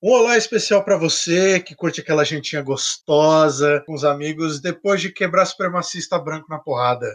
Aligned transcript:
Um 0.00 0.12
olá 0.12 0.36
especial 0.36 0.84
para 0.84 0.96
você 0.96 1.58
que 1.58 1.74
curte 1.74 2.00
aquela 2.00 2.24
gentinha 2.24 2.62
gostosa 2.62 3.82
com 3.84 3.92
os 3.92 4.04
amigos 4.04 4.60
depois 4.60 5.00
de 5.00 5.10
quebrar 5.10 5.44
supremacista 5.44 6.16
branco 6.16 6.46
na 6.48 6.60
porrada. 6.60 7.12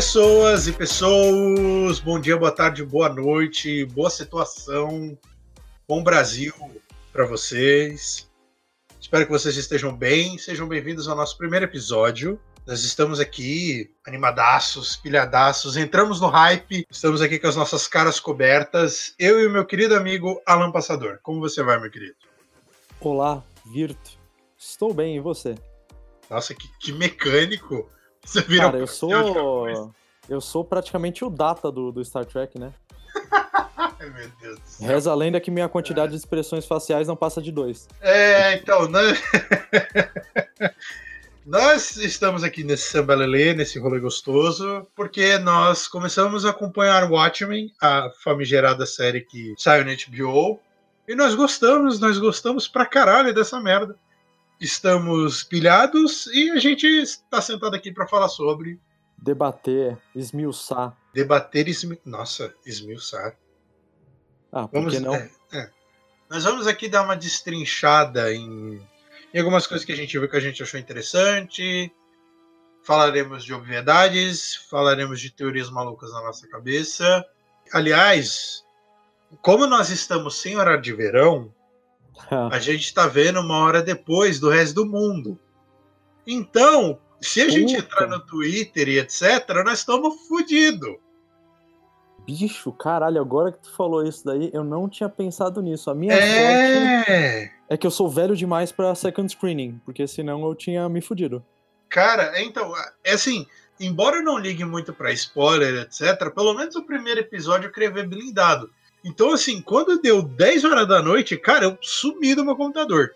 Pessoas 0.00 0.66
e 0.66 0.72
pessoas. 0.72 2.00
Bom 2.00 2.18
dia, 2.18 2.34
boa 2.34 2.50
tarde, 2.50 2.82
boa 2.82 3.10
noite, 3.10 3.84
boa 3.84 4.08
situação, 4.08 5.14
bom 5.86 6.02
Brasil 6.02 6.54
para 7.12 7.26
vocês. 7.26 8.26
Espero 8.98 9.26
que 9.26 9.30
vocês 9.30 9.58
estejam 9.58 9.94
bem. 9.94 10.38
Sejam 10.38 10.66
bem-vindos 10.66 11.06
ao 11.06 11.14
nosso 11.14 11.36
primeiro 11.36 11.66
episódio. 11.66 12.40
Nós 12.66 12.82
estamos 12.82 13.20
aqui 13.20 13.92
animadaços, 14.06 14.96
pilhadaços, 14.96 15.76
entramos 15.76 16.18
no 16.18 16.28
hype, 16.28 16.86
estamos 16.90 17.20
aqui 17.20 17.38
com 17.38 17.48
as 17.48 17.56
nossas 17.56 17.86
caras 17.86 18.18
cobertas. 18.18 19.14
Eu 19.18 19.38
e 19.38 19.46
o 19.46 19.50
meu 19.50 19.66
querido 19.66 19.94
amigo 19.94 20.40
Alan 20.46 20.72
Passador. 20.72 21.18
Como 21.22 21.40
você 21.40 21.62
vai, 21.62 21.78
meu 21.78 21.90
querido? 21.90 22.16
Olá, 23.02 23.44
Virto. 23.66 24.12
Estou 24.56 24.94
bem, 24.94 25.18
e 25.18 25.20
você? 25.20 25.56
Nossa, 26.30 26.54
que, 26.54 26.70
que 26.78 26.90
mecânico. 26.90 27.86
Você 28.30 28.42
Cara, 28.42 28.78
eu 28.78 28.86
sou. 28.86 29.92
Eu 30.28 30.40
sou 30.40 30.64
praticamente 30.64 31.24
o 31.24 31.30
data 31.30 31.72
do, 31.72 31.90
do 31.90 32.04
Star 32.04 32.24
Trek, 32.24 32.56
né? 32.60 32.72
Ai, 33.76 34.08
meu 34.08 34.30
Deus 34.40 34.60
do 34.60 34.66
céu. 34.68 34.86
Reza 34.86 35.10
a 35.10 35.14
lenda 35.16 35.40
que 35.40 35.50
minha 35.50 35.68
quantidade 35.68 36.12
de 36.12 36.18
expressões 36.18 36.64
faciais 36.64 37.08
não 37.08 37.16
passa 37.16 37.42
de 37.42 37.50
dois. 37.50 37.88
É, 38.00 38.54
então, 38.54 38.86
nós... 38.88 39.20
nós 41.44 41.96
estamos 41.96 42.44
aqui 42.44 42.62
nesse 42.62 42.88
sambalelê, 42.90 43.52
nesse 43.52 43.80
rolê 43.80 43.98
gostoso, 43.98 44.86
porque 44.94 45.36
nós 45.38 45.88
começamos 45.88 46.44
a 46.44 46.50
acompanhar 46.50 47.10
Watchmen, 47.10 47.72
a 47.82 48.10
famigerada 48.22 48.86
série 48.86 49.22
que 49.22 49.54
saiu 49.58 49.84
na 49.84 49.90
HBO, 49.90 50.60
e 51.08 51.16
nós 51.16 51.34
gostamos, 51.34 51.98
nós 51.98 52.16
gostamos 52.16 52.68
pra 52.68 52.86
caralho 52.86 53.34
dessa 53.34 53.60
merda 53.60 53.96
estamos 54.60 55.42
pilhados 55.42 56.26
e 56.26 56.50
a 56.50 56.58
gente 56.58 56.86
está 56.86 57.40
sentado 57.40 57.74
aqui 57.74 57.90
para 57.90 58.06
falar 58.06 58.28
sobre. 58.28 58.78
Debater, 59.16 59.98
esmiuçar. 60.14 60.96
Debater 61.14 61.66
e 61.68 61.70
esmi... 61.70 61.98
Nossa, 62.04 62.54
esmiuçar. 62.64 63.36
Ah, 64.52 64.68
por 64.68 64.80
vamos, 64.80 64.94
que 64.94 65.00
não? 65.00 65.14
É, 65.14 65.30
é. 65.52 65.70
Nós 66.28 66.44
vamos 66.44 66.66
aqui 66.66 66.88
dar 66.88 67.02
uma 67.02 67.16
destrinchada 67.16 68.32
em, 68.32 68.80
em 69.32 69.38
algumas 69.38 69.66
coisas 69.66 69.84
que 69.84 69.92
a 69.92 69.96
gente 69.96 70.18
viu 70.18 70.28
que 70.28 70.36
a 70.36 70.40
gente 70.40 70.62
achou 70.62 70.78
interessante. 70.78 71.92
Falaremos 72.82 73.44
de 73.44 73.52
obviedades, 73.52 74.56
falaremos 74.68 75.20
de 75.20 75.30
teorias 75.30 75.70
malucas 75.70 76.12
na 76.12 76.22
nossa 76.22 76.48
cabeça. 76.48 77.24
Aliás, 77.72 78.64
como 79.42 79.66
nós 79.66 79.90
estamos 79.90 80.40
sem 80.40 80.56
horário 80.56 80.80
de 80.80 80.92
verão, 80.92 81.54
a 82.50 82.58
gente 82.58 82.84
está 82.84 83.06
vendo 83.06 83.40
uma 83.40 83.58
hora 83.58 83.82
depois 83.82 84.38
do 84.40 84.48
resto 84.48 84.74
do 84.74 84.86
mundo. 84.86 85.38
Então, 86.26 86.98
se 87.20 87.40
a 87.40 87.44
Puta. 87.44 87.58
gente 87.58 87.74
entrar 87.74 88.06
no 88.06 88.20
Twitter 88.20 88.88
e 88.88 88.98
etc., 88.98 89.22
nós 89.64 89.80
estamos 89.80 90.26
fodidos. 90.26 90.96
Bicho, 92.26 92.70
caralho, 92.72 93.20
agora 93.20 93.50
que 93.50 93.58
tu 93.58 93.72
falou 93.72 94.04
isso 94.04 94.24
daí, 94.24 94.50
eu 94.52 94.62
não 94.62 94.88
tinha 94.88 95.08
pensado 95.08 95.60
nisso. 95.60 95.90
A 95.90 95.94
minha 95.94 96.14
é... 96.14 97.04
sorte 97.04 97.52
é 97.68 97.76
que 97.76 97.86
eu 97.86 97.90
sou 97.90 98.08
velho 98.08 98.36
demais 98.36 98.70
pra 98.70 98.94
second 98.94 99.30
screening, 99.30 99.80
porque 99.84 100.06
senão 100.06 100.44
eu 100.44 100.54
tinha 100.54 100.88
me 100.88 101.00
fudido. 101.00 101.44
Cara, 101.88 102.40
então, 102.40 102.72
é 103.02 103.12
assim, 103.12 103.46
embora 103.80 104.16
eu 104.16 104.22
não 104.22 104.38
ligue 104.38 104.64
muito 104.64 104.92
pra 104.92 105.12
spoiler, 105.12 105.82
etc., 105.82 106.32
pelo 106.32 106.54
menos 106.54 106.76
o 106.76 106.84
primeiro 106.84 107.20
episódio 107.20 107.66
eu 107.66 107.72
queria 107.72 107.90
ver 107.90 108.06
blindado. 108.06 108.70
Então, 109.04 109.32
assim, 109.32 109.62
quando 109.62 110.00
deu 110.00 110.22
10 110.22 110.64
horas 110.64 110.86
da 110.86 111.00
noite, 111.02 111.36
cara, 111.36 111.64
eu 111.64 111.78
sumi 111.80 112.34
do 112.34 112.44
meu 112.44 112.56
computador. 112.56 113.14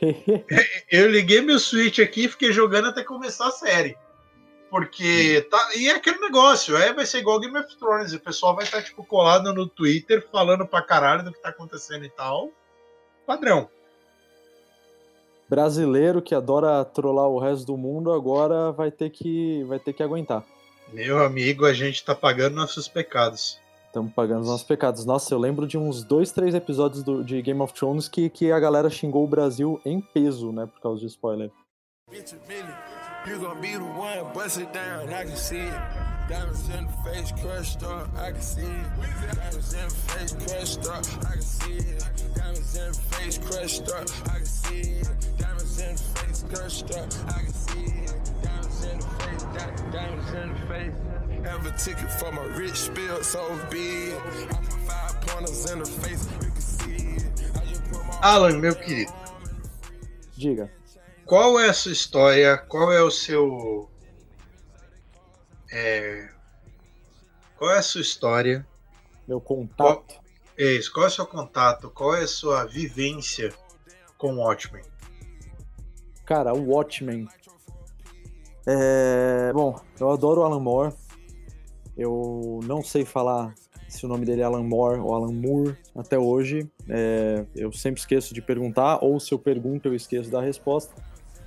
eu 0.90 1.10
liguei 1.10 1.40
meu 1.40 1.58
Switch 1.58 1.98
aqui 1.98 2.24
e 2.24 2.28
fiquei 2.28 2.52
jogando 2.52 2.88
até 2.88 3.02
começar 3.02 3.48
a 3.48 3.52
série. 3.52 3.96
Porque 4.70 5.46
tá. 5.50 5.70
E 5.76 5.88
é 5.88 5.94
aquele 5.94 6.18
negócio, 6.18 6.76
é, 6.76 6.92
vai 6.92 7.06
ser 7.06 7.18
igual 7.18 7.38
Game 7.38 7.56
of 7.56 7.76
Thrones. 7.76 8.12
O 8.12 8.18
pessoal 8.18 8.56
vai 8.56 8.64
estar, 8.64 8.78
tá, 8.78 8.82
tipo, 8.82 9.04
colado 9.04 9.52
no 9.54 9.68
Twitter, 9.68 10.26
falando 10.32 10.66
pra 10.66 10.82
caralho 10.82 11.22
do 11.22 11.32
que 11.32 11.40
tá 11.40 11.50
acontecendo 11.50 12.04
e 12.04 12.10
tal. 12.10 12.50
Padrão. 13.26 13.68
Brasileiro 15.48 16.22
que 16.22 16.34
adora 16.34 16.84
trollar 16.84 17.28
o 17.28 17.38
resto 17.38 17.66
do 17.66 17.76
mundo, 17.76 18.10
agora 18.10 18.72
vai 18.72 18.90
ter 18.90 19.10
que, 19.10 19.62
vai 19.64 19.78
ter 19.78 19.92
que 19.92 20.02
aguentar. 20.02 20.44
Meu 20.92 21.22
amigo, 21.22 21.66
a 21.66 21.72
gente 21.72 22.04
tá 22.04 22.14
pagando 22.14 22.56
nossos 22.56 22.88
pecados. 22.88 23.60
Estamos 23.94 24.12
pagando 24.12 24.40
os 24.40 24.48
nossos 24.48 24.66
pecados. 24.66 25.04
Nossa, 25.04 25.32
eu 25.32 25.38
lembro 25.38 25.68
de 25.68 25.78
uns 25.78 26.02
dois, 26.02 26.32
três 26.32 26.52
episódios 26.52 27.04
do, 27.04 27.22
de 27.22 27.40
Game 27.40 27.60
of 27.60 27.72
Thrones 27.72 28.08
que, 28.08 28.28
que 28.28 28.50
a 28.50 28.58
galera 28.58 28.90
xingou 28.90 29.22
o 29.22 29.28
Brasil 29.28 29.80
em 29.84 30.00
peso, 30.00 30.50
né? 30.50 30.66
Por 30.66 30.80
causa 30.80 31.00
de 31.00 31.06
spoiler. 31.06 31.48
Diamonds 49.92 50.34
in 50.34 50.48
the 50.48 50.66
face, 50.66 51.23
Have 51.44 51.66
a 51.66 51.72
ticket 51.72 52.10
for 52.10 52.32
my 52.32 52.42
rich 52.56 52.74
spill 52.74 53.22
so 53.22 53.40
big. 53.70 54.14
five 54.86 55.20
pointers 55.20 55.70
in 55.70 55.78
the 55.78 55.84
face, 55.84 56.26
you 56.32 56.38
can 56.38 56.60
see 56.60 57.16
it. 57.16 57.24
Alan, 58.22 58.58
meu 58.58 58.74
querido. 58.74 59.12
Diga. 60.36 60.70
Qual 61.26 61.60
é 61.60 61.68
a 61.68 61.72
sua 61.72 61.92
história? 61.92 62.56
Qual 62.56 62.90
é 62.92 63.02
o 63.02 63.10
seu. 63.10 63.88
É... 65.70 66.28
Qual 67.56 67.70
é 67.70 67.78
a 67.78 67.82
sua 67.82 68.00
história? 68.00 68.66
Meu 69.28 69.40
contato. 69.40 70.14
Qual... 70.14 70.24
É 70.56 70.72
isso. 70.72 70.92
Qual 70.92 71.04
é 71.04 71.08
o 71.08 71.10
seu 71.10 71.26
contato? 71.26 71.90
Qual 71.90 72.14
é 72.14 72.22
a 72.22 72.28
sua 72.28 72.64
vivência 72.64 73.52
com 74.16 74.34
o 74.34 74.38
Watchmen? 74.38 74.84
Cara, 76.24 76.54
o 76.54 76.70
Watchmen. 76.70 77.28
É... 78.66 79.52
Bom, 79.52 79.78
eu 80.00 80.10
adoro 80.10 80.40
o 80.40 80.44
Alan 80.44 80.60
Moore. 80.60 80.94
Eu 81.96 82.60
não 82.64 82.82
sei 82.82 83.04
falar 83.04 83.54
se 83.88 84.04
o 84.04 84.08
nome 84.08 84.26
dele 84.26 84.40
é 84.40 84.44
Alan 84.44 84.64
Moore 84.64 84.98
ou 85.00 85.14
Alan 85.14 85.32
Moore 85.32 85.76
até 85.94 86.18
hoje. 86.18 86.68
É, 86.88 87.44
eu 87.54 87.72
sempre 87.72 88.00
esqueço 88.00 88.34
de 88.34 88.42
perguntar, 88.42 88.98
ou 89.02 89.20
se 89.20 89.32
eu 89.32 89.38
pergunto, 89.38 89.88
eu 89.88 89.94
esqueço 89.94 90.30
da 90.30 90.40
resposta. 90.40 90.94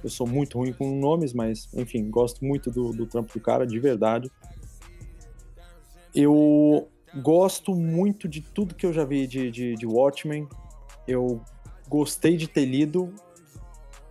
Eu 0.03 0.09
sou 0.09 0.28
muito 0.28 0.58
ruim 0.58 0.72
com 0.74 1.00
nomes, 1.00 1.34
mas 1.34 1.68
enfim, 1.74 2.09
gosto 2.09 2.46
muito 2.46 2.72
do, 2.72 2.94
do 2.94 3.06
trampo 3.06 3.34
do 3.34 3.40
cara, 3.40 3.66
de 3.66 3.80
verdade. 3.80 4.31
Eu 6.16 6.88
gosto 7.22 7.75
muito 7.75 8.28
de 8.28 8.41
tudo 8.41 8.75
que 8.75 8.85
eu 8.85 8.94
já 8.94 9.03
vi 9.03 9.28
de, 9.28 9.52
de, 9.52 9.75
de 9.75 9.85
Watchmen. 9.85 10.47
Eu 11.08 11.41
gostei 11.90 12.38
de 12.38 12.47
ter 12.47 12.66
lido. 12.66 13.14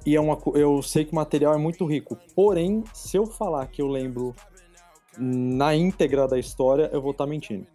E 0.05 0.15
é 0.15 0.21
uma, 0.21 0.39
eu 0.55 0.83
sei 0.83 1.05
que 1.05 1.13
o 1.13 1.17
material 1.17 1.55
é 1.55 1.59
muito 1.59 1.85
rico. 1.85 2.17
Porém, 2.35 2.85
se 2.93 3.17
eu 3.17 3.27
falar 3.27 3.67
que 3.67 3.83
eu 3.83 3.89
lembro 3.89 4.35
na 5.19 5.75
íntegra 5.75 6.27
da 6.27 6.39
história, 6.39 6.91
eu 6.93 7.01
vou 7.01 7.13
estar 7.13 7.25
tá 7.25 7.31
mentindo. 7.31 7.67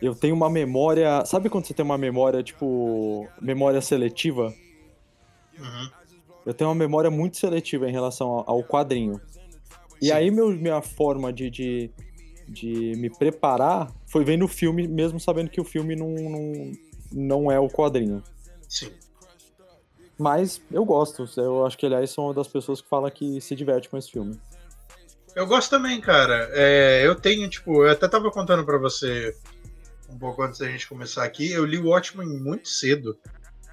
Eu 0.00 0.14
tenho 0.14 0.34
uma 0.34 0.48
memória. 0.48 1.24
Sabe 1.26 1.50
quando 1.50 1.66
você 1.66 1.74
tem 1.74 1.84
uma 1.84 1.98
memória, 1.98 2.42
tipo. 2.42 3.28
memória 3.40 3.80
seletiva? 3.80 4.54
Uhum. 5.58 5.90
Eu 6.46 6.54
tenho 6.54 6.70
uma 6.70 6.76
memória 6.76 7.10
muito 7.10 7.36
seletiva 7.36 7.88
em 7.88 7.92
relação 7.92 8.42
ao 8.46 8.64
quadrinho. 8.64 9.20
E 10.00 10.06
Sim. 10.06 10.12
aí, 10.12 10.30
meu, 10.30 10.48
minha 10.48 10.80
forma 10.80 11.30
de, 11.30 11.50
de, 11.50 11.90
de, 12.48 12.94
me 12.96 13.10
preparar 13.10 13.92
foi 14.06 14.24
vendo 14.24 14.46
o 14.46 14.48
filme, 14.48 14.88
mesmo 14.88 15.20
sabendo 15.20 15.50
que 15.50 15.60
o 15.60 15.64
filme 15.64 15.94
não, 15.94 16.08
não, 16.14 16.72
não 17.12 17.52
é 17.52 17.60
o 17.60 17.68
quadrinho. 17.68 18.22
Sim. 18.66 18.90
Mas 20.18 20.62
eu 20.70 20.84
gosto. 20.84 21.28
Eu 21.36 21.66
acho 21.66 21.76
que, 21.76 21.84
aliás, 21.84 22.10
sou 22.10 22.26
uma 22.26 22.34
das 22.34 22.48
pessoas 22.48 22.80
que 22.80 22.88
fala 22.88 23.10
que 23.10 23.38
se 23.40 23.54
diverte 23.54 23.90
com 23.90 23.98
esse 23.98 24.10
filme. 24.10 24.38
Eu 25.40 25.46
gosto 25.46 25.70
também, 25.70 25.98
cara. 26.02 26.50
É, 26.52 27.00
eu 27.02 27.14
tenho, 27.14 27.48
tipo, 27.48 27.82
eu 27.82 27.90
até 27.90 28.06
tava 28.06 28.30
contando 28.30 28.62
para 28.62 28.76
você 28.76 29.34
um 30.06 30.18
pouco 30.18 30.42
antes 30.42 30.58
da 30.60 30.66
gente 30.66 30.86
começar 30.86 31.24
aqui, 31.24 31.50
eu 31.50 31.64
li 31.64 31.78
o 31.78 31.86
Watchmen 31.86 32.28
muito 32.28 32.68
cedo. 32.68 33.16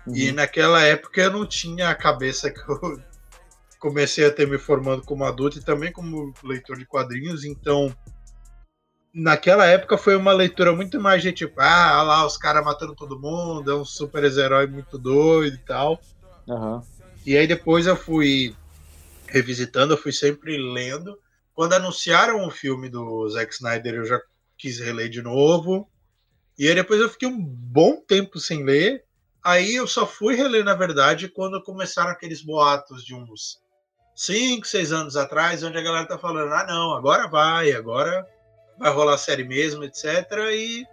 Uhum. 0.05 0.15
E 0.15 0.31
naquela 0.31 0.81
época 0.81 1.19
eu 1.19 1.29
não 1.29 1.45
tinha 1.45 1.89
a 1.89 1.95
cabeça 1.95 2.49
que 2.49 2.59
eu 2.61 3.01
comecei 3.79 4.25
a 4.25 4.31
ter 4.31 4.47
me 4.47 4.57
formando 4.57 5.01
como 5.01 5.25
adulto 5.25 5.57
e 5.57 5.61
também 5.61 5.91
como 5.91 6.33
leitor 6.41 6.77
de 6.77 6.85
quadrinhos, 6.85 7.43
então 7.43 7.93
naquela 9.13 9.65
época 9.65 9.97
foi 9.97 10.15
uma 10.15 10.31
leitura 10.31 10.71
muito 10.71 11.01
mais 11.01 11.21
de 11.21 11.33
tipo, 11.33 11.59
ah, 11.59 12.01
lá 12.01 12.25
os 12.25 12.37
caras 12.37 12.63
matando 12.63 12.95
todo 12.95 13.19
mundo, 13.19 13.69
é 13.69 13.75
um 13.75 13.83
super 13.83 14.23
herói 14.23 14.67
muito 14.67 14.97
doido 14.97 15.55
e 15.55 15.65
tal. 15.65 15.99
Uhum. 16.47 16.81
E 17.25 17.35
aí 17.35 17.45
depois 17.45 17.87
eu 17.87 17.97
fui 17.97 18.55
revisitando, 19.27 19.95
eu 19.95 19.97
fui 19.97 20.13
sempre 20.13 20.57
lendo. 20.57 21.19
Quando 21.57 21.73
anunciaram 21.73 22.45
o 22.45 22.51
filme 22.51 22.87
do 22.87 23.27
Zack 23.29 23.51
Snyder, 23.51 23.95
eu 23.95 24.05
já 24.05 24.21
quis 24.55 24.79
reler 24.79 25.09
de 25.09 25.23
novo. 25.23 25.89
E 26.55 26.67
aí 26.67 26.75
depois 26.75 27.01
eu 27.01 27.09
fiquei 27.09 27.27
um 27.27 27.43
bom 27.43 27.95
tempo 27.95 28.39
sem 28.39 28.63
ler. 28.63 29.03
Aí 29.43 29.73
eu 29.73 29.87
só 29.87 30.05
fui 30.05 30.35
reler, 30.35 30.63
na 30.63 30.75
verdade, 30.75 31.27
quando 31.27 31.63
começaram 31.63 32.11
aqueles 32.11 32.43
boatos 32.43 33.03
de 33.03 33.15
uns 33.15 33.59
5, 34.15 34.67
6 34.67 34.91
anos 34.91 35.17
atrás, 35.17 35.63
onde 35.63 35.79
a 35.79 35.81
galera 35.81 36.07
tá 36.07 36.19
falando, 36.19 36.53
ah 36.53 36.63
não, 36.67 36.93
agora 36.93 37.27
vai, 37.27 37.71
agora 37.71 38.23
vai 38.77 38.93
rolar 38.93 39.15
a 39.15 39.17
série 39.17 39.43
mesmo, 39.43 39.83
etc. 39.83 40.05
E, 40.53 40.85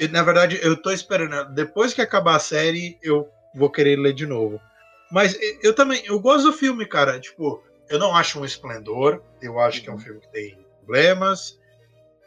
e 0.00 0.06
na 0.06 0.22
verdade 0.22 0.60
eu 0.62 0.76
tô 0.76 0.90
esperando, 0.90 1.50
depois 1.54 1.94
que 1.94 2.02
acabar 2.02 2.36
a 2.36 2.40
série, 2.40 2.98
eu 3.02 3.26
vou 3.54 3.70
querer 3.70 3.98
ler 3.98 4.12
de 4.12 4.26
novo. 4.26 4.60
Mas 5.10 5.34
eu 5.62 5.74
também, 5.74 6.04
eu 6.04 6.20
gosto 6.20 6.50
do 6.50 6.52
filme, 6.52 6.84
cara. 6.84 7.18
Tipo, 7.18 7.62
eu 7.88 7.98
não 7.98 8.14
acho 8.14 8.40
um 8.40 8.44
esplendor. 8.44 9.22
Eu 9.40 9.58
acho 9.60 9.82
que 9.82 9.88
é 9.88 9.92
um 9.92 9.96
uhum. 9.96 10.00
filme 10.00 10.20
que 10.20 10.32
tem 10.32 10.66
problemas, 10.78 11.58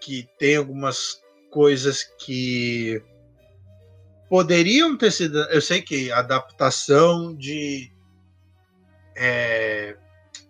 que 0.01 0.27
tem 0.38 0.56
algumas 0.56 1.21
coisas 1.51 2.04
que 2.04 3.01
poderiam 4.30 4.98
ter 4.98 5.12
sido. 5.12 5.39
Eu 5.50 5.62
sei 5.62 5.81
que 5.81 6.12
adaptação 6.12 7.36
de 7.36 7.92
é, 9.15 9.98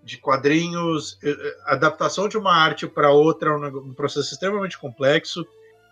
de 0.08 0.18
quadrinhos, 0.18 1.20
adaptação 1.66 2.30
de 2.30 2.38
uma 2.38 2.56
arte 2.56 2.88
para 2.88 3.12
outra 3.12 3.52
é 3.52 3.54
um, 3.54 3.94
processo 3.94 4.34
extremamente 4.34 4.78
complexo 4.78 5.46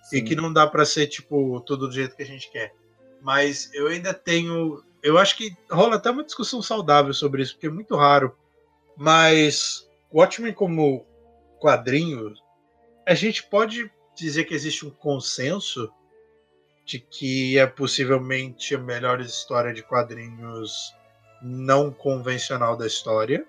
Sim. 0.04 0.18
e 0.18 0.22
que 0.22 0.36
não 0.36 0.52
dá 0.52 0.66
para 0.66 0.86
ser 0.86 1.08
tipo 1.08 1.60
tudo 1.62 1.88
do 1.88 1.94
jeito 1.94 2.16
que 2.16 2.24
a 2.24 2.26
gente 2.26 2.50
quer. 2.50 2.74
Mas 3.22 3.70
eu 3.74 3.88
ainda 3.88 4.14
tenho, 4.14 4.82
eu 5.04 5.18
acho 5.18 5.36
que 5.36 5.56
rola 5.70 5.98
até 5.98 6.10
uma 6.10 6.24
discussão 6.24 6.62
saudável 6.62 7.14
sobre 7.14 7.42
isso, 7.42 7.54
porque 7.54 7.68
é 7.68 7.72
muito 7.72 7.96
raro. 7.96 8.36
Mas 8.98 9.90
Watchmen 10.14 10.54
como 10.54 11.06
quadrinho, 11.60 12.34
a 13.06 13.14
gente 13.14 13.44
pode 13.44 13.92
dizer 14.16 14.46
que 14.46 14.54
existe 14.54 14.86
um 14.86 14.90
consenso 14.90 15.92
de 16.86 17.00
que 17.00 17.58
é 17.58 17.66
possivelmente 17.66 18.76
a 18.76 18.78
melhor 18.78 19.20
história 19.20 19.74
de 19.74 19.82
quadrinhos 19.82 20.94
não 21.42 21.92
convencional 21.92 22.78
da 22.78 22.88
história. 22.88 23.46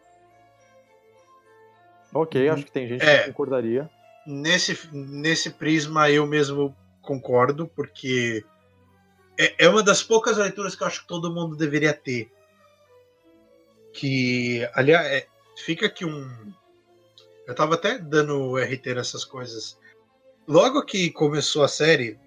Ok, 2.12 2.48
acho 2.48 2.64
que 2.64 2.72
tem 2.72 2.88
gente 2.88 3.04
é, 3.04 3.18
que 3.18 3.26
concordaria. 3.26 3.90
Nesse, 4.26 4.88
nesse 4.92 5.50
prisma 5.50 6.10
eu 6.10 6.26
mesmo 6.26 6.74
concordo, 7.02 7.68
porque 7.68 8.44
é, 9.38 9.66
é 9.66 9.68
uma 9.68 9.82
das 9.82 10.02
poucas 10.02 10.38
leituras 10.38 10.74
que 10.74 10.82
eu 10.82 10.86
acho 10.86 11.02
que 11.02 11.06
todo 11.06 11.32
mundo 11.32 11.56
deveria 11.56 11.92
ter. 11.92 12.32
Que, 13.92 14.68
aliás, 14.74 15.06
é, 15.06 15.26
fica 15.56 15.86
aqui 15.86 16.04
um. 16.04 16.52
Eu 17.46 17.54
tava 17.54 17.74
até 17.74 17.98
dando 17.98 18.56
RT 18.56 18.94
nessas 18.94 19.24
coisas. 19.24 19.78
Logo 20.46 20.84
que 20.84 21.10
começou 21.10 21.64
a 21.64 21.68
série, 21.68 22.18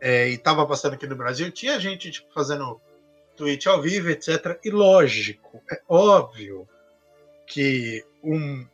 é, 0.00 0.28
e 0.28 0.38
tava 0.38 0.66
passando 0.66 0.94
aqui 0.94 1.06
no 1.06 1.16
Brasil, 1.16 1.50
tinha 1.50 1.78
gente 1.78 2.10
tipo, 2.10 2.32
fazendo 2.32 2.80
tweet 3.36 3.68
ao 3.68 3.80
vivo, 3.80 4.10
etc. 4.10 4.58
E 4.64 4.70
lógico, 4.70 5.62
é 5.70 5.80
óbvio 5.88 6.68
que 7.46 8.04
um, 8.22 8.66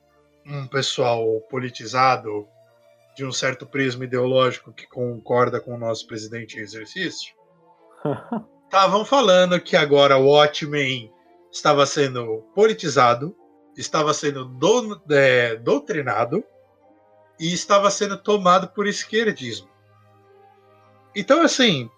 um 0.47 0.67
pessoal 0.67 1.41
politizado 1.51 2.47
de 3.17 3.25
um 3.25 3.33
certo 3.33 3.67
prisma 3.67 4.05
ideológico 4.05 4.73
que 4.73 4.87
concorda 4.87 5.61
com 5.61 5.75
o 5.75 5.79
nosso 5.79 6.07
presidente 6.07 6.59
em 6.59 6.61
exercício 6.61 7.35
estavam 8.67 9.05
falando 9.05 9.59
que 9.61 9.75
agora 9.75 10.19
o 10.19 10.27
Watchmen 10.27 11.11
estava 11.51 11.87
sendo 11.87 12.43
politizado, 12.55 13.35
estava 13.77 14.15
sendo 14.15 14.45
do, 14.45 15.03
é, 15.11 15.57
doutrinado 15.57 16.43
e 17.39 17.53
estava 17.53 17.91
sendo 17.91 18.17
tomado 18.17 18.69
por 18.69 18.87
esquerdismo. 18.87 19.69
Então, 21.15 21.43
assim, 21.43 21.91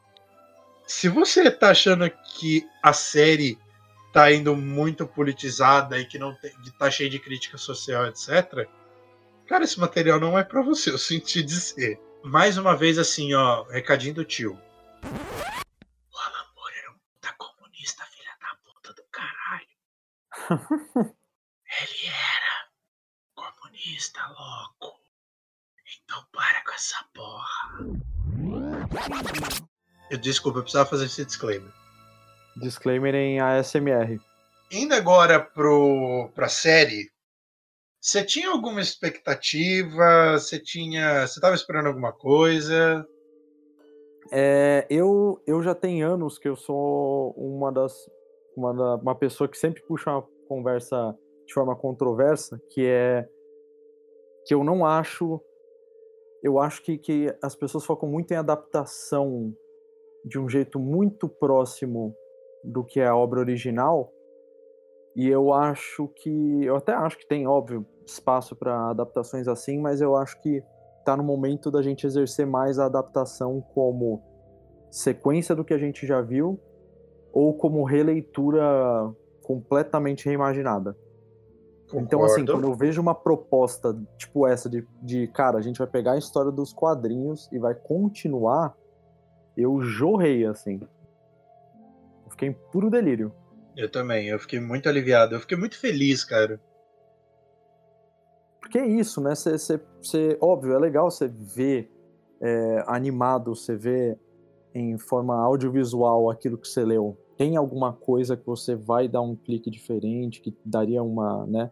se 0.86 1.08
você 1.08 1.50
tá 1.50 1.70
achando 1.70 2.10
que 2.10 2.66
a 2.82 2.92
série 2.92 3.58
tá 4.12 4.32
indo 4.32 4.56
muito 4.56 5.06
politizada 5.06 5.98
e 5.98 6.06
que 6.06 6.19
não 6.19 6.34
tem, 6.34 6.50
que 6.62 6.70
tá 6.78 6.90
cheia 6.90 7.10
de 7.10 7.19
crítica 7.19 7.58
social, 7.58 8.06
etc. 8.06 8.69
Cara, 9.46 9.64
esse 9.64 9.78
material 9.78 10.19
não 10.19 10.38
é 10.38 10.42
para 10.42 10.62
você, 10.62 10.90
eu 10.92 10.98
senti 10.98 11.42
dizer. 11.42 12.00
Mais 12.25 12.58
uma 12.58 12.76
vez, 12.76 12.98
assim, 12.98 13.34
ó, 13.34 13.62
recadinho 13.64 14.14
do 14.14 14.25
tio. 14.25 14.58
O 15.02 16.19
Alan 16.19 16.46
Moore 16.56 16.75
era 16.76 16.90
um 16.90 16.94
puta 16.94 17.32
comunista, 17.38 18.04
filha 18.06 18.36
da 18.40 18.56
puta 18.64 18.92
do 18.92 19.04
caralho. 19.10 19.69
Comunista, 23.98 24.20
louco. 24.28 24.96
Então 26.04 26.22
para 26.32 26.62
com 26.64 26.72
essa 26.72 27.04
porra. 27.12 27.98
Eu, 30.08 30.18
desculpa, 30.18 30.60
eu 30.60 30.62
precisava 30.62 30.88
fazer 30.88 31.06
esse 31.06 31.24
disclaimer. 31.24 31.72
Disclaimer 32.56 33.14
em 33.14 33.40
ASMR. 33.40 34.20
Indo 34.70 34.94
agora 34.94 35.40
pro, 35.40 36.30
pra 36.32 36.48
série, 36.48 37.10
você 38.00 38.24
tinha 38.24 38.50
alguma 38.50 38.80
expectativa? 38.80 40.38
Você 40.38 40.60
tinha. 40.60 41.26
Você 41.26 41.38
estava 41.38 41.56
esperando 41.56 41.86
alguma 41.86 42.12
coisa? 42.12 43.04
É, 44.30 44.86
eu, 44.88 45.42
eu 45.44 45.60
já 45.60 45.74
tenho 45.74 46.08
anos 46.08 46.38
que 46.38 46.48
eu 46.48 46.54
sou 46.54 47.32
uma 47.32 47.72
das. 47.72 47.92
Uma, 48.56 48.74
da, 48.74 48.94
uma 48.96 49.14
pessoa 49.14 49.48
que 49.48 49.58
sempre 49.58 49.82
puxa 49.82 50.10
uma 50.10 50.22
conversa 50.48 51.16
de 51.46 51.54
forma 51.54 51.74
controversa, 51.76 52.60
que 52.70 52.86
é 52.86 53.28
que 54.48 54.54
eu 54.54 54.64
não 54.64 54.84
acho. 54.84 55.38
Eu 56.42 56.58
acho 56.58 56.82
que, 56.82 56.96
que 56.96 57.36
as 57.42 57.54
pessoas 57.54 57.84
focam 57.84 58.08
muito 58.08 58.32
em 58.32 58.36
adaptação 58.36 59.54
de 60.24 60.38
um 60.38 60.48
jeito 60.48 60.80
muito 60.80 61.28
próximo 61.28 62.16
do 62.64 62.82
que 62.82 62.98
é 62.98 63.06
a 63.06 63.14
obra 63.14 63.40
original. 63.40 64.10
E 65.14 65.28
eu 65.28 65.52
acho 65.52 66.08
que. 66.08 66.64
Eu 66.64 66.76
até 66.76 66.92
acho 66.94 67.18
que 67.18 67.26
tem, 67.26 67.46
óbvio, 67.46 67.84
espaço 68.06 68.56
para 68.56 68.90
adaptações 68.90 69.46
assim, 69.46 69.78
mas 69.78 70.00
eu 70.00 70.16
acho 70.16 70.40
que 70.40 70.62
está 70.98 71.14
no 71.14 71.22
momento 71.22 71.70
da 71.70 71.82
gente 71.82 72.06
exercer 72.06 72.46
mais 72.46 72.78
a 72.78 72.87
adaptação 72.87 73.61
como 73.75 74.23
sequência 74.90 75.54
do 75.54 75.64
que 75.64 75.75
a 75.75 75.78
gente 75.78 76.06
já 76.06 76.23
viu 76.23 76.58
ou 77.32 77.54
como 77.54 77.84
releitura 77.84 78.64
completamente 79.42 80.25
reimaginada. 80.25 80.96
Concordo. 81.88 82.07
Então, 82.07 82.25
assim, 82.25 82.45
quando 82.45 82.64
eu 82.64 82.75
vejo 82.75 83.00
uma 83.00 83.14
proposta 83.14 83.99
tipo 84.18 84.47
essa 84.47 84.68
de, 84.68 84.87
de, 85.02 85.26
cara, 85.28 85.57
a 85.59 85.62
gente 85.62 85.78
vai 85.78 85.87
pegar 85.87 86.12
a 86.12 86.18
história 86.18 86.52
dos 86.52 86.73
quadrinhos 86.73 87.49
e 87.50 87.59
vai 87.59 87.75
continuar, 87.75 88.76
eu 89.57 89.80
jorrei, 89.80 90.45
assim. 90.45 90.80
Eu 92.25 92.30
fiquei 92.30 92.49
em 92.50 92.52
puro 92.71 92.90
delírio. 92.90 93.33
Eu 93.75 93.90
também, 93.90 94.28
eu 94.28 94.38
fiquei 94.38 94.61
muito 94.61 94.88
aliviado. 94.88 95.35
Eu 95.35 95.40
fiquei 95.40 95.57
muito 95.57 95.78
feliz, 95.78 96.25
cara. 96.25 96.61
Porque 98.61 98.78
é 98.78 98.87
isso, 98.87 99.21
né? 99.23 99.35
Cê, 99.35 99.57
cê, 99.57 99.80
cê 100.02 100.37
óbvio, 100.42 100.75
é 100.75 100.78
legal 100.78 101.11
você 101.11 101.26
ver 101.26 101.90
é, 102.40 102.85
animado, 102.87 103.54
você 103.54 103.75
ver 103.75 104.18
em 104.75 104.99
forma 104.99 105.35
audiovisual 105.42 106.28
aquilo 106.28 106.59
que 106.59 106.68
você 106.68 106.85
leu. 106.85 107.16
Tem 107.38 107.57
alguma 107.57 107.95
coisa 107.95 108.37
que 108.37 108.45
você 108.45 108.76
vai 108.76 109.09
dar 109.09 109.23
um 109.23 109.35
clique 109.35 109.71
diferente, 109.71 110.40
que 110.42 110.54
daria 110.64 111.02
uma, 111.02 111.47
né? 111.47 111.71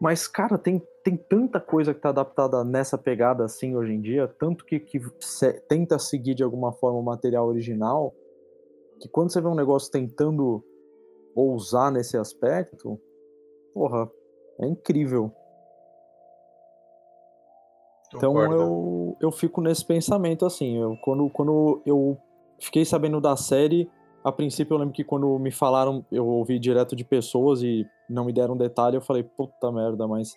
Mas, 0.00 0.28
cara, 0.28 0.56
tem, 0.56 0.80
tem 1.02 1.16
tanta 1.16 1.60
coisa 1.60 1.92
que 1.92 2.00
tá 2.00 2.10
adaptada 2.10 2.62
nessa 2.62 2.96
pegada 2.96 3.44
assim 3.44 3.74
hoje 3.74 3.92
em 3.92 4.00
dia, 4.00 4.28
tanto 4.38 4.64
que, 4.64 4.78
que 4.78 5.00
se, 5.18 5.52
tenta 5.68 5.98
seguir 5.98 6.34
de 6.34 6.44
alguma 6.44 6.72
forma 6.72 6.98
o 6.98 7.02
material 7.02 7.48
original, 7.48 8.14
que 9.00 9.08
quando 9.08 9.32
você 9.32 9.40
vê 9.40 9.48
um 9.48 9.54
negócio 9.54 9.90
tentando 9.90 10.64
ousar 11.34 11.90
nesse 11.90 12.16
aspecto, 12.16 13.00
porra, 13.74 14.10
é 14.60 14.66
incrível. 14.66 15.32
Então 18.14 18.40
eu, 18.40 19.16
eu 19.20 19.30
fico 19.32 19.60
nesse 19.60 19.84
pensamento 19.84 20.46
assim, 20.46 20.78
eu, 20.78 20.96
quando, 21.02 21.28
quando 21.30 21.82
eu 21.84 22.16
fiquei 22.58 22.84
sabendo 22.84 23.20
da 23.20 23.36
série, 23.36 23.90
a 24.28 24.32
princípio 24.32 24.74
eu 24.74 24.78
lembro 24.78 24.94
que 24.94 25.04
quando 25.04 25.38
me 25.38 25.50
falaram, 25.50 26.04
eu 26.10 26.26
ouvi 26.26 26.58
direto 26.58 26.94
de 26.94 27.04
pessoas 27.04 27.62
e 27.62 27.86
não 28.08 28.24
me 28.24 28.32
deram 28.32 28.56
detalhe, 28.56 28.96
eu 28.96 29.00
falei, 29.00 29.22
puta 29.22 29.72
merda, 29.72 30.06
mas 30.06 30.36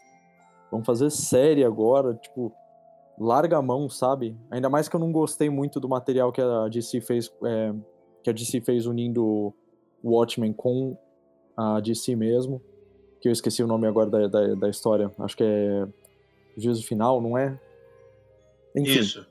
vamos 0.72 0.86
fazer 0.86 1.10
série 1.10 1.64
agora, 1.64 2.14
tipo, 2.16 2.52
larga 3.20 3.58
a 3.58 3.62
mão, 3.62 3.90
sabe? 3.90 4.36
Ainda 4.50 4.70
mais 4.70 4.88
que 4.88 4.96
eu 4.96 5.00
não 5.00 5.12
gostei 5.12 5.50
muito 5.50 5.80
do 5.80 5.88
material 5.88 6.32
que 6.32 6.42
a 6.42 6.68
DC 6.68 7.02
fez, 7.02 7.32
é, 7.46 7.74
que 8.24 8.30
a 8.30 8.34
DC 8.34 8.62
fez 8.62 8.86
unindo 8.86 9.24
o 9.24 9.54
Watchmen 10.04 10.54
com 10.54 10.98
a 11.56 11.80
DC 11.80 12.16
mesmo, 12.16 12.62
que 13.20 13.28
eu 13.28 13.32
esqueci 13.32 13.62
o 13.64 13.68
nome 13.68 13.88
agora 13.88 14.10
da, 14.10 14.28
da, 14.28 14.56
da 14.56 14.70
história, 14.70 15.12
acho 15.20 15.38
que 15.38 15.44
é 15.44 15.88
Juízo 16.58 16.86
Final, 16.86 17.22
não 17.22 17.38
é? 17.38 17.60
Enfim, 18.76 19.00
Isso. 19.00 19.28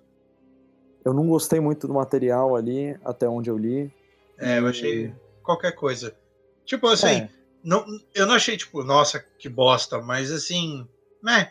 eu 1.05 1.13
não 1.13 1.27
gostei 1.27 1.61
muito 1.61 1.87
do 1.87 1.95
material 1.95 2.55
ali, 2.55 2.97
até 3.05 3.29
onde 3.29 3.51
eu 3.51 3.57
li. 3.57 3.93
É, 4.41 4.59
eu 4.59 4.67
achei 4.67 5.13
qualquer 5.43 5.73
coisa. 5.73 6.15
Tipo 6.65 6.87
assim, 6.89 7.07
É. 7.23 7.29
não, 7.63 7.85
eu 8.15 8.27
não 8.27 8.35
achei, 8.35 8.57
tipo, 8.57 8.83
nossa, 8.83 9.21
que 9.39 9.49
bosta, 9.49 10.01
mas 10.01 10.31
assim, 10.33 10.87
né? 11.23 11.51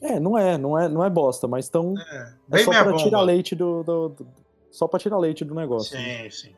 É, 0.00 0.20
não 0.20 0.36
é, 0.36 0.58
não 0.58 0.78
é, 0.78 0.88
não 0.88 1.04
é 1.04 1.08
bosta, 1.10 1.46
mas 1.48 1.68
tão 1.68 1.94
É, 1.98 2.34
é 2.52 2.58
só 2.58 2.70
pra 2.70 2.94
tirar 2.96 3.20
leite 3.22 3.54
do, 3.54 3.82
do- 3.82 4.08
do- 4.10 4.26
só 4.70 4.86
pra 4.86 4.98
tirar 5.00 5.18
leite 5.18 5.44
do 5.44 5.54
negócio. 5.54 5.96
né? 5.96 6.24
Sim, 6.24 6.48
sim. 6.48 6.54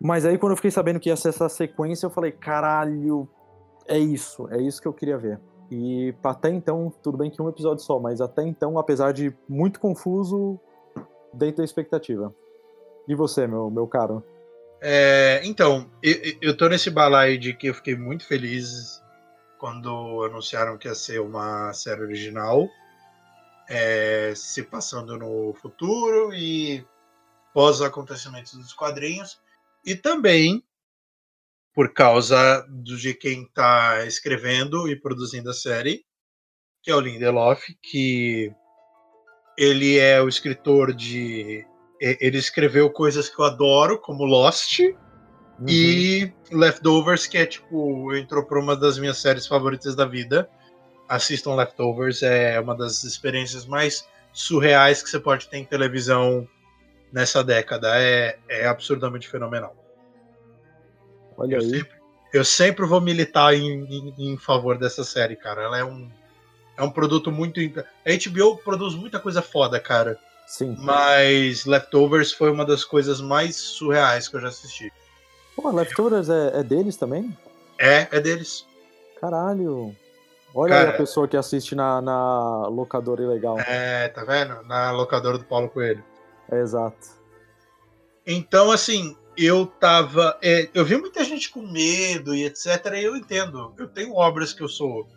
Mas 0.00 0.24
aí 0.26 0.36
quando 0.36 0.52
eu 0.52 0.56
fiquei 0.56 0.70
sabendo 0.70 1.00
que 1.00 1.08
ia 1.08 1.16
ser 1.16 1.30
essa 1.30 1.48
sequência, 1.48 2.06
eu 2.06 2.10
falei, 2.10 2.30
caralho, 2.30 3.26
é 3.86 3.98
isso, 3.98 4.46
é 4.50 4.60
isso 4.60 4.80
que 4.82 4.88
eu 4.88 4.92
queria 4.92 5.16
ver. 5.16 5.40
E 5.70 6.14
até 6.22 6.50
então, 6.50 6.92
tudo 7.02 7.16
bem 7.16 7.30
que 7.30 7.40
um 7.40 7.48
episódio 7.48 7.82
só, 7.82 7.98
mas 7.98 8.20
até 8.20 8.42
então, 8.42 8.78
apesar 8.78 9.12
de 9.12 9.34
muito 9.48 9.80
confuso, 9.80 10.60
dentro 11.32 11.58
da 11.58 11.64
expectativa. 11.64 12.34
E 13.06 13.14
você, 13.14 13.46
meu, 13.46 13.70
meu 13.70 13.86
caro? 13.86 14.24
É, 14.80 15.40
então, 15.44 15.90
eu, 16.02 16.14
eu 16.42 16.56
tô 16.56 16.68
nesse 16.68 16.90
balaio 16.90 17.38
de 17.38 17.54
que 17.54 17.68
eu 17.68 17.74
fiquei 17.74 17.96
muito 17.96 18.26
feliz 18.26 19.02
quando 19.58 20.22
anunciaram 20.24 20.76
que 20.76 20.88
ia 20.88 20.94
ser 20.94 21.20
uma 21.20 21.72
série 21.72 22.02
original, 22.02 22.68
é, 23.68 24.34
se 24.36 24.62
passando 24.62 25.16
no 25.18 25.54
futuro 25.54 26.34
e 26.34 26.86
pós 27.54 27.76
os 27.76 27.82
acontecimentos 27.82 28.52
dos 28.52 28.74
quadrinhos, 28.74 29.40
e 29.86 29.94
também 29.94 30.62
por 31.74 31.92
causa 31.92 32.66
de 32.68 33.14
quem 33.14 33.42
está 33.44 34.04
escrevendo 34.04 34.88
e 34.88 34.94
produzindo 34.94 35.50
a 35.50 35.54
série, 35.54 36.04
que 36.82 36.90
é 36.90 36.94
o 36.94 37.00
Lindelof, 37.00 37.74
que 37.82 38.52
ele 39.58 39.98
é 39.98 40.20
o 40.20 40.28
escritor 40.28 40.92
de 40.92 41.66
ele 42.00 42.38
escreveu 42.38 42.90
coisas 42.90 43.28
que 43.28 43.38
eu 43.40 43.44
adoro, 43.44 43.98
como 43.98 44.24
Lost 44.24 44.80
Uhum. 45.56 45.66
e 45.68 46.32
Leftovers, 46.50 47.28
que 47.28 47.38
é 47.38 47.46
tipo, 47.46 48.12
entrou 48.16 48.44
para 48.44 48.58
uma 48.58 48.74
das 48.76 48.98
minhas 48.98 49.18
séries 49.18 49.46
favoritas 49.46 49.94
da 49.94 50.04
vida. 50.04 50.50
Assistam 51.08 51.54
Leftovers, 51.54 52.22
é 52.24 52.58
uma 52.58 52.74
das 52.76 53.04
experiências 53.04 53.64
mais 53.64 54.04
surreais 54.32 55.00
que 55.00 55.08
você 55.08 55.20
pode 55.20 55.48
ter 55.48 55.58
em 55.58 55.64
televisão 55.64 56.48
nessa 57.12 57.44
década. 57.44 57.88
É, 57.96 58.36
é 58.48 58.66
absurdamente 58.66 59.28
fenomenal. 59.28 59.76
Olha 61.36 61.56
Eu 61.56 61.60
aí. 61.60 61.70
sempre, 61.70 61.96
eu 62.32 62.44
sempre 62.44 62.86
vou 62.86 63.00
militar 63.00 63.54
em, 63.54 63.84
em- 63.84 64.14
em 64.32 64.36
favor 64.36 64.76
dessa 64.76 65.04
série, 65.04 65.36
cara. 65.36 65.62
Ela 65.62 65.78
é 65.78 65.84
um, 65.84 66.10
é 66.76 66.82
um 66.82 66.90
produto 66.90 67.30
muito. 67.30 67.60
A 67.60 68.28
HBO 68.30 68.56
produz 68.58 68.94
muita 68.96 69.20
coisa 69.20 69.40
foda, 69.40 69.78
cara. 69.78 70.18
Sim. 70.46 70.76
Mas 70.78 71.64
Leftovers 71.64 72.32
foi 72.32 72.50
uma 72.50 72.64
das 72.64 72.84
coisas 72.84 73.20
mais 73.20 73.56
surreais 73.56 74.28
que 74.28 74.36
eu 74.36 74.40
já 74.40 74.48
assisti. 74.48 74.92
Pô, 75.56 75.70
Leftovers 75.70 76.28
é, 76.28 76.60
é 76.60 76.62
deles 76.62 76.96
também? 76.96 77.36
É, 77.78 78.08
é 78.10 78.20
deles. 78.20 78.66
Caralho. 79.20 79.94
Olha 80.54 80.74
aí 80.74 80.84
Cara. 80.84 80.94
a 80.94 80.98
pessoa 80.98 81.26
que 81.26 81.36
assiste 81.36 81.74
na, 81.74 82.00
na 82.00 82.66
locadora 82.68 83.22
ilegal. 83.22 83.58
É, 83.58 84.08
tá 84.08 84.24
vendo? 84.24 84.62
Na 84.64 84.92
locadora 84.92 85.38
do 85.38 85.44
Paulo 85.44 85.68
Coelho. 85.68 86.04
É, 86.50 86.60
exato. 86.60 87.08
Então, 88.26 88.70
assim, 88.70 89.16
eu 89.36 89.66
tava. 89.66 90.38
é, 90.42 90.68
eu 90.72 90.84
vi 90.84 90.96
muita 90.96 91.24
gente 91.24 91.50
com 91.50 91.60
medo 91.60 92.34
e 92.34 92.44
etc. 92.44 92.66
E 92.94 93.04
eu 93.04 93.16
entendo. 93.16 93.74
Eu 93.76 93.88
tenho 93.88 94.14
obras 94.14 94.52
que 94.52 94.62
eu 94.62 94.68
sou 94.68 95.08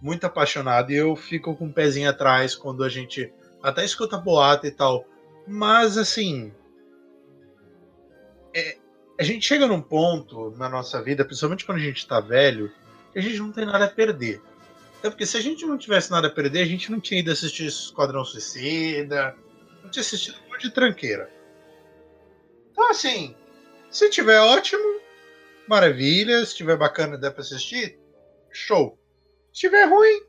muito 0.00 0.24
apaixonado 0.24 0.92
e 0.92 0.96
eu 0.96 1.16
fico 1.16 1.56
com 1.56 1.66
o 1.66 1.72
pezinho 1.72 2.08
atrás 2.08 2.54
quando 2.54 2.84
a 2.84 2.88
gente 2.88 3.32
até 3.62 3.84
escuta 3.84 4.16
boato 4.16 4.66
e 4.66 4.70
tal. 4.70 5.06
Mas, 5.46 5.96
assim. 5.96 6.52
é, 8.54 8.78
a 9.18 9.22
gente 9.22 9.46
chega 9.46 9.66
num 9.66 9.80
ponto 9.80 10.50
na 10.52 10.68
nossa 10.68 11.02
vida, 11.02 11.24
principalmente 11.24 11.64
quando 11.64 11.78
a 11.78 11.82
gente 11.82 12.06
tá 12.06 12.20
velho, 12.20 12.72
que 13.12 13.18
a 13.18 13.22
gente 13.22 13.38
não 13.38 13.52
tem 13.52 13.64
nada 13.64 13.84
a 13.84 13.90
perder. 13.90 14.40
Até 14.98 15.10
porque 15.10 15.26
se 15.26 15.36
a 15.36 15.40
gente 15.40 15.64
não 15.66 15.78
tivesse 15.78 16.10
nada 16.10 16.28
a 16.28 16.30
perder, 16.30 16.62
a 16.62 16.66
gente 16.66 16.90
não 16.90 17.00
tinha 17.00 17.20
ido 17.20 17.30
assistir 17.30 17.66
Esquadrão 17.66 18.24
Suicida, 18.24 19.36
não 19.82 19.90
tinha 19.90 20.00
assistido 20.00 20.38
um 20.46 20.50
monte 20.50 20.62
de 20.62 20.70
tranqueira. 20.70 21.30
Então, 22.72 22.90
assim, 22.90 23.34
se 23.90 24.10
tiver 24.10 24.38
ótimo, 24.40 25.00
maravilha. 25.68 26.44
Se 26.44 26.54
tiver 26.54 26.76
bacana 26.76 27.16
e 27.16 27.20
der 27.20 27.30
pra 27.30 27.40
assistir, 27.40 27.98
show. 28.50 28.98
Se 29.52 29.60
tiver 29.60 29.84
ruim, 29.84 30.22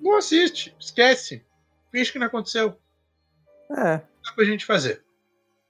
não 0.00 0.16
assiste, 0.16 0.74
esquece. 0.78 1.44
Finge 1.90 2.12
que 2.12 2.18
não 2.18 2.26
aconteceu. 2.26 2.78
É, 3.72 3.98
Dá 3.98 4.32
pra 4.34 4.44
gente 4.44 4.66
fazer. 4.66 5.04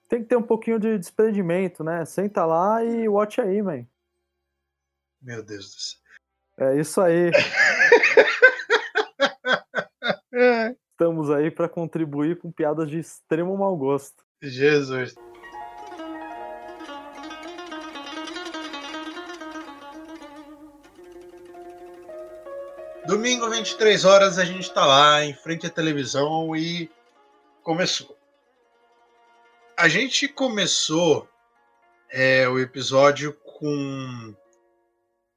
tem 0.08 0.22
que 0.22 0.28
ter 0.28 0.36
um 0.36 0.42
pouquinho 0.42 0.78
de 0.78 0.98
desprendimento, 0.98 1.82
né? 1.84 2.04
Senta 2.04 2.44
lá 2.44 2.84
e 2.84 3.08
watch 3.08 3.40
aí, 3.40 3.62
man. 3.62 3.86
Meu 5.22 5.42
Deus 5.42 5.74
do 5.74 5.80
céu. 5.80 6.00
É 6.58 6.78
isso 6.80 7.00
aí. 7.00 7.30
Estamos 10.92 11.30
aí 11.30 11.50
pra 11.50 11.68
contribuir 11.68 12.38
com 12.38 12.52
piadas 12.52 12.90
de 12.90 12.98
extremo 12.98 13.56
mau 13.56 13.74
gosto. 13.76 14.22
Jesus. 14.42 15.14
Domingo, 23.10 23.50
23 23.50 24.04
horas, 24.04 24.38
a 24.38 24.44
gente 24.44 24.72
tá 24.72 24.86
lá 24.86 25.24
em 25.24 25.34
frente 25.34 25.66
à 25.66 25.68
televisão 25.68 26.54
e 26.54 26.88
começou. 27.60 28.16
A 29.76 29.88
gente 29.88 30.28
começou 30.28 31.28
é, 32.08 32.48
o 32.48 32.56
episódio 32.56 33.32
com 33.32 34.32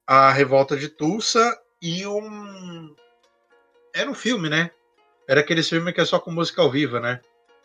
a 0.06 0.32
revolta 0.32 0.78
de 0.78 0.88
Tulsa 0.88 1.60
e 1.82 2.06
um. 2.06 2.96
Era 3.92 4.08
um 4.08 4.14
filme, 4.14 4.50
né? 4.50 4.70
Era 5.28 5.40
aquele 5.40 5.64
filme 5.64 5.92
que 5.92 6.00
é 6.00 6.06
só 6.06 6.20
com 6.20 6.30
música 6.30 6.62
ao 6.62 6.70
vivo, 6.70 7.00
né? 7.00 7.22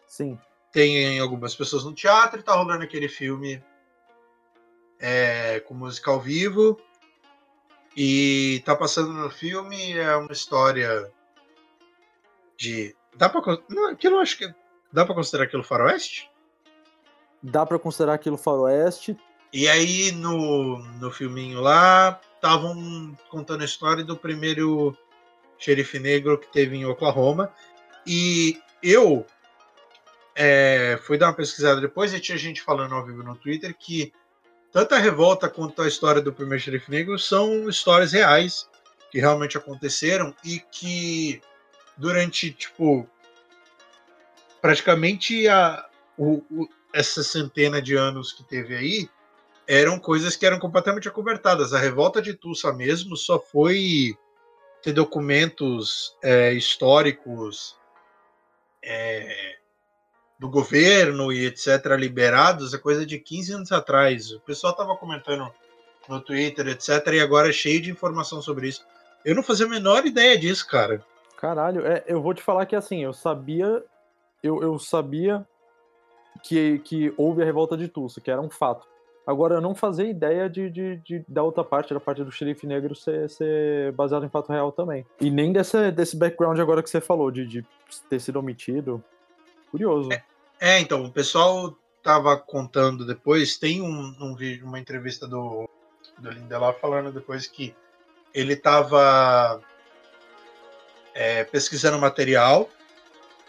Sim. 0.07 0.41
tem 0.73 1.21
algumas 1.21 1.55
pessoas 1.55 1.85
no 1.85 1.93
teatro 1.93 2.41
e 2.41 2.43
tá 2.43 2.55
rolando 2.55 2.83
aquele 2.83 3.11
filme 3.11 3.63
é, 4.99 5.61
com 5.61 5.75
música 5.75 6.11
ao 6.11 6.19
vivo. 6.19 6.81
E 8.01 8.63
tá 8.65 8.77
passando 8.77 9.13
no 9.13 9.29
filme, 9.29 9.91
é 9.95 10.15
uma 10.15 10.31
história 10.31 11.11
de. 12.57 12.95
Dá 13.17 13.29
pra. 13.29 13.43
Não, 13.69 13.91
aquilo 13.91 14.15
eu 14.15 14.21
acho 14.21 14.39
que. 14.39 14.55
Dá 14.93 15.05
pra 15.05 15.17
considerar 15.17 15.47
aquilo 15.47 15.65
faroeste? 15.65 16.31
Dá 17.43 17.67
pra 17.67 17.77
considerar 17.77 18.15
aquilo 18.15 18.39
faroeste. 18.39 19.19
E 19.53 19.67
aí 19.67 20.13
no, 20.13 20.79
no 21.01 21.11
filminho 21.11 21.61
lá, 21.61 22.21
estavam 22.37 23.19
contando 23.29 23.63
a 23.63 23.65
história 23.65 24.05
do 24.05 24.17
primeiro 24.17 24.97
xerife 25.59 25.99
negro 25.99 26.39
que 26.39 26.47
teve 26.53 26.77
em 26.77 26.87
Oklahoma. 26.87 27.53
E 28.07 28.63
eu 28.81 29.27
é, 30.37 31.01
fui 31.03 31.19
dar 31.19 31.27
uma 31.27 31.35
pesquisada 31.35 31.81
depois 31.81 32.15
e 32.15 32.21
tinha 32.21 32.39
gente 32.39 32.63
falando 32.63 32.95
ao 32.95 33.05
vivo 33.05 33.25
no 33.25 33.35
Twitter 33.35 33.77
que 33.77 34.13
tanto 34.73 34.95
a 34.95 34.99
revolta 34.99 35.49
quanto 35.49 35.83
a 35.83 35.89
história 35.89 36.21
do 36.21 36.33
primeiro 36.33 36.63
xerife 36.63 36.91
negro 36.91 37.19
são 37.19 37.69
histórias 37.69 38.13
reais 38.13 38.69
que 39.11 39.19
realmente 39.19 39.57
aconteceram 39.57 40.35
e 40.45 40.61
que 40.61 41.41
durante, 41.97 42.51
tipo, 42.53 43.09
praticamente 44.61 45.49
a, 45.49 45.87
o- 46.17 46.43
o- 46.51 46.69
essa 46.93 47.23
centena 47.23 47.81
de 47.81 47.95
anos 47.97 48.33
que 48.33 48.43
teve 48.45 48.77
aí, 48.77 49.09
eram 49.67 49.99
coisas 49.99 50.37
que 50.37 50.47
eram 50.47 50.59
completamente 50.59 51.09
acobertadas. 51.09 51.73
A 51.75 51.79
revolta 51.79 52.23
de 52.23 52.33
Tulsa 52.35 52.73
mesmo 52.73 53.17
só 53.17 53.39
foi 53.39 54.17
ter 54.83 54.93
documentos 54.93 56.17
é, 56.23 56.53
históricos 56.55 57.77
é, 58.83 59.57
do 60.39 60.49
governo 60.49 61.33
e 61.33 61.47
etc. 61.47 61.85
liberados, 61.99 62.73
é 62.73 62.79
coisa 62.79 63.05
de 63.05 63.19
15 63.19 63.53
anos 63.55 63.73
atrás. 63.73 64.31
O 64.31 64.41
pessoal 64.41 64.73
estava 64.73 64.97
comentando 64.97 65.51
no 66.09 66.21
Twitter, 66.21 66.69
etc. 66.69 67.07
E 67.15 67.21
agora 67.21 67.49
é 67.49 67.53
cheio 67.53 67.83
de 67.83 67.91
informação 67.91 68.41
sobre 68.41 68.69
isso. 68.69 68.87
Eu 69.25 69.35
não 69.35 69.43
fazia 69.43 69.67
a 69.67 69.69
menor 69.69 70.07
ideia 70.07 70.39
disso, 70.39 70.67
cara. 70.69 71.05
Caralho, 71.37 71.87
é, 71.87 72.05
eu 72.07 72.23
vou 72.23 72.35
te 72.35 72.43
falar 72.43 72.67
que 72.67 72.77
assim, 72.77 73.03
eu 73.03 73.13
sabia. 73.13 73.83
Eu, 74.43 74.63
eu 74.63 74.79
sabia 74.79 75.45
que, 76.43 76.79
que 76.81 77.13
houve 77.17 77.43
a 77.43 77.45
revolta 77.45 77.77
de 77.77 77.89
Tulsa, 77.89 78.21
que 78.21 78.31
era 78.31 78.41
um 78.41 78.51
fato. 78.51 78.87
Agora, 79.27 79.57
eu 79.57 79.61
não 79.61 79.75
fazia 79.75 80.09
ideia 80.09 80.49
de, 80.49 80.71
de, 80.71 80.97
de- 80.99 81.25
da 81.29 81.43
outra 81.43 81.63
parte, 81.63 81.93
da 81.93 82.01
parte 82.01 82.25
do 82.25 82.33
xerife 82.33 82.67
negro, 82.67 82.95
ser, 82.95 83.29
ser 83.29 83.93
baseado 83.93 84.25
em 84.25 84.29
fato 84.31 84.51
real 84.51 84.73
também. 84.73 85.05
E 85.21 85.31
nem 85.31 85.53
desse, 85.53 85.91
desse 85.91 86.17
background 86.17 86.59
agora 86.61 86.83
que 86.83 86.89
você 86.89 87.01
falou, 87.01 87.31
de, 87.31 87.45
de 87.45 87.67
ter 88.09 88.21
sido 88.21 88.39
omitido. 88.39 89.05
Curioso. 89.71 90.11
É, 90.61 90.81
então, 90.81 91.05
o 91.05 91.13
pessoal 91.13 91.77
tava 92.03 92.37
contando 92.37 93.07
depois, 93.07 93.57
tem 93.57 93.83
um, 93.83 94.17
um 94.21 94.35
vídeo, 94.35 94.67
uma 94.67 94.79
entrevista 94.79 95.27
do, 95.27 95.69
do 96.19 96.31
Lindelof 96.31 96.81
falando 96.81 97.13
depois 97.13 97.47
que 97.47 97.75
ele 98.33 98.57
tava 98.57 99.61
é, 101.15 101.45
pesquisando 101.45 101.99
material 101.99 102.69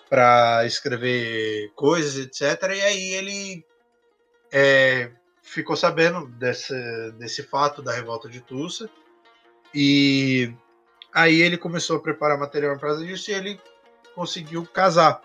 para 0.09 0.65
escrever 0.65 1.71
coisas, 1.75 2.17
etc. 2.17 2.63
E 2.75 2.81
aí 2.81 3.13
ele 3.13 3.65
é, 4.51 5.11
ficou 5.43 5.75
sabendo 5.75 6.27
desse, 6.27 6.73
desse 7.13 7.43
fato 7.43 7.81
da 7.81 7.93
revolta 7.93 8.27
de 8.27 8.41
Tulsa 8.41 8.89
e 9.73 10.51
aí 11.13 11.41
ele 11.41 11.57
começou 11.57 11.97
a 11.97 12.01
preparar 12.01 12.39
material 12.39 12.77
para 12.79 12.95
disso 12.97 13.29
e 13.29 13.33
ele 13.33 13.61
conseguiu 14.15 14.65
casar. 14.65 15.21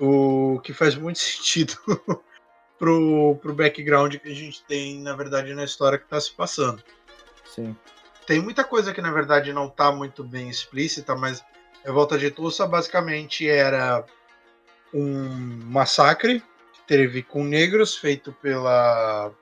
O 0.00 0.60
que 0.64 0.72
faz 0.72 0.94
muito 0.94 1.18
sentido 1.20 1.76
pro, 2.78 3.38
pro 3.42 3.54
background 3.54 4.16
que 4.16 4.28
a 4.28 4.34
gente 4.34 4.64
tem, 4.64 5.00
na 5.00 5.14
verdade, 5.14 5.54
na 5.54 5.64
história 5.64 5.98
que 5.98 6.04
está 6.04 6.20
se 6.20 6.32
passando. 6.32 6.82
Sim. 7.44 7.76
Tem 8.26 8.40
muita 8.40 8.64
coisa 8.64 8.92
que, 8.92 9.00
na 9.00 9.10
verdade, 9.10 9.52
não 9.52 9.66
está 9.66 9.92
muito 9.92 10.24
bem 10.24 10.48
explícita, 10.48 11.14
mas 11.14 11.44
Revolta 11.84 12.18
de 12.18 12.30
Tulsa 12.30 12.66
basicamente 12.66 13.48
era 13.48 14.04
um 14.92 15.28
massacre 15.64 16.40
que 16.72 16.80
teve 16.86 17.22
com 17.22 17.44
negros 17.44 17.96
feito 17.96 18.32
pela 18.32 19.32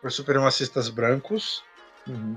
por 0.00 0.12
supremacistas 0.12 0.88
brancos. 0.88 1.62
Uhum. 2.06 2.36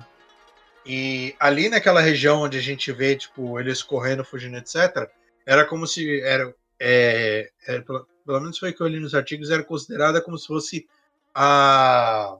E 0.85 1.35
ali 1.37 1.67
naquela 1.67 1.99
região 1.99 2.41
onde 2.41 2.57
a 2.57 2.61
gente 2.61 2.91
vê, 2.93 3.15
tipo, 3.15 3.59
eles 3.59 3.83
correndo, 3.83 4.23
fugindo, 4.23 4.55
etc., 4.57 5.09
era 5.45 5.65
como 5.65 5.85
se. 5.85 6.21
Era, 6.21 6.53
é, 6.79 7.49
era, 7.67 7.81
pelo, 7.83 8.07
pelo 8.25 8.39
menos 8.41 8.57
foi 8.57 8.71
o 8.71 8.75
que 8.75 8.81
eu 8.81 8.87
li 8.87 8.99
nos 8.99 9.15
artigos, 9.15 9.49
era 9.49 9.63
considerada 9.63 10.21
como 10.21 10.37
se 10.37 10.47
fosse 10.47 10.87
a. 11.33 12.37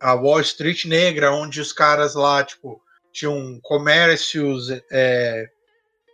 A 0.00 0.14
Wall 0.14 0.40
Street 0.42 0.84
negra, 0.84 1.32
onde 1.32 1.60
os 1.60 1.72
caras 1.72 2.14
lá, 2.14 2.44
tipo, 2.44 2.80
tinham 3.10 3.58
comércios 3.60 4.68
é, 4.92 5.50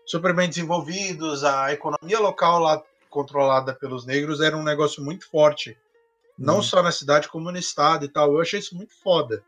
super 0.07 0.35
bem 0.35 0.49
desenvolvidos, 0.49 1.45
a 1.45 1.71
economia 1.71 2.19
local 2.19 2.61
lá 2.61 2.83
controlada 3.11 3.75
pelos 3.75 4.07
negros 4.07 4.41
era 4.41 4.57
um 4.57 4.63
negócio 4.63 5.05
muito 5.05 5.29
forte. 5.31 5.79
Não 6.37 6.57
uhum. 6.57 6.63
só 6.63 6.83
na 6.83 6.91
cidade, 6.91 7.29
como 7.29 7.53
no 7.53 7.59
estado 7.59 8.05
e 8.05 8.09
tal. 8.09 8.33
Eu 8.33 8.41
achei 8.41 8.59
isso 8.59 8.75
muito 8.75 8.95
foda. 9.03 9.45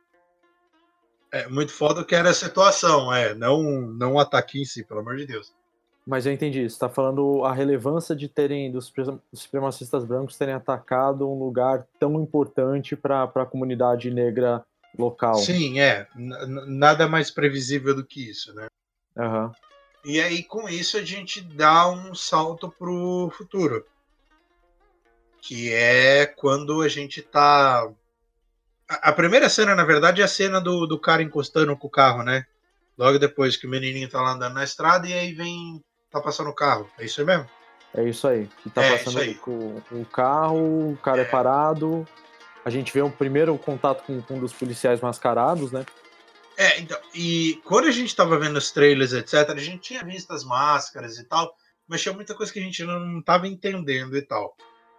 É 1.32 1.48
muito 1.48 1.72
foda 1.72 2.04
que 2.04 2.14
era 2.14 2.30
a 2.30 2.34
situação, 2.34 3.12
é, 3.12 3.34
não, 3.34 3.62
não 3.62 4.14
um 4.14 4.18
ataque 4.20 4.60
em 4.60 4.64
si, 4.64 4.84
pelo 4.84 5.00
amor 5.00 5.16
de 5.16 5.26
Deus. 5.26 5.52
Mas 6.06 6.24
eu 6.24 6.32
entendi, 6.32 6.60
você 6.60 6.66
está 6.66 6.88
falando 6.88 7.44
a 7.44 7.52
relevância 7.52 8.14
de 8.14 8.28
terem, 8.28 8.70
dos 8.70 8.92
supremacistas 9.34 10.04
brancos 10.04 10.36
terem 10.36 10.54
atacado 10.54 11.28
um 11.28 11.38
lugar 11.38 11.84
tão 11.98 12.20
importante 12.22 12.94
para 12.94 13.24
a 13.24 13.46
comunidade 13.46 14.10
negra 14.10 14.64
local. 14.96 15.34
Sim, 15.34 15.80
é. 15.80 16.06
nada 16.14 17.08
mais 17.08 17.30
previsível 17.30 17.94
do 17.94 18.04
que 18.04 18.30
isso, 18.30 18.54
né? 18.54 18.68
Uhum. 19.16 19.50
E 20.04 20.20
aí, 20.20 20.44
com 20.44 20.68
isso, 20.68 20.96
a 20.96 21.02
gente 21.02 21.40
dá 21.40 21.90
um 21.90 22.14
salto 22.14 22.70
pro 22.70 23.32
futuro. 23.36 23.84
Que 25.42 25.72
é 25.72 26.26
quando 26.26 26.82
a 26.82 26.88
gente 26.88 27.22
tá. 27.22 27.90
A 28.88 29.12
primeira 29.12 29.48
cena, 29.48 29.74
na 29.74 29.84
verdade, 29.84 30.22
é 30.22 30.24
a 30.24 30.28
cena 30.28 30.60
do, 30.60 30.86
do 30.86 30.98
cara 30.98 31.22
encostando 31.22 31.76
com 31.76 31.88
o 31.88 31.90
carro, 31.90 32.22
né? 32.22 32.46
Logo 32.96 33.18
depois 33.18 33.56
que 33.56 33.66
o 33.66 33.70
menininho 33.70 34.08
tá 34.08 34.22
lá 34.22 34.32
andando 34.32 34.54
na 34.54 34.64
estrada 34.64 35.08
e 35.08 35.12
aí 35.12 35.32
vem. 35.32 35.82
Tá 36.18 36.24
passando 36.24 36.50
o 36.50 36.54
carro. 36.54 36.88
É 36.98 37.04
isso 37.04 37.20
aí 37.20 37.26
mesmo? 37.26 37.48
É 37.94 38.04
isso 38.04 38.28
aí. 38.28 38.48
Que 38.62 38.70
tá 38.70 38.82
é, 38.82 38.98
passando 38.98 39.34
com 39.36 39.82
o 39.92 40.04
carro, 40.04 40.92
o 40.92 40.98
cara 41.02 41.18
é, 41.18 41.22
é 41.22 41.24
parado, 41.24 42.06
a 42.64 42.70
gente 42.70 42.92
vê 42.92 43.00
um 43.00 43.10
primeiro 43.10 43.56
contato 43.56 44.04
com, 44.04 44.20
com 44.20 44.34
um 44.34 44.40
dos 44.40 44.52
policiais 44.52 45.00
mascarados, 45.00 45.70
né? 45.70 45.86
É, 46.56 46.80
então, 46.80 46.98
e 47.14 47.60
quando 47.64 47.86
a 47.86 47.90
gente 47.90 48.16
tava 48.16 48.38
vendo 48.38 48.56
os 48.56 48.72
trailers, 48.72 49.12
etc., 49.12 49.50
a 49.50 49.56
gente 49.56 49.80
tinha 49.80 50.02
visto 50.02 50.32
as 50.32 50.42
máscaras 50.42 51.18
e 51.18 51.24
tal, 51.24 51.54
mas 51.86 52.02
tinha 52.02 52.14
muita 52.14 52.34
coisa 52.34 52.52
que 52.52 52.58
a 52.58 52.62
gente 52.62 52.82
não 52.82 53.22
tava 53.22 53.46
entendendo 53.46 54.16
e 54.16 54.22
tal. 54.22 54.56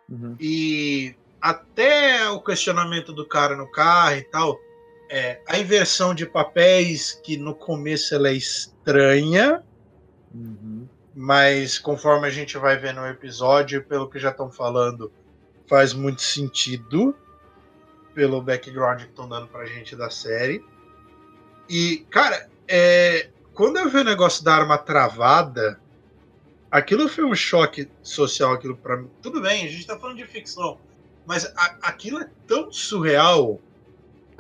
Uhum. 0.08 0.36
E 0.40 1.16
até 1.42 2.30
o 2.30 2.42
questionamento 2.42 3.12
do 3.12 3.28
cara 3.28 3.56
no 3.56 3.70
carro 3.70 4.16
e 4.16 4.24
tal, 4.24 4.58
é, 5.10 5.42
a 5.48 5.58
inversão 5.58 6.14
de 6.14 6.26
papéis, 6.26 7.20
que 7.24 7.38
no 7.38 7.56
começo 7.56 8.14
ela 8.14 8.30
é 8.30 8.34
estranha, 8.34 9.64
uhum. 10.34 10.88
Mas 11.20 11.80
conforme 11.80 12.28
a 12.28 12.30
gente 12.30 12.60
vai 12.60 12.78
ver 12.78 12.94
no 12.94 13.04
episódio, 13.08 13.84
pelo 13.84 14.08
que 14.08 14.20
já 14.20 14.30
estão 14.30 14.52
falando, 14.52 15.12
faz 15.66 15.92
muito 15.92 16.22
sentido 16.22 17.16
pelo 18.14 18.40
background 18.40 19.02
que 19.02 19.10
estão 19.10 19.28
dando 19.28 19.48
pra 19.48 19.66
gente 19.66 19.96
da 19.96 20.12
série. 20.12 20.64
E, 21.68 22.06
cara, 22.12 22.48
é, 22.68 23.32
quando 23.52 23.78
eu 23.78 23.90
vi 23.90 23.98
o 23.98 24.04
negócio 24.04 24.44
da 24.44 24.54
arma 24.54 24.78
travada, 24.78 25.82
aquilo 26.70 27.10
foi 27.10 27.26
um 27.26 27.34
choque 27.34 27.90
social, 28.04 28.54
aquilo 28.54 28.78
para 28.78 28.98
mim. 28.98 29.10
Tudo 29.20 29.42
bem, 29.42 29.66
a 29.66 29.70
gente 29.72 29.88
tá 29.88 29.98
falando 29.98 30.18
de 30.18 30.26
ficção, 30.28 30.78
mas 31.26 31.52
a, 31.58 31.78
aquilo 31.82 32.20
é 32.20 32.30
tão 32.46 32.72
surreal. 32.72 33.60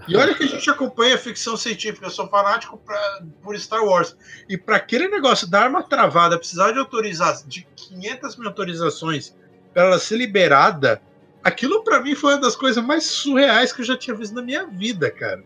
E 0.08 0.16
olha 0.16 0.34
que 0.34 0.44
a 0.44 0.48
gente 0.48 0.70
acompanha 0.70 1.18
ficção 1.18 1.56
científica, 1.56 2.06
eu 2.06 2.10
sou 2.12 2.28
fanático 2.28 2.78
pra, 2.78 3.22
por 3.42 3.58
Star 3.58 3.84
Wars. 3.84 4.16
E 4.48 4.58
para 4.58 4.76
aquele 4.76 5.08
negócio 5.08 5.50
da 5.50 5.62
arma 5.62 5.84
travada 5.84 6.38
precisar 6.38 6.72
de 6.72 6.80
autorizar 6.80 7.36
de 7.46 7.68
500 7.76 8.36
mil 8.38 8.48
autorizações 8.48 9.36
para 9.74 9.84
ela 9.84 10.00
ser 10.00 10.18
liberada, 10.18 11.02
Aquilo 11.48 11.82
para 11.82 12.02
mim 12.02 12.14
foi 12.14 12.34
uma 12.34 12.42
das 12.42 12.58
coisas 12.58 12.84
mais 12.84 13.06
surreais 13.06 13.72
que 13.72 13.80
eu 13.80 13.86
já 13.86 13.96
tinha 13.96 14.14
visto 14.14 14.36
na 14.36 14.42
minha 14.42 14.66
vida, 14.66 15.10
cara. 15.10 15.42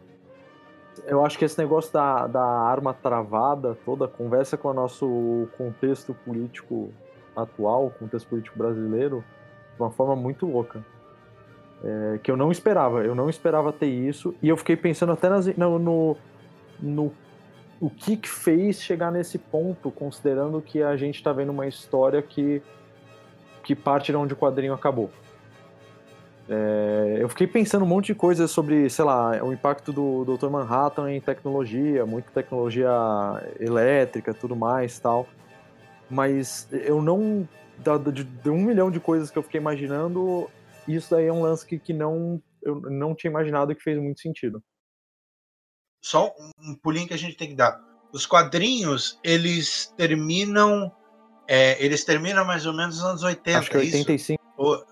Eu 1.05 1.23
acho 1.23 1.37
que 1.37 1.45
esse 1.45 1.59
negócio 1.59 1.93
da, 1.93 2.25
da 2.25 2.43
arma 2.43 2.91
travada 2.91 3.77
toda 3.85 4.07
conversa 4.07 4.57
com 4.57 4.69
o 4.69 4.73
nosso 4.73 5.47
contexto 5.55 6.15
político 6.25 6.91
atual, 7.35 7.93
contexto 7.99 8.27
político 8.29 8.57
brasileiro, 8.57 9.23
de 9.75 9.81
uma 9.81 9.91
forma 9.91 10.15
muito 10.15 10.47
louca. 10.47 10.83
É, 11.83 12.19
que 12.21 12.29
eu 12.29 12.37
não 12.37 12.51
esperava. 12.51 13.03
Eu 13.03 13.15
não 13.15 13.29
esperava 13.29 13.73
ter 13.73 13.87
isso. 13.87 14.35
E 14.41 14.49
eu 14.49 14.57
fiquei 14.57 14.75
pensando 14.75 15.11
até 15.11 15.29
nas, 15.29 15.47
no, 15.55 15.79
no, 15.79 16.17
no 16.79 17.13
o 17.79 17.89
que, 17.89 18.15
que 18.15 18.29
fez 18.29 18.81
chegar 18.81 19.11
nesse 19.11 19.39
ponto, 19.39 19.89
considerando 19.89 20.61
que 20.61 20.83
a 20.83 20.95
gente 20.95 21.15
está 21.15 21.33
vendo 21.33 21.49
uma 21.49 21.67
história 21.67 22.21
que, 22.21 22.61
que 23.63 23.75
parte 23.75 24.11
de 24.11 24.17
onde 24.17 24.33
o 24.33 24.37
quadrinho 24.37 24.73
acabou. 24.73 25.09
É, 26.47 27.17
eu 27.19 27.29
fiquei 27.29 27.47
pensando 27.47 27.83
um 27.83 27.87
monte 27.87 28.07
de 28.07 28.15
coisas 28.15 28.51
sobre, 28.51 28.89
sei 28.89 29.05
lá, 29.05 29.43
o 29.43 29.51
impacto 29.51 29.91
do 29.91 30.25
Dr. 30.25 30.49
Manhattan 30.49 31.11
em 31.11 31.21
tecnologia, 31.21 32.05
muita 32.05 32.29
tecnologia 32.29 32.91
elétrica, 33.59 34.33
tudo 34.33 34.55
mais 34.55 34.99
tal. 34.99 35.25
Mas 36.09 36.67
eu 36.71 37.01
não. 37.01 37.47
De, 38.13 38.23
de 38.23 38.49
um 38.49 38.61
milhão 38.61 38.91
de 38.91 38.99
coisas 38.99 39.31
que 39.31 39.37
eu 39.39 39.41
fiquei 39.41 39.59
imaginando, 39.59 40.47
isso 40.87 41.11
daí 41.11 41.27
é 41.27 41.33
um 41.33 41.41
lance 41.41 41.65
que, 41.65 41.77
que 41.77 41.93
não, 41.93 42.41
eu 42.61 42.81
não 42.81 43.15
tinha 43.15 43.29
imaginado 43.29 43.75
que 43.75 43.83
fez 43.83 43.97
muito 43.99 44.21
sentido. 44.21 44.63
Só 46.03 46.33
um 46.59 46.75
pulinho 46.75 47.07
que 47.07 47.13
a 47.13 47.17
gente 47.17 47.37
tem 47.37 47.49
que 47.49 47.55
dar. 47.55 47.79
Os 48.11 48.25
quadrinhos, 48.25 49.19
eles 49.23 49.93
terminam. 49.95 50.91
É, 51.47 51.83
eles 51.83 52.03
terminam 52.03 52.45
mais 52.45 52.65
ou 52.65 52.73
menos 52.73 52.97
nos 52.97 53.05
anos 53.05 53.23
80. 53.23 53.59
Acho 53.59 53.69
que 53.69 53.77
é 53.77 53.79
85. 53.79 54.41
Isso? 54.55 54.85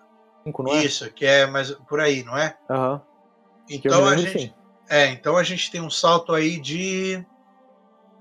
não 0.46 0.74
é? 0.74 0.86
Isso, 0.86 1.12
que 1.14 1.26
é 1.26 1.46
mais 1.48 1.72
por 1.72 2.00
aí, 2.00 2.24
não 2.24 2.38
é? 2.38 2.58
Uhum. 2.70 3.02
Então 3.70 4.08
a 4.08 4.16
gente. 4.16 4.40
Sim. 4.40 4.54
É, 4.90 5.08
então 5.08 5.38
a 5.38 5.44
gente 5.44 5.72
tem 5.72 5.82
um 5.82 5.90
salto 5.90 6.34
aí 6.34 6.60
de. 6.60 7.24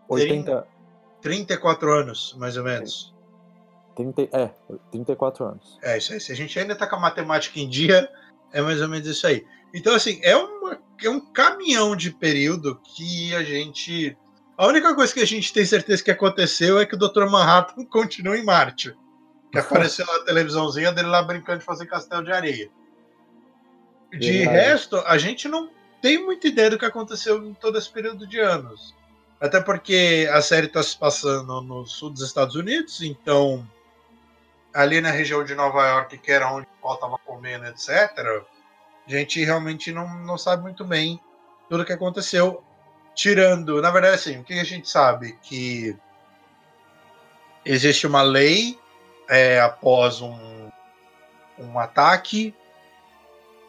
80. 0.08 0.66
34 1.20 1.92
anos, 1.92 2.34
mais 2.38 2.56
ou 2.56 2.64
menos. 2.64 3.14
30, 3.98 4.28
é, 4.32 4.50
34 4.92 5.44
anos. 5.44 5.78
É, 5.82 5.98
isso 5.98 6.12
aí. 6.12 6.20
Se 6.20 6.30
a 6.30 6.36
gente 6.36 6.56
ainda 6.58 6.76
tá 6.76 6.86
com 6.86 6.96
a 6.96 7.00
matemática 7.00 7.58
em 7.58 7.68
dia, 7.68 8.08
é 8.52 8.62
mais 8.62 8.80
ou 8.80 8.88
menos 8.88 9.06
isso 9.08 9.26
aí. 9.26 9.44
Então, 9.74 9.94
assim, 9.94 10.20
é, 10.22 10.36
uma, 10.36 10.78
é 11.02 11.10
um 11.10 11.20
caminhão 11.20 11.96
de 11.96 12.10
período 12.12 12.80
que 12.84 13.34
a 13.34 13.42
gente. 13.42 14.16
A 14.56 14.66
única 14.66 14.94
coisa 14.94 15.12
que 15.12 15.20
a 15.20 15.26
gente 15.26 15.52
tem 15.52 15.64
certeza 15.64 16.02
que 16.02 16.10
aconteceu 16.10 16.78
é 16.78 16.86
que 16.86 16.94
o 16.94 16.98
Dr. 16.98 17.26
Manhattan 17.26 17.84
continua 17.90 18.38
em 18.38 18.44
Marte. 18.44 18.96
Que 19.50 19.58
apareceu 19.58 20.06
na 20.06 20.24
televisãozinha 20.24 20.92
dele 20.92 21.08
lá 21.08 21.22
brincando 21.22 21.60
de 21.60 21.64
fazer 21.64 21.86
castelo 21.86 22.24
de 22.24 22.32
areia. 22.32 22.70
De 24.12 24.30
Verdade. 24.30 24.56
resto, 24.56 24.96
a 24.98 25.18
gente 25.18 25.48
não 25.48 25.70
tem 26.00 26.22
muita 26.22 26.46
ideia 26.46 26.70
do 26.70 26.78
que 26.78 26.84
aconteceu 26.84 27.42
em 27.44 27.54
todo 27.54 27.78
esse 27.78 27.90
período 27.90 28.26
de 28.26 28.38
anos. 28.38 28.94
Até 29.40 29.60
porque 29.60 30.28
a 30.32 30.42
série 30.42 30.66
está 30.66 30.82
se 30.82 30.96
passando 30.98 31.60
no 31.62 31.86
sul 31.86 32.10
dos 32.10 32.22
Estados 32.22 32.54
Unidos, 32.54 33.02
então 33.02 33.66
ali 34.78 35.00
na 35.00 35.10
região 35.10 35.42
de 35.42 35.56
Nova 35.56 35.84
York, 35.88 36.18
que 36.18 36.30
era 36.30 36.52
onde 36.52 36.64
o 36.66 36.80
Paul 36.80 36.94
estava 36.94 37.18
comendo, 37.18 37.66
etc., 37.66 37.90
a 39.04 39.10
gente 39.10 39.42
realmente 39.44 39.90
não, 39.90 40.08
não 40.20 40.38
sabe 40.38 40.62
muito 40.62 40.84
bem 40.84 41.20
tudo 41.68 41.82
o 41.82 41.84
que 41.84 41.92
aconteceu. 41.92 42.62
Tirando, 43.12 43.82
na 43.82 43.90
verdade, 43.90 44.14
assim, 44.14 44.38
o 44.38 44.44
que 44.44 44.54
a 44.54 44.62
gente 44.62 44.88
sabe? 44.88 45.36
Que 45.42 45.96
existe 47.64 48.06
uma 48.06 48.22
lei 48.22 48.78
é, 49.28 49.60
após 49.60 50.20
um, 50.20 50.70
um 51.58 51.76
ataque, 51.76 52.54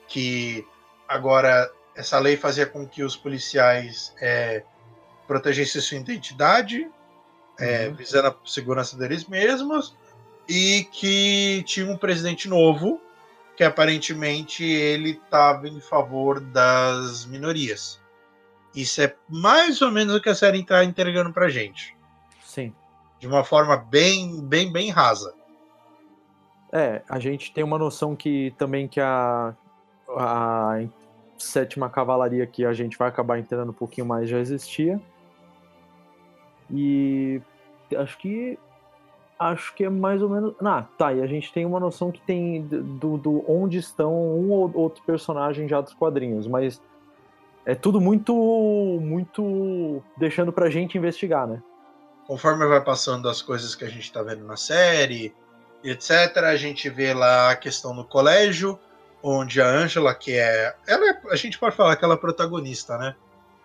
que 0.07 0.63
agora 1.07 1.71
essa 1.95 2.19
lei 2.19 2.37
fazia 2.37 2.67
com 2.67 2.87
que 2.87 3.01
os 3.01 3.17
policiais 3.17 4.13
é, 4.21 4.63
protegessem 5.25 5.81
sua 5.81 5.97
identidade, 5.97 6.87
é, 7.59 7.87
uhum. 7.87 7.95
visando 7.95 8.27
a 8.27 8.35
segurança 8.45 8.95
deles 8.95 9.25
mesmos, 9.25 9.97
e 10.49 10.83
que 10.91 11.61
tinha 11.67 11.85
um 11.85 11.95
presidente 11.95 12.49
novo, 12.49 12.99
que 13.55 13.63
aparentemente 13.63 14.63
ele 14.63 15.11
estava 15.11 15.67
em 15.67 15.79
favor 15.79 16.39
das 16.39 17.27
minorias. 17.27 18.01
Isso 18.75 18.99
é 18.99 19.15
mais 19.29 19.79
ou 19.81 19.91
menos 19.91 20.15
o 20.15 20.21
que 20.21 20.29
a 20.29 20.33
série 20.33 20.61
está 20.61 20.83
entregando 20.83 21.31
pra 21.31 21.49
gente. 21.49 21.95
Sim. 22.43 22.73
De 23.19 23.27
uma 23.27 23.43
forma 23.43 23.77
bem, 23.77 24.41
bem, 24.41 24.71
bem 24.71 24.89
rasa. 24.89 25.35
É, 26.71 27.03
a 27.07 27.19
gente 27.19 27.53
tem 27.53 27.63
uma 27.63 27.77
noção 27.77 28.15
que 28.15 28.53
também 28.57 28.87
que 28.87 28.99
a, 28.99 29.53
a 30.09 30.81
sétima 31.37 31.89
cavalaria 31.89 32.47
que 32.47 32.65
a 32.65 32.73
gente 32.73 32.97
vai 32.97 33.09
acabar 33.09 33.37
entrando 33.37 33.69
um 33.69 33.73
pouquinho 33.73 34.07
mais 34.07 34.27
já 34.27 34.39
existia. 34.39 34.99
E 36.71 37.39
acho 37.95 38.17
que 38.17 38.57
acho 39.39 39.73
que 39.73 39.85
é 39.85 39.89
mais 39.89 40.21
ou 40.21 40.29
menos. 40.29 40.53
Ah, 40.61 40.85
tá. 40.97 41.13
E 41.13 41.21
a 41.21 41.27
gente 41.27 41.51
tem 41.53 41.65
uma 41.65 41.79
noção 41.79 42.11
que 42.11 42.19
tem 42.19 42.61
do, 42.61 43.17
do 43.17 43.45
onde 43.47 43.77
estão 43.77 44.13
um 44.13 44.51
ou 44.51 44.71
outro 44.75 45.01
personagem 45.03 45.67
já 45.67 45.79
dos 45.79 45.93
quadrinhos, 45.93 46.45
mas 46.45 46.81
é 47.65 47.73
tudo 47.73 48.01
muito, 48.01 48.33
muito 49.01 50.03
deixando 50.17 50.51
pra 50.51 50.69
gente 50.69 50.97
investigar, 50.97 51.47
né? 51.47 51.61
Conforme 52.27 52.67
vai 52.67 52.83
passando 52.83 53.29
as 53.29 53.41
coisas 53.41 53.73
que 53.73 53.85
a 53.85 53.89
gente 53.89 54.11
tá 54.11 54.21
vendo 54.21 54.43
na 54.43 54.57
série, 54.57 55.33
etc., 55.83 56.37
a 56.43 56.55
gente 56.55 56.89
vê 56.89 57.13
lá 57.13 57.51
a 57.51 57.55
questão 57.55 57.93
no 57.93 58.03
colégio, 58.03 58.77
onde 59.23 59.61
a 59.61 59.67
Angela, 59.67 60.13
que 60.13 60.33
é. 60.33 60.75
Ela 60.87 61.09
é, 61.09 61.21
a 61.31 61.35
gente 61.35 61.57
pode 61.57 61.75
falar 61.75 61.95
que 61.95 62.03
ela 62.03 62.13
é 62.13 62.17
protagonista, 62.17 62.97
né? 62.97 63.15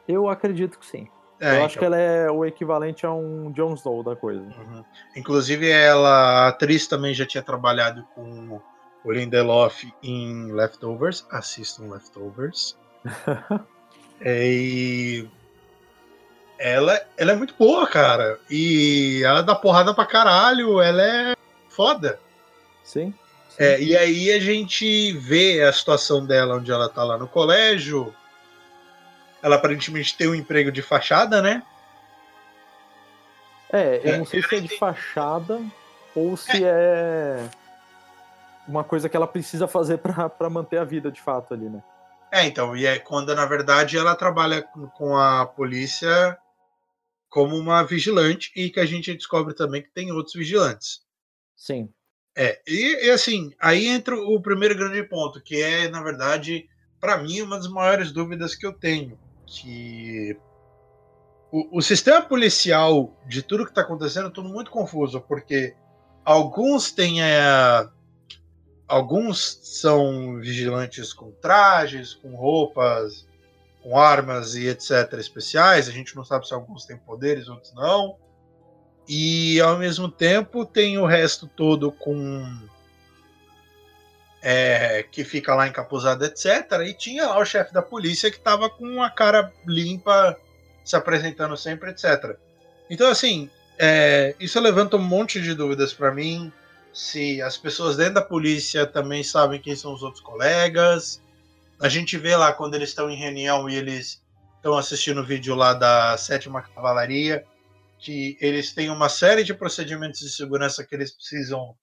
Eu 0.09 0.29
acredito 0.29 0.79
que 0.79 0.87
sim. 0.87 1.09
É, 1.45 1.49
eu 1.49 1.53
então... 1.53 1.67
acho 1.67 1.79
que 1.79 1.85
ela 1.85 1.99
é 1.99 2.31
o 2.31 2.43
equivalente 2.45 3.05
a 3.05 3.13
um 3.13 3.53
Jon 3.53 3.75
Snow 3.75 4.03
da 4.03 4.17
coisa. 4.17 4.41
Uhum. 4.41 4.83
Inclusive, 5.15 5.69
ela, 5.69 6.47
a 6.47 6.49
atriz, 6.49 6.87
também 6.87 7.13
já 7.13 7.27
tinha 7.27 7.43
trabalhado 7.43 8.03
com 8.15 8.61
o 9.05 9.13
Lindelof 9.13 9.85
em 10.03 10.51
Leftovers. 10.51 11.27
Assistam 11.31 11.93
Leftovers. 11.93 12.79
é, 14.23 14.47
e 14.47 15.29
ela, 16.59 16.99
ela 17.19 17.33
é 17.33 17.37
muito 17.37 17.55
boa, 17.59 17.87
cara. 17.87 18.39
E 18.49 19.23
ela 19.23 19.43
dá 19.43 19.55
porrada 19.55 19.93
pra 19.93 20.07
caralho. 20.07 20.81
Ela 20.81 21.03
é 21.03 21.37
foda. 21.69 22.19
Sim. 22.83 23.13
É, 23.59 23.79
e 23.81 23.95
aí 23.95 24.33
a 24.33 24.41
gente 24.41 25.13
vê 25.13 25.63
a 25.63 25.73
situação 25.73 26.25
dela, 26.25 26.57
onde 26.57 26.73
ela 26.73 26.89
tá 26.89 27.05
lá 27.05 27.19
no 27.19 27.29
colégio. 27.29 28.15
Ela 29.45 29.57
aparentemente 29.57 30.17
tem 30.17 30.27
um 30.27 30.35
emprego 30.35 30.73
de 30.73 30.81
fachada, 30.81 31.43
né? 31.43 31.63
É, 33.71 34.01
eu 34.03 34.15
é, 34.15 34.19
não 34.19 34.25
sei 34.25 34.43
se 34.43 34.57
é 34.57 34.61
de 34.61 34.79
fachada 34.79 35.61
ou 36.17 36.35
se 36.35 36.65
é, 36.65 36.67
é 36.67 37.51
uma 38.67 38.83
coisa 38.83 39.07
que 39.07 39.15
ela 39.15 39.27
precisa 39.27 39.69
fazer 39.69 39.99
para 39.99 40.49
manter 40.49 40.79
a 40.79 40.85
vida 40.85 41.13
de 41.13 41.21
fato 41.21 41.53
ali, 41.53 41.69
né? 41.69 41.83
É, 42.33 42.47
então, 42.47 42.75
e 42.75 42.87
é 42.87 42.99
quando 42.99 43.35
na 43.35 43.45
verdade 43.45 43.99
ela 43.99 44.17
trabalha 44.17 44.63
com 44.63 45.15
a 45.15 45.45
polícia 45.45 46.39
como 47.29 47.55
uma 47.55 47.83
vigilante 47.83 48.51
e 48.57 48.71
que 48.71 48.81
a 48.81 48.87
gente 48.87 49.13
descobre 49.13 49.55
também 49.55 49.83
que 49.83 49.91
tem 49.91 50.11
outros 50.11 50.35
vigilantes. 50.35 51.03
Sim. 51.55 51.93
É, 52.35 52.63
e, 52.67 53.09
e, 53.09 53.11
assim, 53.11 53.53
aí 53.61 53.89
entra 53.89 54.17
o 54.17 54.41
primeiro 54.41 54.75
grande 54.75 55.03
ponto, 55.03 55.43
que 55.43 55.61
é, 55.61 55.87
na 55.87 56.03
verdade, 56.03 56.67
para 56.99 57.19
mim, 57.19 57.43
uma 57.43 57.57
das 57.57 57.69
maiores 57.69 58.11
dúvidas 58.11 58.55
que 58.55 58.67
eu 58.67 58.73
tenho. 58.73 59.19
Que 59.47 60.39
o, 61.53 61.79
o 61.79 61.83
sistema 61.83 62.21
policial 62.21 63.13
de 63.29 63.41
tudo 63.41 63.65
que 63.65 63.71
está 63.71 63.83
acontecendo 63.83 64.29
tudo 64.29 64.49
muito 64.49 64.73
confuso, 64.73 65.21
porque 65.21 65.77
alguns 66.25 66.91
têm. 66.91 67.23
É, 67.23 67.89
alguns 68.89 69.61
são 69.63 70.41
vigilantes 70.41 71.13
com 71.13 71.31
trajes, 71.31 72.15
com 72.15 72.35
roupas, 72.35 73.27
com 73.83 73.97
armas 73.97 74.57
e 74.57 74.67
etc. 74.67 75.13
especiais. 75.19 75.89
A 75.89 75.93
gente 75.93 76.17
não 76.17 76.25
sabe 76.25 76.49
se 76.49 76.55
alguns 76.55 76.87
têm 76.87 76.97
poderes, 76.97 77.49
outros 77.49 77.73
não. 77.75 78.17
E 79.07 79.61
ao 79.61 79.79
mesmo 79.79 80.09
tempo 80.09 80.65
tem 80.65 80.99
o 80.99 81.07
resto 81.07 81.47
todo 81.47 81.93
com. 81.93 82.45
É, 84.47 85.03
que 85.11 85.25
fica 85.25 85.55
lá 85.55 85.67
encapuzado, 85.67 86.23
etc. 86.23 86.71
E 86.87 86.93
tinha 86.93 87.27
lá 87.27 87.39
o 87.39 87.47
chefe 87.47 87.73
da 87.73 87.81
polícia 87.81 88.31
que 88.31 88.39
tava 88.39 88.69
com 88.69 89.03
a 89.03 89.09
cara 89.09 89.51
limpa, 89.67 90.37
se 90.85 90.95
apresentando 90.95 91.57
sempre, 91.57 91.91
etc. 91.91 92.37
Então, 92.91 93.09
assim, 93.09 93.49
é, 93.79 94.35
isso 94.39 94.61
levanta 94.61 94.99
um 94.99 95.03
monte 95.03 95.41
de 95.41 95.55
dúvidas 95.55 95.95
para 95.95 96.13
mim. 96.13 96.53
Se 96.93 97.41
as 97.41 97.57
pessoas 97.57 97.97
dentro 97.97 98.15
da 98.15 98.23
polícia 98.23 98.87
também 98.87 99.23
sabem 99.23 99.59
quem 99.59 99.75
são 99.75 99.95
os 99.95 100.03
outros 100.03 100.23
colegas. 100.23 101.23
A 101.81 101.89
gente 101.89 102.19
vê 102.19 102.37
lá 102.37 102.53
quando 102.53 102.75
eles 102.75 102.91
estão 102.91 103.11
em 103.11 103.17
reunião 103.17 103.69
e 103.69 103.75
eles 103.75 104.23
estão 104.57 104.77
assistindo 104.77 105.23
o 105.23 105.25
vídeo 105.25 105.55
lá 105.55 105.73
da 105.73 106.19
sétima 106.19 106.61
cavalaria 106.61 107.45
que 108.05 108.37
eles 108.39 108.73
têm 108.73 108.91
uma 108.91 109.09
série 109.09 109.43
de 109.43 109.55
procedimentos 109.55 110.21
de 110.21 110.29
segurança 110.29 110.85
que 110.85 110.95
eles 110.95 111.11
precisam 111.11 111.75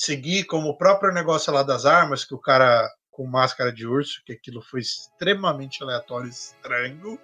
seguir, 0.00 0.44
como 0.44 0.70
o 0.70 0.76
próprio 0.76 1.12
negócio 1.12 1.52
lá 1.52 1.62
das 1.62 1.84
armas, 1.84 2.24
que 2.24 2.34
o 2.34 2.38
cara 2.38 2.88
com 3.10 3.26
máscara 3.26 3.70
de 3.70 3.86
urso, 3.86 4.22
que 4.24 4.32
aquilo 4.32 4.62
foi 4.62 4.80
extremamente 4.80 5.82
aleatório 5.82 6.28
e 6.28 6.30
estranho. 6.30 7.18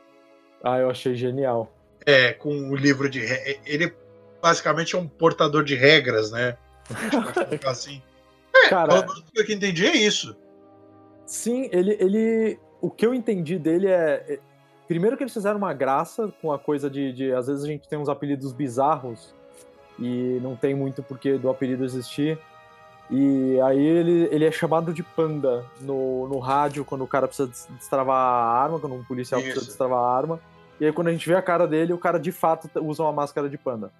Ah, 0.62 0.78
eu 0.78 0.90
achei 0.90 1.14
genial. 1.14 1.72
É, 2.04 2.34
com 2.34 2.70
o 2.70 2.76
livro 2.76 3.08
de. 3.08 3.20
Ele 3.64 3.94
basicamente 4.42 4.94
é 4.94 4.98
um 4.98 5.08
portador 5.08 5.64
de 5.64 5.74
regras, 5.74 6.30
né? 6.30 6.58
assim. 7.66 8.02
É, 8.54 8.68
cara, 8.68 9.00
o 9.00 9.32
que 9.32 9.52
eu 9.52 9.56
entendi 9.56 9.86
é 9.86 9.96
isso. 9.96 10.36
Sim, 11.24 11.70
ele, 11.72 11.96
ele. 11.98 12.60
O 12.82 12.90
que 12.90 13.06
eu 13.06 13.14
entendi 13.14 13.58
dele 13.58 13.88
é 13.88 14.38
Primeiro 14.86 15.16
que 15.16 15.22
eles 15.24 15.32
fizeram 15.32 15.56
uma 15.56 15.72
graça 15.72 16.32
com 16.40 16.52
a 16.52 16.58
coisa 16.58 16.88
de, 16.88 17.12
de, 17.12 17.32
Às 17.32 17.48
vezes 17.48 17.64
a 17.64 17.66
gente 17.66 17.88
tem 17.88 17.98
uns 17.98 18.08
apelidos 18.08 18.52
bizarros 18.52 19.34
e 19.98 20.38
não 20.42 20.54
tem 20.54 20.74
muito 20.74 21.02
porquê 21.02 21.38
do 21.38 21.48
apelido 21.48 21.84
existir. 21.84 22.38
E 23.10 23.60
aí 23.60 23.84
ele, 23.84 24.28
ele 24.32 24.44
é 24.44 24.50
chamado 24.50 24.92
de 24.92 25.02
panda 25.02 25.64
no, 25.80 26.28
no 26.28 26.38
rádio 26.38 26.84
quando 26.84 27.04
o 27.04 27.06
cara 27.06 27.28
precisa 27.28 27.48
destravar 27.76 28.16
a 28.16 28.62
arma, 28.62 28.80
quando 28.80 28.94
um 28.94 29.04
policial 29.04 29.40
Isso. 29.40 29.50
precisa 29.50 29.66
destravar 29.66 29.98
a 29.98 30.16
arma. 30.16 30.40
E 30.80 30.86
aí 30.86 30.92
quando 30.92 31.08
a 31.08 31.12
gente 31.12 31.28
vê 31.28 31.34
a 31.34 31.42
cara 31.42 31.66
dele, 31.66 31.92
o 31.92 31.98
cara 31.98 32.18
de 32.18 32.32
fato 32.32 32.68
usa 32.82 33.02
uma 33.02 33.12
máscara 33.12 33.48
de 33.48 33.56
panda. 33.56 33.92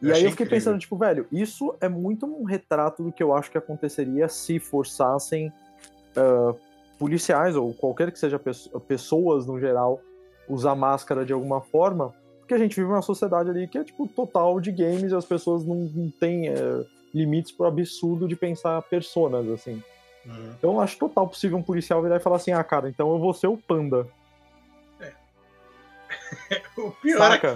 E 0.00 0.08
eu 0.08 0.14
aí 0.14 0.24
eu 0.24 0.30
fiquei 0.30 0.44
incrível. 0.44 0.50
pensando, 0.50 0.78
tipo, 0.78 0.96
velho, 0.96 1.26
isso 1.30 1.74
é 1.80 1.88
muito 1.88 2.26
um 2.26 2.44
retrato 2.44 3.02
do 3.02 3.12
que 3.12 3.22
eu 3.22 3.34
acho 3.34 3.50
que 3.50 3.58
aconteceria 3.58 4.28
se 4.28 4.58
forçassem 4.58 5.52
uh, 6.16 6.58
policiais 6.98 7.56
ou 7.56 7.72
qualquer 7.74 8.10
que 8.10 8.18
seja 8.18 8.40
pessoas 8.88 9.46
no 9.46 9.60
geral 9.60 10.00
usar 10.48 10.74
máscara 10.74 11.24
de 11.24 11.32
alguma 11.32 11.60
forma, 11.60 12.12
porque 12.40 12.54
a 12.54 12.58
gente 12.58 12.76
vive 12.76 12.88
uma 12.88 13.02
sociedade 13.02 13.48
ali 13.48 13.66
que 13.66 13.78
é 13.78 13.84
tipo 13.84 14.06
total 14.06 14.60
de 14.60 14.70
games 14.70 15.12
e 15.12 15.14
as 15.14 15.24
pessoas 15.24 15.64
não, 15.64 15.76
não 15.76 16.10
têm 16.10 16.48
é, 16.48 16.84
limites 17.14 17.52
pro 17.52 17.66
absurdo 17.66 18.26
de 18.26 18.34
pensar 18.34 18.82
personas 18.82 19.48
assim. 19.48 19.82
Uhum. 20.26 20.54
Então 20.58 20.72
eu 20.72 20.80
acho 20.80 20.98
total 20.98 21.28
possível 21.28 21.56
um 21.56 21.62
policial 21.62 22.02
virar 22.02 22.16
e 22.16 22.20
falar 22.20 22.36
assim: 22.36 22.52
ah, 22.52 22.64
cara, 22.64 22.88
então 22.88 23.12
eu 23.12 23.18
vou 23.18 23.32
ser 23.32 23.46
o 23.46 23.56
panda. 23.56 24.06
É. 25.00 25.12
o, 26.76 26.90
pior 26.90 27.32
é 27.32 27.38
que, 27.38 27.46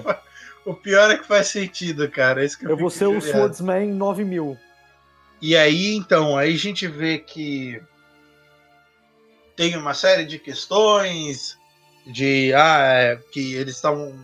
o 0.64 0.74
pior 0.74 1.10
é 1.10 1.18
que 1.18 1.26
faz 1.26 1.48
sentido, 1.48 2.08
cara. 2.08 2.44
Isso 2.44 2.58
que 2.58 2.66
eu, 2.66 2.70
eu 2.70 2.76
vou 2.76 2.90
ser 2.90 3.06
o 3.06 3.20
Swordsman 3.20 3.88
9000. 3.88 4.56
E 5.40 5.56
aí, 5.56 5.94
então, 5.94 6.36
aí 6.36 6.54
a 6.54 6.58
gente 6.58 6.86
vê 6.86 7.18
que 7.18 7.80
tem 9.56 9.76
uma 9.76 9.94
série 9.94 10.24
de 10.24 10.38
questões 10.38 11.56
de 12.06 12.52
ah, 12.54 12.80
é, 12.80 13.16
que 13.32 13.54
eles 13.54 13.76
estão 13.76 14.14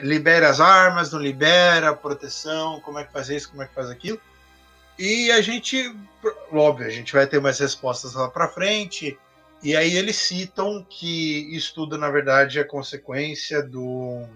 libera 0.00 0.48
as 0.48 0.60
armas, 0.60 1.12
não 1.12 1.20
libera, 1.20 1.94
proteção, 1.94 2.80
como 2.80 2.98
é 2.98 3.04
que 3.04 3.12
faz 3.12 3.28
isso, 3.28 3.50
como 3.50 3.62
é 3.62 3.66
que 3.66 3.74
faz 3.74 3.88
aquilo. 3.90 4.20
E 4.98 5.30
a 5.30 5.40
gente, 5.40 5.94
óbvio, 6.52 6.86
a 6.86 6.90
gente 6.90 7.12
vai 7.12 7.26
ter 7.26 7.40
mais 7.40 7.58
respostas 7.58 8.14
lá 8.14 8.28
para 8.28 8.48
frente. 8.48 9.18
E 9.62 9.76
aí 9.76 9.96
eles 9.96 10.16
citam 10.16 10.84
que 10.88 11.54
isso 11.54 11.74
tudo, 11.74 11.96
na 11.96 12.10
verdade, 12.10 12.58
é 12.58 12.64
consequência 12.64 13.62
do. 13.62 14.26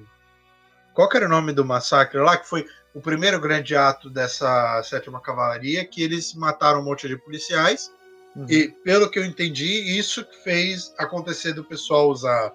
Qual 0.92 1.08
era 1.14 1.26
o 1.26 1.28
nome 1.28 1.52
do 1.52 1.64
massacre 1.64 2.20
lá? 2.20 2.36
Que 2.36 2.48
foi 2.48 2.66
o 2.94 3.00
primeiro 3.00 3.40
grande 3.40 3.74
ato 3.74 4.08
dessa 4.08 4.82
sétima 4.84 5.20
cavalaria, 5.20 5.84
que 5.84 6.02
eles 6.02 6.34
mataram 6.34 6.80
um 6.80 6.84
monte 6.84 7.08
de 7.08 7.16
policiais 7.16 7.90
Uhum. 8.36 8.46
E 8.48 8.68
pelo 8.68 9.08
que 9.08 9.18
eu 9.18 9.24
entendi, 9.24 9.96
isso 9.96 10.24
que 10.24 10.36
fez 10.42 10.92
acontecer 10.98 11.52
do 11.52 11.64
pessoal 11.64 12.10
usar 12.10 12.52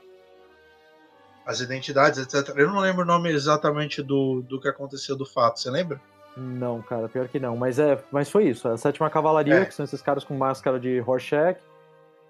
as 1.49 1.61
identidades, 1.61 2.19
etc. 2.19 2.55
Eu 2.55 2.69
não 2.69 2.79
lembro 2.79 3.01
o 3.01 3.05
nome 3.05 3.31
exatamente 3.31 4.03
do, 4.03 4.43
do 4.43 4.61
que 4.61 4.67
aconteceu 4.67 5.15
do 5.15 5.25
fato, 5.25 5.59
você 5.59 5.71
lembra? 5.71 5.99
Não, 6.37 6.79
cara, 6.79 7.09
pior 7.09 7.27
que 7.27 7.39
não. 7.39 7.57
Mas 7.57 7.79
é, 7.79 7.99
mas 8.11 8.29
foi 8.29 8.47
isso. 8.47 8.67
A 8.67 8.77
sétima 8.77 9.09
cavalaria, 9.09 9.55
é. 9.55 9.65
que 9.65 9.73
são 9.73 9.83
esses 9.83 9.99
caras 9.99 10.23
com 10.23 10.35
máscara 10.37 10.79
de 10.79 10.99
Rorschach, 10.99 11.59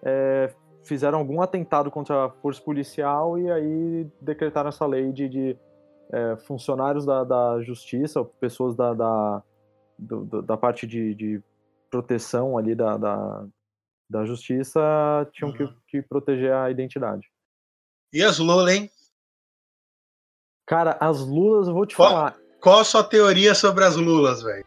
é, 0.01 0.53
fizeram 0.83 1.17
algum 1.19 1.41
atentado 1.41 1.91
contra 1.91 2.27
a 2.27 2.29
força 2.29 2.61
policial 2.61 3.37
e 3.37 3.51
aí 3.51 4.07
decretaram 4.21 4.69
essa 4.69 4.85
lei 4.85 5.11
de, 5.11 5.27
de 5.27 5.57
é, 6.13 6.37
funcionários 6.37 7.05
da, 7.05 7.25
da 7.25 7.61
justiça, 7.61 8.23
pessoas 8.23 8.73
da, 8.73 8.93
da, 8.93 9.43
do, 9.97 10.41
da 10.41 10.55
parte 10.55 10.87
de, 10.87 11.13
de, 11.13 11.43
proteção 11.91 12.55
ali 12.57 12.73
da, 12.73 12.95
da, 12.97 13.45
da 14.09 14.23
justiça 14.23 14.79
tinham 15.33 15.51
uhum. 15.51 15.57
que, 15.57 15.75
que, 15.87 16.01
proteger 16.03 16.53
a 16.53 16.71
identidade. 16.71 17.27
E 18.13 18.23
as 18.23 18.37
Lula, 18.37 18.71
hein? 18.71 18.89
Cara, 20.69 20.95
as 20.99 21.19
Lulas, 21.19 21.67
eu 21.67 21.73
vou 21.73 21.83
te 21.83 21.95
qual, 21.95 22.11
falar. 22.11 22.37
Qual 22.61 22.79
a 22.79 22.83
sua 22.83 23.03
teoria 23.03 23.55
sobre 23.55 23.83
as 23.83 23.95
Lulas, 23.95 24.43
velho? 24.43 24.63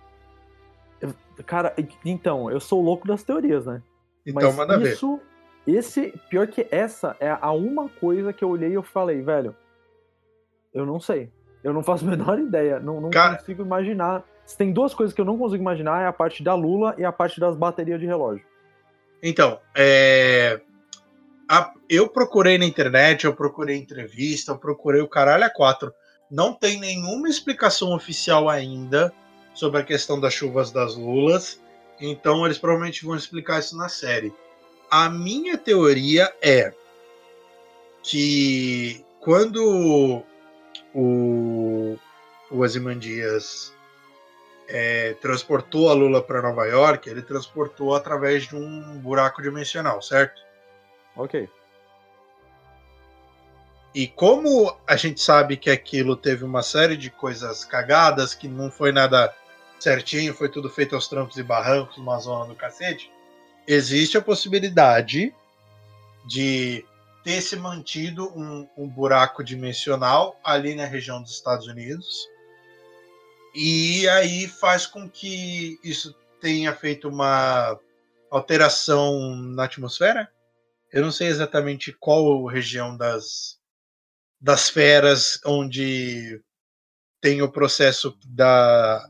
Cara, 1.46 1.72
então, 2.04 2.50
eu 2.50 2.58
sou 2.58 2.82
louco 2.82 3.06
das 3.06 3.22
teorias, 3.22 3.66
né? 3.66 3.80
Então, 4.26 4.48
Mas 4.48 4.56
manda 4.56 4.82
isso, 4.82 5.20
ver. 5.64 5.78
Esse, 5.78 6.12
pior 6.28 6.48
que 6.48 6.66
essa 6.72 7.16
é 7.20 7.30
a 7.40 7.52
uma 7.52 7.88
coisa 7.88 8.32
que 8.32 8.42
eu 8.42 8.50
olhei 8.50 8.70
e 8.70 8.74
eu 8.74 8.82
falei, 8.82 9.22
velho, 9.22 9.54
eu 10.74 10.84
não 10.84 10.98
sei. 10.98 11.30
Eu 11.62 11.72
não 11.72 11.84
faço 11.84 12.02
a 12.04 12.10
menor 12.10 12.36
ideia. 12.36 12.80
Não, 12.80 13.00
não 13.00 13.10
Cara... 13.10 13.36
consigo 13.36 13.62
imaginar. 13.62 14.24
Se 14.44 14.56
tem 14.56 14.72
duas 14.72 14.92
coisas 14.92 15.14
que 15.14 15.20
eu 15.20 15.24
não 15.24 15.38
consigo 15.38 15.62
imaginar, 15.62 16.02
é 16.02 16.06
a 16.08 16.12
parte 16.12 16.42
da 16.42 16.56
Lula 16.56 16.96
e 16.98 17.04
a 17.04 17.12
parte 17.12 17.38
das 17.38 17.54
baterias 17.54 18.00
de 18.00 18.06
relógio. 18.06 18.44
Então, 19.22 19.60
é... 19.72 20.60
a... 21.52 21.70
eu 21.86 22.08
procurei 22.08 22.56
na 22.56 22.64
internet, 22.64 23.26
eu 23.26 23.34
procurei 23.34 23.76
entrevista, 23.76 24.52
eu 24.52 24.58
procurei 24.58 25.02
o 25.02 25.08
caralho 25.08 25.44
a 25.44 25.50
quatro. 25.50 25.92
Não 26.30 26.54
tem 26.54 26.80
nenhuma 26.80 27.28
explicação 27.28 27.94
oficial 27.94 28.48
ainda 28.48 29.12
sobre 29.52 29.78
a 29.78 29.84
questão 29.84 30.18
das 30.18 30.32
chuvas 30.32 30.70
das 30.70 30.96
Lulas. 30.96 31.60
Então 32.00 32.46
eles 32.46 32.56
provavelmente 32.56 33.04
vão 33.04 33.14
explicar 33.14 33.58
isso 33.60 33.76
na 33.76 33.90
série. 33.90 34.32
A 34.90 35.10
minha 35.10 35.58
teoria 35.58 36.32
é 36.40 36.72
que 38.02 39.04
quando 39.20 40.24
o, 40.94 41.98
o 42.50 42.64
Azimandias 42.64 43.74
é, 44.68 45.14
transportou 45.20 45.90
a 45.90 45.92
Lula 45.92 46.22
para 46.22 46.40
Nova 46.40 46.64
York, 46.64 47.10
ele 47.10 47.20
transportou 47.20 47.94
através 47.94 48.48
de 48.48 48.56
um 48.56 48.98
buraco 48.98 49.42
dimensional, 49.42 50.00
certo? 50.00 50.40
Ok. 51.16 51.48
E 53.94 54.06
como 54.06 54.74
a 54.86 54.96
gente 54.96 55.20
sabe 55.20 55.56
que 55.56 55.70
aquilo 55.70 56.16
teve 56.16 56.44
uma 56.44 56.62
série 56.62 56.96
de 56.96 57.10
coisas 57.10 57.64
cagadas, 57.64 58.34
que 58.34 58.48
não 58.48 58.70
foi 58.70 58.90
nada 58.90 59.34
certinho, 59.78 60.32
foi 60.32 60.48
tudo 60.48 60.70
feito 60.70 60.94
aos 60.94 61.08
trancos 61.08 61.36
e 61.36 61.42
barrancos, 61.42 61.98
uma 61.98 62.18
zona 62.18 62.46
do 62.46 62.54
cacete, 62.54 63.12
existe 63.66 64.16
a 64.16 64.22
possibilidade 64.22 65.34
de 66.26 66.84
ter 67.22 67.40
se 67.40 67.56
mantido 67.56 68.32
um, 68.36 68.66
um 68.76 68.88
buraco 68.88 69.44
dimensional 69.44 70.38
ali 70.42 70.74
na 70.74 70.84
região 70.84 71.20
dos 71.20 71.32
Estados 71.32 71.66
Unidos. 71.66 72.26
E 73.54 74.08
aí 74.08 74.48
faz 74.48 74.86
com 74.86 75.08
que 75.08 75.78
isso 75.84 76.16
tenha 76.40 76.74
feito 76.74 77.08
uma 77.08 77.78
alteração 78.30 79.36
na 79.36 79.64
atmosfera. 79.64 80.31
Eu 80.92 81.02
não 81.02 81.10
sei 81.10 81.28
exatamente 81.28 81.90
qual 81.98 82.44
região 82.44 82.96
das, 82.96 83.58
das 84.38 84.68
feras 84.68 85.40
onde 85.46 86.40
tem 87.20 87.40
o 87.40 87.50
processo 87.50 88.18
da 88.26 89.08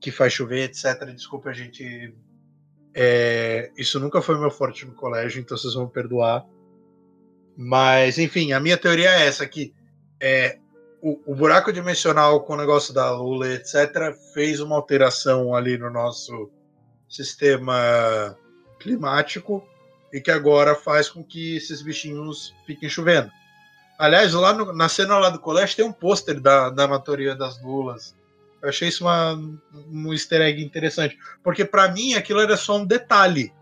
que 0.00 0.10
faz 0.10 0.32
chover, 0.32 0.64
etc. 0.64 1.04
Desculpa, 1.14 1.50
a 1.50 1.52
gente. 1.52 2.14
É, 2.92 3.70
isso 3.76 4.00
nunca 4.00 4.20
foi 4.20 4.36
meu 4.36 4.50
forte 4.50 4.84
no 4.84 4.94
colégio, 4.94 5.40
então 5.40 5.56
vocês 5.56 5.74
vão 5.74 5.86
perdoar. 5.86 6.44
Mas, 7.56 8.18
enfim, 8.18 8.52
a 8.52 8.58
minha 8.58 8.78
teoria 8.78 9.10
é 9.10 9.26
essa: 9.26 9.46
que 9.46 9.72
é, 10.18 10.58
o, 11.00 11.20
o, 11.26 11.34
buraco 11.36 11.72
dimensional 11.72 12.42
com 12.42 12.54
o 12.54 12.56
negócio 12.56 12.92
da 12.92 13.12
Lula, 13.12 13.52
etc., 13.52 14.12
fez 14.32 14.58
uma 14.58 14.74
alteração 14.74 15.54
ali 15.54 15.78
no 15.78 15.90
nosso 15.90 16.50
sistema 17.08 18.36
climático 18.80 19.62
e 20.12 20.20
que 20.20 20.30
agora 20.30 20.74
faz 20.74 21.08
com 21.08 21.22
que 21.22 21.56
esses 21.56 21.82
bichinhos 21.82 22.54
fiquem 22.66 22.88
chovendo. 22.88 23.30
Aliás, 23.98 24.32
lá 24.32 24.52
no, 24.52 24.72
na 24.72 24.88
cena 24.88 25.18
lá 25.18 25.30
do 25.30 25.38
colégio 25.38 25.76
tem 25.76 25.84
um 25.84 25.92
pôster 25.92 26.40
da, 26.40 26.70
da 26.70 26.98
teoria 26.98 27.34
das 27.34 27.60
lulas. 27.62 28.16
Eu 28.62 28.68
achei 28.68 28.88
isso 28.88 29.04
uma, 29.04 29.34
um 29.72 30.12
easter 30.12 30.40
egg 30.40 30.62
interessante. 30.62 31.18
Porque 31.42 31.64
para 31.64 31.88
mim 31.92 32.14
aquilo 32.14 32.40
era 32.40 32.56
só 32.56 32.78
um 32.78 32.86
detalhe. 32.86 33.52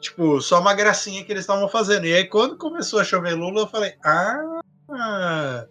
Tipo, 0.00 0.40
só 0.40 0.60
uma 0.60 0.74
gracinha 0.74 1.24
que 1.24 1.32
eles 1.32 1.42
estavam 1.42 1.68
fazendo. 1.68 2.06
E 2.06 2.14
aí, 2.14 2.26
quando 2.26 2.56
começou 2.56 3.00
a 3.00 3.04
chover 3.04 3.34
Lula, 3.34 3.62
eu 3.62 3.66
falei, 3.66 3.94
ah. 4.04 5.66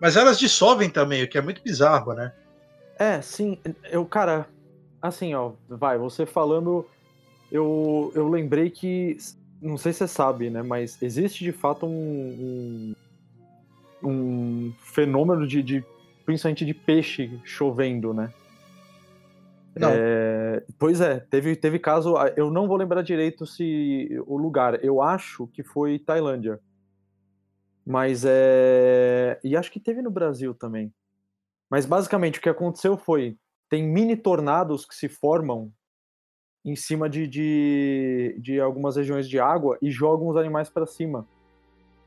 Mas 0.00 0.16
elas 0.16 0.38
dissolvem 0.38 0.90
também, 0.90 1.22
o 1.22 1.28
que 1.28 1.38
é 1.38 1.42
muito 1.42 1.62
bizarro, 1.62 2.12
né? 2.12 2.32
É, 2.98 3.20
sim. 3.20 3.58
Eu, 3.90 4.04
cara, 4.04 4.46
assim, 5.00 5.34
ó, 5.34 5.52
vai, 5.68 5.98
você 5.98 6.26
falando, 6.26 6.86
eu, 7.52 8.10
eu 8.14 8.28
lembrei 8.28 8.70
que. 8.70 9.18
Não 9.60 9.76
sei 9.76 9.92
se 9.92 9.98
você 9.98 10.08
sabe, 10.08 10.48
né? 10.48 10.62
Mas 10.62 11.00
existe 11.02 11.44
de 11.44 11.52
fato 11.52 11.86
um, 11.86 12.94
um, 14.02 14.08
um 14.08 14.72
fenômeno 14.78 15.46
de, 15.46 15.62
de. 15.62 15.84
Principalmente 16.24 16.64
de 16.64 16.72
peixe 16.72 17.38
chovendo, 17.44 18.14
né? 18.14 18.32
Não. 19.76 19.90
É, 19.92 20.64
pois 20.78 21.00
é, 21.00 21.20
teve, 21.20 21.54
teve 21.54 21.78
caso. 21.78 22.14
Eu 22.36 22.50
não 22.50 22.66
vou 22.66 22.76
lembrar 22.76 23.02
direito 23.02 23.46
se 23.46 24.08
o 24.26 24.38
lugar. 24.38 24.82
Eu 24.82 25.02
acho 25.02 25.46
que 25.48 25.62
foi 25.62 25.98
Tailândia. 25.98 26.58
Mas 27.84 28.24
é. 28.26 29.38
E 29.44 29.56
acho 29.56 29.70
que 29.70 29.80
teve 29.80 30.00
no 30.00 30.10
Brasil 30.10 30.54
também. 30.54 30.90
Mas 31.68 31.84
basicamente 31.84 32.38
o 32.38 32.42
que 32.42 32.48
aconteceu 32.48 32.96
foi: 32.96 33.36
tem 33.68 33.82
mini 33.82 34.16
tornados 34.16 34.86
que 34.86 34.94
se 34.94 35.08
formam 35.08 35.70
em 36.64 36.76
cima 36.76 37.08
de, 37.08 37.26
de, 37.26 38.36
de 38.38 38.60
algumas 38.60 38.96
regiões 38.96 39.28
de 39.28 39.38
água 39.38 39.76
e 39.82 39.90
jogam 39.90 40.28
os 40.28 40.36
animais 40.36 40.68
para 40.68 40.86
cima. 40.86 41.26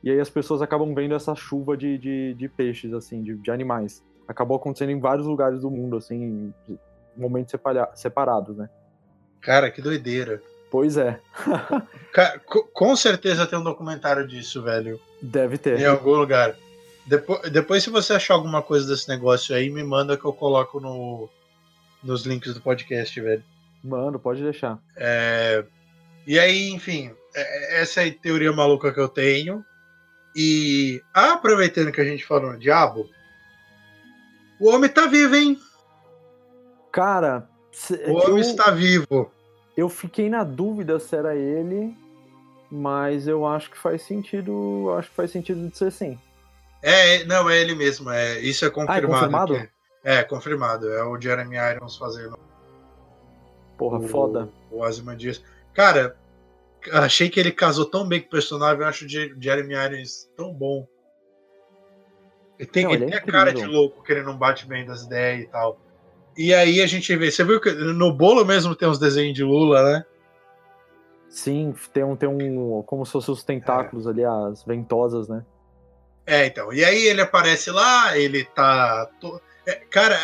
E 0.02 0.10
aí 0.10 0.20
as 0.20 0.30
pessoas 0.30 0.62
acabam 0.62 0.94
vendo 0.94 1.14
essa 1.14 1.34
chuva 1.34 1.76
de, 1.76 1.98
de, 1.98 2.34
de 2.34 2.48
peixes, 2.48 2.92
assim, 2.92 3.22
de, 3.22 3.34
de 3.34 3.50
animais. 3.50 4.02
Acabou 4.26 4.56
acontecendo 4.56 4.90
em 4.90 5.00
vários 5.00 5.26
lugares 5.26 5.60
do 5.60 5.70
mundo, 5.70 5.96
assim, 5.96 6.52
momentos 7.16 7.54
separados, 7.94 8.56
né? 8.56 8.68
Cara, 9.40 9.70
que 9.70 9.82
doideira. 9.82 10.42
Pois 10.70 10.96
é. 10.96 11.20
Com 12.72 12.96
certeza 12.96 13.46
tem 13.46 13.58
um 13.58 13.64
documentário 13.64 14.26
disso, 14.26 14.62
velho. 14.62 15.00
Deve 15.22 15.58
ter. 15.58 15.78
Em 15.80 15.86
algum 15.86 16.14
lugar. 16.14 16.56
Depois, 17.06 17.50
depois, 17.50 17.84
se 17.84 17.90
você 17.90 18.14
achar 18.14 18.34
alguma 18.34 18.62
coisa 18.62 18.88
desse 18.88 19.08
negócio 19.08 19.54
aí, 19.54 19.70
me 19.70 19.84
manda 19.84 20.16
que 20.16 20.24
eu 20.24 20.32
coloco 20.32 20.80
no, 20.80 21.28
nos 22.02 22.26
links 22.26 22.54
do 22.54 22.60
podcast, 22.60 23.20
velho. 23.20 23.44
Mano, 23.86 24.18
pode 24.18 24.42
deixar. 24.42 24.78
É... 24.96 25.64
E 26.26 26.38
aí, 26.38 26.70
enfim, 26.70 27.12
é, 27.34 27.80
essa 27.80 28.02
é 28.02 28.08
a 28.08 28.14
teoria 28.14 28.52
maluca 28.52 28.92
que 28.92 28.98
eu 28.98 29.08
tenho. 29.08 29.64
E 30.34 31.00
aproveitando 31.14 31.92
que 31.92 32.00
a 32.00 32.04
gente 32.04 32.26
falou 32.26 32.52
no 32.52 32.58
diabo, 32.58 33.08
o 34.60 34.68
homem 34.68 34.90
tá 34.90 35.06
vivo, 35.06 35.36
hein? 35.36 35.58
Cara, 36.92 37.48
o 38.06 38.12
homem 38.12 38.28
eu, 38.28 38.38
está 38.38 38.70
vivo. 38.70 39.30
Eu 39.76 39.88
fiquei 39.88 40.28
na 40.28 40.42
dúvida 40.42 40.98
se 40.98 41.14
era 41.14 41.34
ele, 41.34 41.96
mas 42.70 43.28
eu 43.28 43.46
acho 43.46 43.70
que 43.70 43.78
faz 43.78 44.02
sentido. 44.02 44.94
Acho 44.98 45.08
que 45.08 45.16
faz 45.16 45.30
sentido 45.30 45.68
de 45.68 45.76
ser 45.76 45.92
sim. 45.92 46.18
É, 46.82 47.24
não, 47.24 47.48
é 47.48 47.58
ele 47.60 47.74
mesmo. 47.74 48.10
É, 48.10 48.38
isso 48.40 48.64
é 48.64 48.70
confirmado. 48.70 48.92
Ah, 48.92 48.98
é 48.98 49.12
confirmado? 49.12 49.54
Que, 49.54 49.70
é, 50.04 50.22
confirmado. 50.22 50.92
É 50.92 51.04
o 51.04 51.20
Jeremy 51.20 51.56
Irons 51.56 51.96
fazendo. 51.96 52.38
Porra, 53.76 53.98
o, 53.98 54.08
foda. 54.08 54.48
O 54.70 54.80
Ozymandias. 54.82 55.42
Cara, 55.74 56.16
achei 56.92 57.28
que 57.28 57.38
ele 57.38 57.52
casou 57.52 57.86
tão 57.86 58.06
bem 58.06 58.20
com 58.20 58.28
o 58.28 58.30
personagem. 58.30 58.80
Eu 58.80 58.86
acho 58.86 59.04
o 59.04 59.08
Jeremy 59.08 59.74
Irons 59.74 60.30
tão 60.36 60.52
bom. 60.52 60.86
Ele 62.58 62.68
tem, 62.68 62.84
não, 62.84 62.92
ele, 62.92 63.04
ele 63.04 63.14
é 63.14 63.20
tem 63.20 63.28
a 63.28 63.32
cara 63.32 63.52
de 63.52 63.66
louco 63.66 64.02
que 64.02 64.12
ele 64.12 64.22
não 64.22 64.36
bate 64.36 64.66
bem 64.66 64.86
das 64.86 65.02
ideias 65.02 65.44
e 65.44 65.48
tal. 65.48 65.78
E 66.36 66.54
aí 66.54 66.82
a 66.82 66.86
gente 66.86 67.14
vê. 67.16 67.30
Você 67.30 67.44
viu 67.44 67.60
que 67.60 67.70
no 67.70 68.12
bolo 68.12 68.44
mesmo 68.44 68.74
tem 68.74 68.88
uns 68.88 68.98
desenhos 68.98 69.34
de 69.34 69.44
Lula, 69.44 69.82
né? 69.82 70.04
Sim, 71.28 71.74
tem 71.92 72.04
um, 72.04 72.16
tem 72.16 72.28
um. 72.28 72.82
Como 72.82 73.04
se 73.04 73.12
fossem 73.12 73.34
os 73.34 73.44
tentáculos 73.44 74.06
é. 74.06 74.10
ali, 74.10 74.24
as 74.24 74.62
ventosas, 74.64 75.28
né? 75.28 75.44
É, 76.26 76.46
então. 76.46 76.72
E 76.72 76.84
aí 76.84 77.06
ele 77.06 77.20
aparece 77.20 77.70
lá, 77.70 78.16
ele 78.16 78.44
tá. 78.44 79.06
To... 79.20 79.40
É, 79.66 79.74
cara, 79.74 80.18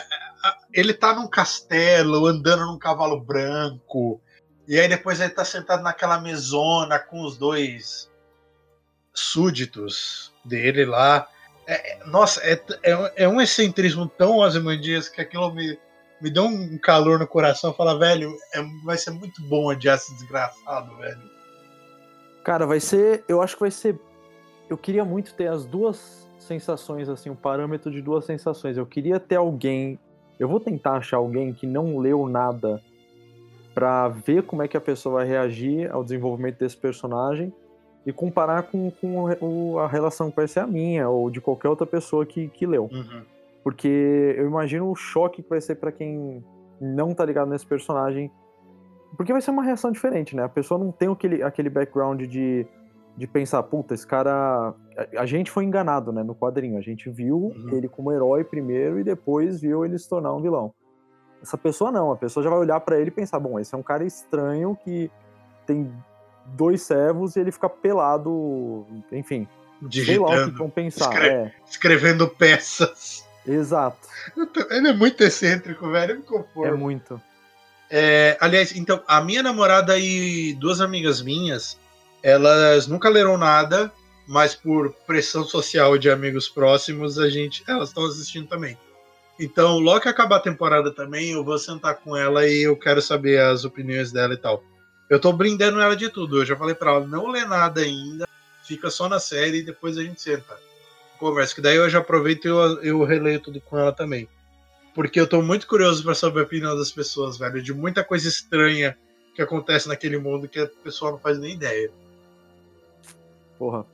ele 0.73 0.95
tá 0.95 1.15
num 1.15 1.29
castelo, 1.29 2.27
andando 2.27 2.67
num 2.67 2.79
cavalo 2.79 3.21
branco. 3.21 4.21
E 4.67 4.79
aí 4.79 4.89
depois 4.89 5.21
ele 5.21 5.31
tá 5.31 5.45
sentado 5.45 5.83
naquela 5.83 6.21
mesona 6.21 6.99
com 6.99 7.25
os 7.25 7.37
dois 7.37 8.11
súditos 9.13 10.33
dele 10.45 10.85
lá. 10.85 11.29
É, 11.67 11.93
é 11.93 12.07
nossa, 12.07 12.41
é, 12.43 12.61
é, 12.83 13.25
é 13.25 13.29
um 13.29 13.41
excentrismo 13.41 14.09
tão 14.09 14.39
Ozymandias 14.39 15.09
que 15.09 15.21
aquilo 15.21 15.53
me, 15.53 15.79
me 16.21 16.31
deu 16.31 16.45
um 16.45 16.79
calor 16.79 17.19
no 17.19 17.27
coração. 17.27 17.75
Falar, 17.75 17.95
velho, 17.95 18.35
é, 18.55 18.63
vai 18.85 18.97
ser 18.97 19.11
muito 19.11 19.43
bom 19.43 19.71
adiar 19.71 19.97
esse 19.97 20.15
desgraçado, 20.15 20.97
velho. 20.97 21.31
Cara, 22.45 22.67
vai 22.67 22.81
ser. 22.81 23.25
Eu 23.29 23.41
acho 23.41 23.55
que 23.55 23.61
vai 23.61 23.71
ser. 23.71 23.99
Eu 24.69 24.77
queria 24.77 25.05
muito 25.05 25.35
ter 25.35 25.49
as 25.49 25.65
duas 25.65 26.29
sensações, 26.39 27.09
assim, 27.09 27.31
um 27.31 27.37
parâmetro 27.37 27.91
de 27.91 28.01
duas 28.01 28.25
sensações. 28.25 28.77
Eu 28.77 28.87
queria 28.87 29.21
ter 29.21 29.37
alguém. 29.37 29.99
Eu 30.43 30.49
vou 30.49 30.59
tentar 30.59 30.95
achar 30.95 31.19
alguém 31.19 31.53
que 31.53 31.69
não 31.69 31.99
leu 31.99 32.27
nada 32.27 32.83
para 33.73 34.09
ver 34.09 34.43
como 34.43 34.61
é 34.61 34.67
que 34.67 34.77
a 34.77 34.81
pessoa 34.81 35.21
vai 35.21 35.29
reagir 35.29 35.89
ao 35.93 36.03
desenvolvimento 36.03 36.59
desse 36.59 36.77
personagem 36.77 37.55
e 38.05 38.13
comparar 38.13 38.65
com, 38.65 38.91
com 38.91 39.31
o, 39.41 39.79
a 39.79 39.87
relação 39.87 40.31
que 40.31 40.37
vai 40.37 40.49
ser 40.49 40.59
a 40.59 40.67
minha 40.67 41.09
ou 41.09 41.31
de 41.31 41.41
qualquer 41.41 41.69
outra 41.69 41.87
pessoa 41.87 42.27
que, 42.27 42.49
que 42.49 42.67
leu. 42.67 42.89
Uhum. 42.93 43.23
Porque 43.63 44.35
eu 44.37 44.45
imagino 44.49 44.91
o 44.91 44.97
choque 44.97 45.45
que 45.45 45.49
vai 45.49 45.61
ser 45.61 45.77
para 45.77 45.93
quem 45.93 46.45
não 46.81 47.15
tá 47.15 47.25
ligado 47.25 47.49
nesse 47.49 47.65
personagem. 47.65 48.29
Porque 49.17 49.33
vai 49.33 49.41
ser 49.41 49.53
uma 49.53 49.63
reação 49.63 49.93
diferente, 49.93 50.35
né? 50.35 50.43
A 50.43 50.49
pessoa 50.49 50.77
não 50.77 50.91
tem 50.91 51.09
aquele, 51.09 51.41
aquele 51.41 51.71
background 51.71 52.23
de, 52.23 52.67
de 53.17 53.27
pensar, 53.29 53.63
puta, 53.63 53.95
esse 53.95 54.05
cara. 54.05 54.75
A, 54.97 55.23
a 55.23 55.27
gente 55.27 55.51
foi 55.51 55.65
enganado, 55.65 56.13
né? 56.13 56.23
No 56.23 56.35
quadrinho. 56.35 56.79
A 56.79 56.83
gente 56.83 57.11
viu 57.11 57.37
uhum. 57.37 57.71
ele 57.73 57.89
como 57.89 58.13
herói 58.13 58.45
primeiro 58.45 58.99
e 58.99 59.05
depois 59.05 59.61
viu 59.61 59.85
ele 59.85 59.99
se 59.99 60.09
tornar 60.09 60.35
um 60.35 60.41
vilão. 60.41 60.75
Essa 61.43 61.59
pessoa 61.59 61.91
não, 61.91 62.13
a 62.13 62.17
pessoa 62.17 62.43
já 62.43 62.51
vai 62.51 62.61
olhar 62.61 62.79
para 62.81 62.99
ele 62.99 63.09
e 63.09 63.13
pensar, 63.13 63.41
bom, 63.41 63.59
esse 63.59 63.75
é 63.75 63.79
um 63.79 63.83
cara 63.83 64.05
estranho 64.05 64.79
que 64.85 65.11
tem 65.67 65.93
dois 66.47 66.83
servos 66.83 67.35
e 67.35 67.41
ele 67.41 67.51
fica 67.51 67.69
pelado, 67.69 68.87
enfim. 69.11 69.49
Digitando, 69.81 70.29
sei 70.29 70.37
lá 70.39 70.47
o 70.47 70.53
que 70.53 70.59
vão 70.59 70.71
pensar. 70.71 71.13
Escre 71.13 71.29
é. 71.29 71.53
Escrevendo 71.69 72.29
peças. 72.29 73.27
Exato. 73.45 74.07
Ele 74.71 74.89
é 74.89 74.93
muito 74.93 75.21
excêntrico, 75.23 75.91
velho. 75.91 76.17
Me 76.19 76.23
conformo. 76.23 76.73
É 76.73 76.77
muito. 76.77 77.21
É, 77.91 78.39
aliás, 78.41 78.75
então, 78.77 79.03
a 79.07 79.21
minha 79.21 79.43
namorada 79.43 79.99
e 79.99 80.55
duas 80.55 80.81
amigas 80.81 81.21
minhas, 81.21 81.77
elas 82.23 82.87
nunca 82.87 83.09
leram 83.09 83.37
nada, 83.37 83.93
mas 84.27 84.55
por 84.55 84.93
pressão 85.07 85.45
social 85.45 85.99
de 85.99 86.11
amigos 86.11 86.49
próximos, 86.49 87.19
a 87.19 87.29
gente, 87.29 87.63
elas 87.69 87.89
estão 87.89 88.05
assistindo 88.05 88.47
também. 88.47 88.77
Então, 89.39 89.79
logo 89.79 90.01
que 90.01 90.09
acabar 90.09 90.37
a 90.37 90.41
temporada 90.41 90.93
também, 90.93 91.31
eu 91.31 91.45
vou 91.45 91.59
sentar 91.59 91.97
com 91.97 92.17
ela 92.17 92.47
e 92.47 92.63
eu 92.63 92.77
quero 92.77 93.03
saber 93.03 93.41
as 93.41 93.65
opiniões 93.65 94.13
dela 94.13 94.35
e 94.35 94.37
tal. 94.37 94.63
Eu 95.11 95.19
tô 95.19 95.33
brindando 95.33 95.81
ela 95.81 95.97
de 95.97 96.09
tudo. 96.09 96.39
Eu 96.39 96.47
já 96.47 96.57
falei 96.57 96.75
para 96.75 96.93
ela 96.93 97.07
não 97.07 97.29
lê 97.29 97.45
nada 97.45 97.81
ainda, 97.81 98.29
fica 98.65 98.91
só 98.91 99.09
na 99.09 99.19
série 99.19 99.59
e 99.59 99.65
depois 99.65 99.99
a 99.99 100.03
gente 100.03 100.21
senta 100.21 100.57
conversa, 101.19 101.55
que 101.55 101.61
daí 101.61 101.77
eu 101.77 101.89
já 101.89 102.01
aproveito 102.01 102.47
e 102.47 102.49
eu, 102.49 102.83
eu 102.83 103.05
releio 103.05 103.41
tudo 103.41 103.61
com 103.61 103.79
ela 103.79 103.93
também. 103.93 104.29
Porque 104.95 105.21
eu 105.21 105.27
tô 105.27 105.41
muito 105.41 105.67
curioso 105.67 106.03
para 106.03 106.15
saber 106.15 106.41
a 106.41 106.43
opinião 106.43 106.77
das 106.77 106.91
pessoas, 106.91 107.39
velho, 107.39 107.63
de 107.63 107.73
muita 107.73 108.03
coisa 108.03 108.29
estranha 108.29 108.99
que 109.35 109.41
acontece 109.41 109.89
naquele 109.89 110.19
mundo 110.19 110.49
que 110.49 110.59
a 110.59 110.67
pessoa 110.67 111.13
não 111.13 111.19
faz 111.19 111.39
nem 111.39 111.55
ideia. 111.55 111.91
Porra. 113.59 113.87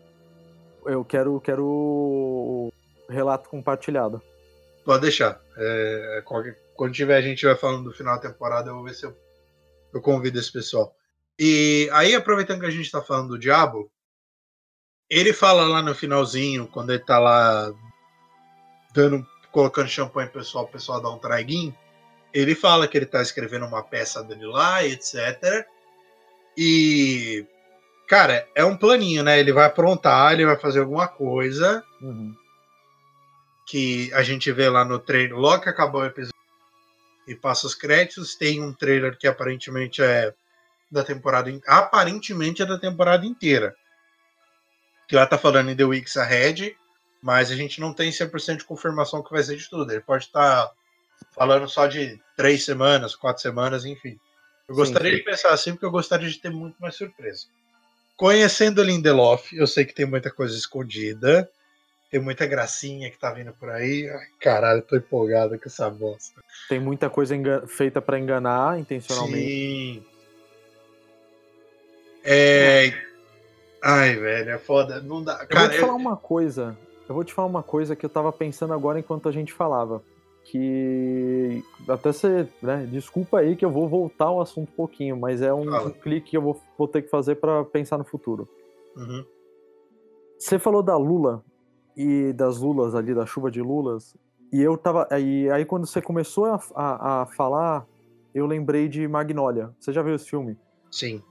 Eu 0.89 1.05
quero, 1.05 1.39
quero 1.41 2.73
relato 3.09 3.49
compartilhado. 3.49 4.23
Pode 4.85 5.03
deixar. 5.03 5.41
É, 5.57 6.23
qualquer, 6.25 6.59
quando 6.75 6.95
tiver 6.95 7.17
a 7.17 7.21
gente 7.21 7.45
vai 7.45 7.55
falando 7.55 7.85
do 7.85 7.93
final 7.93 8.17
da 8.17 8.31
temporada, 8.31 8.71
eu 8.71 8.75
vou 8.75 8.85
ver 8.85 8.95
se 8.95 9.05
eu, 9.05 9.15
eu 9.93 10.01
convido 10.01 10.39
esse 10.39 10.51
pessoal. 10.51 10.95
E 11.39 11.91
aí, 11.93 12.15
aproveitando 12.15 12.61
que 12.61 12.67
a 12.67 12.71
gente 12.71 12.91
tá 12.91 13.03
falando 13.03 13.29
do 13.29 13.39
Diabo, 13.39 13.91
ele 15.11 15.33
fala 15.33 15.67
lá 15.67 15.83
no 15.83 15.95
finalzinho, 15.95 16.67
quando 16.67 16.91
ele 16.91 17.05
tá 17.05 17.19
lá 17.19 17.73
dando, 18.95 19.27
colocando 19.53 19.89
champanhe 19.89 20.29
pro 20.29 20.41
pessoal, 20.41 20.65
o 20.65 20.69
pessoal 20.69 21.01
dá 21.01 21.11
um 21.11 21.19
traguinho. 21.19 21.77
Ele 22.33 22.55
fala 22.55 22.89
que 22.89 22.97
ele 22.97 23.07
tá 23.07 23.21
escrevendo 23.21 23.67
uma 23.67 23.83
peça 23.83 24.23
dele 24.23 24.47
lá, 24.47 24.85
etc. 24.85 25.67
E, 26.57 27.47
cara, 28.09 28.49
é 28.55 28.65
um 28.65 28.77
planinho, 28.77 29.23
né? 29.23 29.39
Ele 29.39 29.53
vai 29.53 29.67
aprontar, 29.67 30.33
ele 30.33 30.47
vai 30.47 30.57
fazer 30.57 30.81
alguma 30.81 31.07
coisa. 31.07 31.85
Uhum. 32.01 32.35
Que 33.67 34.13
a 34.15 34.23
gente 34.23 34.51
vê 34.51 34.69
lá 34.69 34.85
no 34.85 34.99
trailer, 34.99 35.37
logo 35.37 35.63
que 35.63 35.69
acabou 35.69 36.01
o 36.01 36.07
episódio 36.07 36.35
e 37.27 37.35
passa 37.35 37.67
os 37.67 37.75
créditos, 37.75 38.35
tem 38.35 38.63
um 38.63 38.73
trailer 38.73 39.19
que 39.19 39.27
aparentemente 39.27 40.03
é 40.03 40.33
da 40.91 41.05
temporada. 41.05 41.51
Aparentemente 41.67 42.63
é 42.63 42.67
da 42.67 42.79
temporada 42.79 43.27
inteira 43.27 43.77
que 45.09 45.17
lá 45.17 45.27
tá 45.27 45.39
falando 45.39 45.71
em 45.71 45.77
The 45.77 45.85
Weeks 45.85 46.19
Ahead, 46.19 46.77
mas 47.23 47.51
a 47.51 47.57
gente 47.57 47.81
não 47.81 47.95
tem 47.95 48.11
100% 48.11 48.59
de 48.59 48.65
confirmação 48.65 49.23
que 49.23 49.31
vai 49.31 49.43
ser 49.43 49.57
de 49.57 49.69
tudo. 49.69 49.91
Ele 49.91 50.03
pode 50.03 50.27
estar 50.27 50.67
tá 50.67 50.73
falando 51.33 51.67
só 51.67 51.87
de 51.87 52.21
três 52.37 52.65
semanas, 52.65 53.17
quatro 53.17 53.43
semanas, 53.43 53.87
enfim. 53.87 54.21
Eu 54.69 54.75
sim, 54.75 54.81
gostaria 54.81 55.13
sim. 55.13 55.17
de 55.17 55.25
pensar 55.25 55.49
assim, 55.49 55.73
porque 55.73 55.87
eu 55.87 55.91
gostaria 55.91 56.29
de 56.29 56.39
ter 56.39 56.51
muito 56.51 56.77
mais 56.79 56.95
surpresa. 56.95 57.47
Conhecendo 58.19 58.83
Lindelof, 58.83 59.57
eu 59.57 59.67
sei 59.67 59.85
que 59.85 59.95
tem 59.95 60.05
muita 60.05 60.31
coisa 60.31 60.55
escondida, 60.55 61.49
tem 62.11 62.21
muita 62.21 62.45
gracinha 62.47 63.11
que 63.11 63.19
tá 63.19 63.33
vindo 63.33 63.53
por 63.53 63.71
aí. 63.71 64.11
Ai, 64.11 64.27
caralho, 64.41 64.83
tô 64.83 64.97
empolgado 64.97 65.59
com 65.59 65.67
essa 65.67 65.89
bosta. 65.89 66.43
Tem 66.69 66.81
muita 66.81 67.09
coisa 67.09 67.35
feita 67.69 68.03
para 68.03 68.19
enganar 68.19 68.79
intencionalmente. 68.79 70.03
Sim. 70.03 70.05
É, 72.25 72.93
Ai, 73.83 74.17
velho, 74.17 74.51
é 74.51 74.59
foda. 74.59 75.01
Não 75.01 75.23
dá. 75.23 75.47
Cara, 75.47 75.53
eu 75.53 75.61
vou 75.61 75.71
te 75.71 75.81
falar 75.81 75.95
uma 75.95 76.17
coisa. 76.17 76.77
Eu 77.09 77.15
vou 77.15 77.25
te 77.25 77.33
falar 77.33 77.49
uma 77.49 77.63
coisa 77.63 77.97
que 77.97 78.05
eu 78.05 78.11
tava 78.11 78.33
pensando 78.33 78.75
agora 78.75 78.99
enquanto 78.99 79.29
a 79.29 79.33
gente 79.33 79.53
falava. 79.53 80.03
Que 80.51 81.63
até 81.87 82.11
você, 82.11 82.49
né? 82.63 82.87
Desculpa 82.91 83.41
aí 83.41 83.55
que 83.55 83.65
eu 83.65 83.71
vou 83.71 83.87
voltar 83.87 84.27
ao 84.27 84.41
assunto 84.41 84.71
um 84.71 84.77
pouquinho, 84.77 85.15
mas 85.15 85.43
é 85.43 85.53
um, 85.53 85.87
um 85.87 85.91
clique 85.91 86.31
que 86.31 86.37
eu 86.39 86.41
vou, 86.41 86.59
vou, 86.77 86.89
ter 86.89 87.03
que 87.03 87.11
fazer 87.11 87.35
para 87.35 87.63
pensar 87.67 87.99
no 87.99 88.05
futuro. 88.05 88.49
Uhum. 88.97 89.27
Você 90.39 90.59
falou 90.59 90.83
da 90.83 90.97
Lula 90.97 91.45
e 91.95 92.33
das 92.33 92.59
Lulas 92.59 92.95
ali, 92.95 93.15
da 93.15 93.27
chuva 93.27 93.51
de 93.51 93.61
Lulas, 93.61 94.17
e 94.51 94.63
eu 94.63 94.79
tava. 94.79 95.07
E 95.21 95.51
aí 95.51 95.67
quando 95.67 95.87
você 95.87 96.01
começou 96.01 96.47
a, 96.47 96.59
a, 96.75 97.23
a 97.23 97.27
falar, 97.27 97.87
eu 98.35 98.47
lembrei 98.47 98.89
de 98.89 99.07
Magnolia. 99.07 99.71
Você 99.79 99.93
já 99.93 100.01
viu 100.01 100.15
esse 100.15 100.31
filme? 100.31 100.57
Sim. 100.91 101.23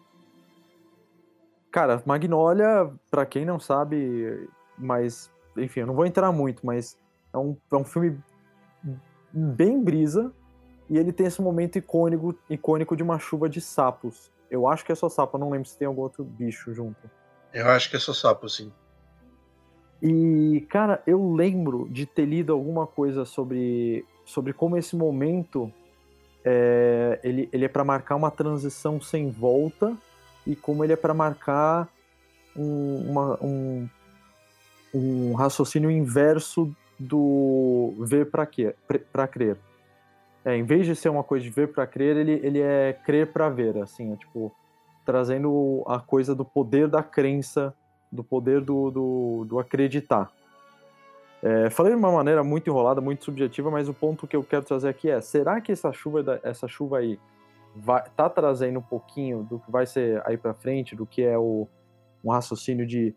Cara, 1.71 2.03
Magnolia, 2.05 2.91
para 3.09 3.25
quem 3.25 3.45
não 3.45 3.59
sabe, 3.59 4.47
mas 4.77 5.31
enfim, 5.57 5.79
eu 5.79 5.87
não 5.87 5.95
vou 5.95 6.05
entrar 6.05 6.31
muito, 6.31 6.63
mas 6.63 6.95
é 7.33 7.37
um, 7.39 7.57
é 7.71 7.75
um 7.75 7.83
filme 7.83 8.15
bem 9.31 9.83
brisa 9.83 10.31
e 10.89 10.97
ele 10.97 11.11
tem 11.11 11.27
esse 11.27 11.41
momento 11.41 11.77
icônico, 11.77 12.35
icônico 12.49 12.95
de 12.95 13.03
uma 13.03 13.19
chuva 13.19 13.49
de 13.49 13.59
sapos. 13.59 14.31
Eu 14.49 14.67
acho 14.67 14.85
que 14.85 14.91
é 14.91 14.95
só 14.95 15.09
sapo, 15.09 15.37
não 15.37 15.49
lembro 15.49 15.67
se 15.67 15.77
tem 15.77 15.87
algum 15.87 16.01
outro 16.01 16.23
bicho 16.23 16.73
junto. 16.73 17.09
Eu 17.53 17.67
acho 17.67 17.89
que 17.89 17.97
é 17.97 17.99
só 17.99 18.13
sapo, 18.13 18.47
sim. 18.47 18.71
E, 20.01 20.65
cara, 20.69 21.01
eu 21.07 21.33
lembro 21.33 21.87
de 21.89 22.05
ter 22.05 22.25
lido 22.25 22.53
alguma 22.53 22.85
coisa 22.85 23.25
sobre, 23.25 24.05
sobre 24.25 24.53
como 24.53 24.77
esse 24.77 24.95
momento 24.95 25.71
é, 26.45 27.19
ele, 27.23 27.49
ele 27.51 27.65
é 27.65 27.67
para 27.67 27.83
marcar 27.83 28.15
uma 28.15 28.31
transição 28.31 29.01
sem 29.01 29.29
volta 29.29 29.97
e 30.45 30.55
como 30.55 30.83
ele 30.83 30.93
é 30.93 30.95
para 30.95 31.13
marcar 31.13 31.89
um, 32.55 33.09
uma, 33.09 33.43
um, 33.43 33.89
um 34.93 35.33
raciocínio 35.33 35.91
inverso 35.91 36.73
do 36.99 37.93
ver 37.99 38.29
para 38.29 39.27
crer. 39.27 39.57
É, 40.43 40.55
em 40.55 40.63
vez 40.63 40.85
de 40.85 40.95
ser 40.95 41.09
uma 41.09 41.23
coisa 41.23 41.43
de 41.43 41.49
ver 41.49 41.73
para 41.73 41.85
crer, 41.85 42.15
ele, 42.15 42.39
ele 42.43 42.61
é 42.61 42.93
crer 43.05 43.31
para 43.31 43.49
ver, 43.49 43.77
assim, 43.77 44.13
é, 44.13 44.15
tipo 44.15 44.53
trazendo 45.05 45.85
a 45.87 45.99
coisa 45.99 46.35
do 46.35 46.43
poder 46.43 46.89
da 46.89 47.01
crença, 47.01 47.73
do 48.11 48.25
poder 48.25 48.59
do, 48.59 48.91
do, 48.91 49.45
do 49.45 49.57
acreditar. 49.57 50.29
É, 51.41 51.69
falei 51.69 51.93
de 51.93 51.97
uma 51.97 52.11
maneira 52.11 52.43
muito 52.43 52.69
enrolada, 52.69 52.99
muito 52.99 53.23
subjetiva, 53.23 53.71
mas 53.71 53.87
o 53.87 53.93
ponto 53.93 54.27
que 54.27 54.35
eu 54.35 54.43
quero 54.43 54.65
trazer 54.65 54.89
aqui 54.89 55.09
é: 55.09 55.21
será 55.21 55.61
que 55.61 55.71
essa 55.71 55.93
chuva, 55.93 56.41
essa 56.43 56.67
chuva 56.67 56.97
aí 56.97 57.17
vai, 57.73 58.03
tá 58.17 58.29
trazendo 58.29 58.79
um 58.79 58.81
pouquinho 58.81 59.43
do 59.43 59.59
que 59.59 59.71
vai 59.71 59.85
ser 59.85 60.21
aí 60.25 60.35
para 60.35 60.53
frente, 60.53 60.93
do 60.93 61.05
que 61.05 61.21
é 61.21 61.37
o, 61.37 61.67
um 62.21 62.31
raciocínio 62.31 62.85
de, 62.85 63.15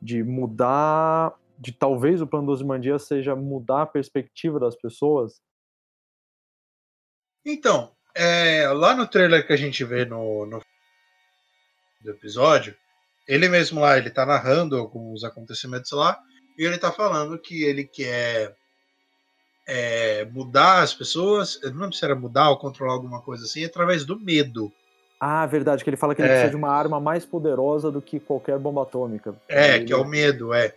de 0.00 0.22
mudar, 0.22 1.32
de 1.62 1.70
talvez 1.70 2.20
o 2.20 2.26
plano 2.26 2.48
dos 2.48 2.60
Mandias 2.60 3.06
seja 3.06 3.36
mudar 3.36 3.82
a 3.82 3.86
perspectiva 3.86 4.58
das 4.58 4.74
pessoas? 4.74 5.40
Então, 7.46 7.92
é, 8.16 8.66
lá 8.68 8.96
no 8.96 9.06
trailer 9.06 9.46
que 9.46 9.52
a 9.52 9.56
gente 9.56 9.84
vê 9.84 10.04
no, 10.04 10.44
no 10.44 10.60
do 12.00 12.10
episódio, 12.10 12.74
ele 13.28 13.48
mesmo 13.48 13.80
lá, 13.80 13.96
ele 13.96 14.10
tá 14.10 14.26
narrando 14.26 14.76
alguns 14.76 15.22
acontecimentos 15.22 15.92
lá, 15.92 16.18
e 16.58 16.64
ele 16.64 16.78
tá 16.78 16.90
falando 16.90 17.38
que 17.38 17.62
ele 17.62 17.84
quer 17.84 18.56
é, 19.64 20.24
mudar 20.24 20.82
as 20.82 20.92
pessoas, 20.92 21.60
eu 21.62 21.70
não 21.70 21.82
lembro 21.82 21.94
se 21.94 22.04
era 22.04 22.16
mudar 22.16 22.50
ou 22.50 22.58
controlar 22.58 22.94
alguma 22.94 23.22
coisa 23.22 23.44
assim, 23.44 23.64
através 23.64 24.04
do 24.04 24.18
medo. 24.18 24.72
Ah, 25.20 25.46
verdade, 25.46 25.84
que 25.84 25.90
ele 25.90 25.96
fala 25.96 26.16
que 26.16 26.22
ele 26.22 26.28
é. 26.28 26.32
precisa 26.32 26.50
de 26.50 26.56
uma 26.56 26.70
arma 26.70 26.98
mais 26.98 27.24
poderosa 27.24 27.92
do 27.92 28.02
que 28.02 28.18
qualquer 28.18 28.58
bomba 28.58 28.82
atômica. 28.82 29.32
É, 29.48 29.76
ele... 29.76 29.84
que 29.84 29.92
é 29.92 29.96
o 29.96 30.04
medo, 30.04 30.52
é. 30.52 30.74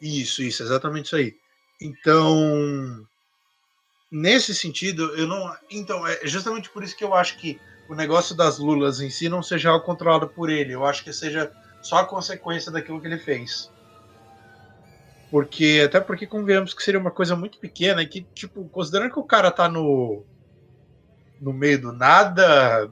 Isso, 0.00 0.42
isso, 0.42 0.62
exatamente 0.62 1.06
isso 1.06 1.16
aí. 1.16 1.34
Então, 1.80 3.06
nesse 4.10 4.54
sentido, 4.54 5.14
eu 5.16 5.26
não. 5.26 5.54
Então, 5.70 6.06
é 6.06 6.20
justamente 6.24 6.70
por 6.70 6.82
isso 6.82 6.96
que 6.96 7.04
eu 7.04 7.14
acho 7.14 7.38
que 7.38 7.60
o 7.88 7.94
negócio 7.94 8.34
das 8.34 8.58
lulas 8.58 9.00
em 9.00 9.10
si 9.10 9.28
não 9.28 9.42
seja 9.42 9.70
algo 9.70 9.84
controlado 9.84 10.28
por 10.28 10.50
ele. 10.50 10.72
Eu 10.72 10.84
acho 10.84 11.02
que 11.02 11.12
seja 11.12 11.50
só 11.82 11.98
a 11.98 12.04
consequência 12.04 12.70
daquilo 12.70 13.00
que 13.00 13.06
ele 13.06 13.18
fez. 13.18 13.70
Porque, 15.30 15.82
até 15.84 16.00
porque 16.00 16.26
convenhamos 16.26 16.72
que 16.72 16.82
seria 16.82 17.00
uma 17.00 17.10
coisa 17.10 17.36
muito 17.36 17.58
pequena 17.58 18.02
e 18.02 18.06
que, 18.06 18.22
tipo, 18.34 18.64
considerando 18.68 19.12
que 19.12 19.18
o 19.18 19.24
cara 19.24 19.50
tá 19.50 19.68
no. 19.68 20.24
no 21.40 21.52
meio 21.52 21.80
do 21.80 21.92
nada, 21.92 22.90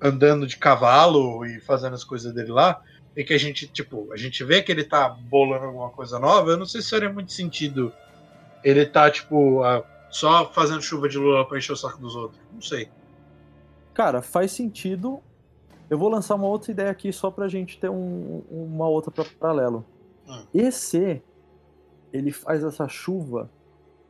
andando 0.00 0.46
de 0.46 0.56
cavalo 0.56 1.44
e 1.46 1.60
fazendo 1.60 1.94
as 1.94 2.04
coisas 2.04 2.32
dele 2.32 2.52
lá, 2.52 2.80
e 3.16 3.24
que 3.24 3.32
a 3.32 3.38
gente, 3.38 3.66
tipo, 3.68 4.12
a 4.12 4.16
gente 4.16 4.42
vê 4.44 4.62
que 4.62 4.72
ele 4.72 4.84
tá 4.84 5.08
bolando 5.08 5.66
alguma 5.66 5.90
coisa 5.90 6.18
nova, 6.18 6.50
eu 6.50 6.56
não 6.56 6.66
sei 6.66 6.82
se 6.82 6.90
faria 6.90 7.12
muito 7.12 7.32
sentido 7.32 7.92
ele 8.64 8.86
tá, 8.86 9.10
tipo, 9.10 9.62
a, 9.62 9.84
só 10.08 10.50
fazendo 10.50 10.80
chuva 10.80 11.06
de 11.08 11.18
lula 11.18 11.46
pra 11.46 11.58
encher 11.58 11.72
o 11.72 11.76
saco 11.76 12.00
dos 12.00 12.16
outros. 12.16 12.40
Não 12.52 12.62
sei. 12.62 12.88
Cara, 13.92 14.22
faz 14.22 14.50
sentido. 14.50 15.20
Eu 15.90 15.98
vou 15.98 16.08
lançar 16.08 16.34
uma 16.34 16.46
outra 16.46 16.72
ideia 16.72 16.90
aqui 16.90 17.12
só 17.12 17.30
pra 17.30 17.46
gente 17.46 17.78
ter 17.78 17.90
um, 17.90 18.42
uma 18.50 18.88
outra 18.88 19.10
pra 19.10 19.24
paralelo. 19.38 19.84
Hum. 20.26 20.46
EC, 20.54 21.22
ele 22.10 22.32
faz 22.32 22.64
essa 22.64 22.88
chuva 22.88 23.50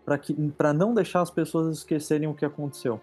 para 0.04 0.16
que 0.16 0.32
para 0.52 0.72
não 0.72 0.94
deixar 0.94 1.20
as 1.20 1.30
pessoas 1.30 1.76
esquecerem 1.76 2.28
o 2.28 2.34
que 2.34 2.44
aconteceu. 2.44 3.00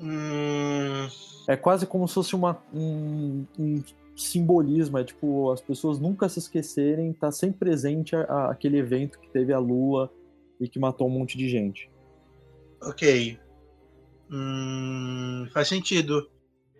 Hum... 0.00 1.08
É 1.50 1.56
quase 1.56 1.84
como 1.84 2.06
se 2.06 2.14
fosse 2.14 2.36
uma, 2.36 2.62
um, 2.72 3.44
um, 3.58 3.82
simbolismo, 4.16 4.98
é 4.98 5.02
tipo, 5.02 5.50
as 5.50 5.60
pessoas 5.60 5.98
nunca 5.98 6.28
se 6.28 6.38
esquecerem, 6.38 7.12
tá 7.12 7.32
sempre 7.32 7.58
presente 7.58 8.14
a, 8.14 8.20
a, 8.20 8.50
aquele 8.52 8.78
evento 8.78 9.18
que 9.18 9.28
teve 9.28 9.52
a 9.52 9.58
lua 9.58 10.12
e 10.60 10.68
que 10.68 10.78
matou 10.78 11.08
um 11.08 11.10
monte 11.10 11.36
de 11.36 11.48
gente. 11.48 11.90
Ok. 12.80 13.36
Hum, 14.30 15.48
faz 15.52 15.66
sentido. 15.66 16.30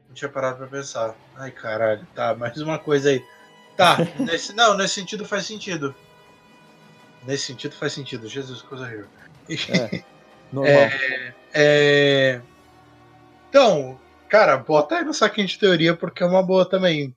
Não 0.07 0.15
tinha 0.15 0.29
parado 0.29 0.59
pra 0.59 0.69
pensar. 0.69 1.17
Ai, 1.35 1.51
caralho. 1.51 2.07
Tá, 2.15 2.37
mais 2.37 2.57
uma 2.59 2.79
coisa 2.79 3.11
aí. 3.11 3.25
Tá, 3.77 3.97
nesse, 4.21 4.55
não, 4.55 4.77
nesse 4.77 4.95
sentido 4.95 5.25
faz 5.25 5.47
sentido. 5.47 5.93
Nesse 7.27 7.47
sentido 7.47 7.75
faz 7.75 7.93
sentido. 7.93 8.29
Jesus, 8.29 8.63
coisa 8.63 8.85
horrível. 8.85 9.09
É, 9.49 10.05
normal. 10.53 10.73
É, 10.73 11.35
é... 11.55 12.43
Então, 13.49 13.99
cara, 14.31 14.57
bota 14.57 14.97
aí 14.97 15.05
no 15.05 15.13
saquinho 15.13 15.47
de 15.47 15.59
teoria 15.59 15.95
porque 15.97 16.23
é 16.23 16.27
uma 16.27 16.43
boa 16.43 16.69
também. 16.69 17.15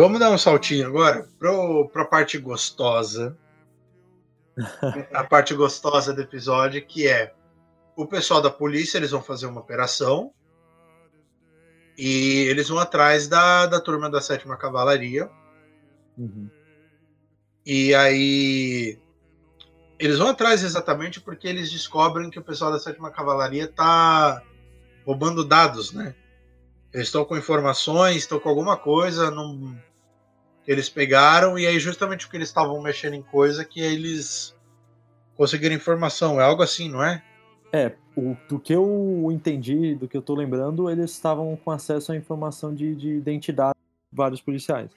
Vamos 0.00 0.18
dar 0.18 0.30
um 0.30 0.38
saltinho 0.38 0.86
agora 0.86 1.28
para 1.38 2.02
a 2.02 2.06
parte 2.06 2.38
gostosa. 2.38 3.36
a 5.12 5.24
parte 5.24 5.52
gostosa 5.52 6.14
do 6.14 6.22
episódio, 6.22 6.82
que 6.86 7.06
é 7.06 7.34
o 7.94 8.06
pessoal 8.06 8.40
da 8.40 8.48
polícia, 8.48 8.96
eles 8.96 9.10
vão 9.10 9.22
fazer 9.22 9.44
uma 9.44 9.60
operação 9.60 10.32
e 11.98 12.46
eles 12.48 12.70
vão 12.70 12.78
atrás 12.78 13.28
da, 13.28 13.66
da 13.66 13.78
turma 13.78 14.08
da 14.08 14.22
sétima 14.22 14.56
cavalaria. 14.56 15.30
Uhum. 16.16 16.48
E 17.66 17.94
aí 17.94 18.98
eles 19.98 20.16
vão 20.16 20.28
atrás 20.28 20.64
exatamente 20.64 21.20
porque 21.20 21.46
eles 21.46 21.70
descobrem 21.70 22.30
que 22.30 22.38
o 22.38 22.44
pessoal 22.44 22.72
da 22.72 22.78
sétima 22.78 23.10
cavalaria 23.10 23.68
tá 23.68 24.42
roubando 25.04 25.44
dados, 25.44 25.92
né? 25.92 26.14
Eles 26.90 27.08
estão 27.08 27.22
com 27.22 27.36
informações, 27.36 28.16
estão 28.16 28.40
com 28.40 28.48
alguma 28.48 28.78
coisa, 28.78 29.30
não 29.30 29.78
eles 30.70 30.88
pegaram 30.88 31.58
e 31.58 31.66
aí 31.66 31.80
justamente 31.80 32.26
porque 32.26 32.36
eles 32.36 32.48
estavam 32.48 32.80
mexendo 32.80 33.14
em 33.14 33.22
coisa 33.22 33.64
que 33.64 33.80
eles 33.80 34.54
conseguiram 35.36 35.74
informação. 35.74 36.40
É 36.40 36.44
algo 36.44 36.62
assim, 36.62 36.88
não 36.88 37.02
é? 37.02 37.20
É, 37.72 37.92
o, 38.16 38.36
do 38.48 38.56
que 38.56 38.72
eu 38.72 39.28
entendi, 39.32 39.96
do 39.96 40.06
que 40.06 40.16
eu 40.16 40.22
tô 40.22 40.32
lembrando, 40.32 40.88
eles 40.88 41.10
estavam 41.10 41.56
com 41.56 41.72
acesso 41.72 42.12
à 42.12 42.16
informação 42.16 42.72
de, 42.72 42.94
de 42.94 43.08
identidade 43.08 43.74
de 43.74 44.16
vários 44.16 44.40
policiais. 44.40 44.92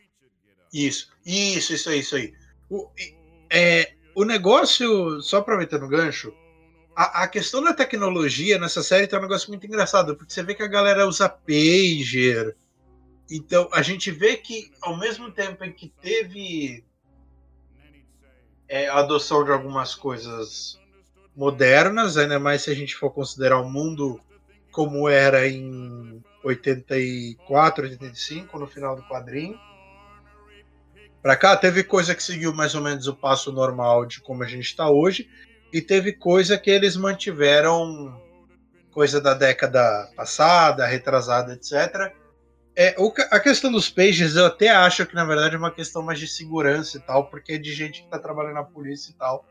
Isso, 0.72 1.12
isso, 1.26 1.74
isso 1.74 1.90
aí, 1.90 2.00
isso 2.02 2.16
aí. 2.18 2.34
O, 2.70 2.88
é, 3.52 3.94
o 4.14 4.24
negócio, 4.24 5.22
só 5.22 5.38
aproveitando 5.38 5.86
o 5.86 5.90
gancho, 5.90 6.32
a, 6.96 7.24
a, 7.24 7.28
questão 7.28 7.64
da 7.64 7.74
tecnologia 7.74 8.60
nessa 8.60 8.84
série 8.84 9.08
tá 9.08 9.18
um 9.18 9.22
negócio 9.22 9.50
muito 9.50 9.66
engraçado, 9.66 10.16
porque 10.16 10.32
você 10.32 10.44
vê 10.44 10.54
que 10.54 10.62
a 10.62 10.68
galera 10.68 11.08
usa 11.08 11.28
pager, 11.28 12.56
então, 13.30 13.70
a 13.72 13.82
gente 13.82 14.12
vê 14.12 14.36
que, 14.36 14.72
ao 14.82 14.98
mesmo 14.98 15.32
tempo 15.32 15.64
em 15.64 15.72
que 15.72 15.90
teve 16.02 16.84
é, 18.68 18.88
a 18.88 19.00
adoção 19.00 19.44
de 19.44 19.52
algumas 19.52 19.96
coisas 19.96 20.80
modernas, 21.36 22.18
ainda 22.18 22.40
mais 22.40 22.64
se 22.64 22.70
a 22.70 22.76
gente 22.76 22.96
for 22.96 23.12
considerar 23.12 23.60
o 23.60 23.70
mundo 23.70 24.20
como 24.72 25.08
era 25.08 25.48
em 25.48 26.22
84, 26.44 27.86
85, 27.86 28.60
no 28.60 28.68
final 28.68 28.96
do 28.96 29.04
quadrinho. 29.04 29.58
Para 31.22 31.38
cá, 31.38 31.56
teve 31.56 31.84
coisa 31.84 32.14
que 32.14 32.22
seguiu 32.22 32.54
mais 32.54 32.76
ou 32.76 32.82
menos 32.82 33.08
o 33.08 33.16
passo 33.16 33.52
normal 33.52 34.06
de 34.06 34.20
como 34.20 34.44
a 34.44 34.48
gente 34.48 34.66
está 34.66 34.90
hoje, 34.90 35.30
e 35.72 35.82
teve 35.82 36.12
coisa 36.12 36.58
que 36.58 36.70
eles 36.70 36.98
mantiveram, 36.98 38.22
coisa 38.92 39.22
da 39.22 39.34
década 39.34 40.12
passada, 40.16 40.86
retrasada, 40.86 41.54
etc 41.54 42.14
é, 42.76 42.96
o, 42.98 43.14
a 43.30 43.40
questão 43.40 43.72
dos 43.72 43.90
pages, 43.90 44.36
eu 44.36 44.46
até 44.46 44.70
acho 44.70 45.06
que 45.06 45.14
na 45.14 45.26
verdade 45.26 45.56
é 45.56 45.58
uma 45.58 45.72
questão 45.72 46.02
mais 46.02 46.20
de 46.20 46.28
segurança 46.28 46.98
e 46.98 47.00
tal, 47.02 47.28
porque 47.28 47.54
é 47.54 47.58
de 47.58 47.72
gente 47.72 48.04
que 48.04 48.10
tá 48.10 48.18
trabalhando 48.18 48.56
na 48.56 48.64
polícia 48.64 49.12
e 49.12 49.14
tal. 49.14 49.46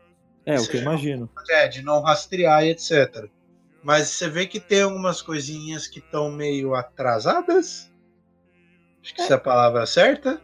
É, 0.45 0.59
o 0.59 0.67
que 0.67 0.77
eu 0.77 0.81
imagino. 0.81 1.29
É, 1.49 1.67
de 1.67 1.81
não 1.81 2.01
rastrear 2.01 2.65
e 2.65 2.71
etc. 2.71 3.29
Mas 3.81 4.09
você 4.09 4.29
vê 4.29 4.45
que 4.45 4.59
tem 4.59 4.81
algumas 4.81 5.21
coisinhas 5.21 5.87
que 5.87 5.99
estão 5.99 6.31
meio 6.31 6.75
atrasadas. 6.75 7.89
Acho 9.01 9.15
que 9.15 9.21
é. 9.21 9.23
essa 9.23 9.33
é 9.33 9.37
a 9.37 9.39
palavra 9.39 9.85
certa. 9.85 10.41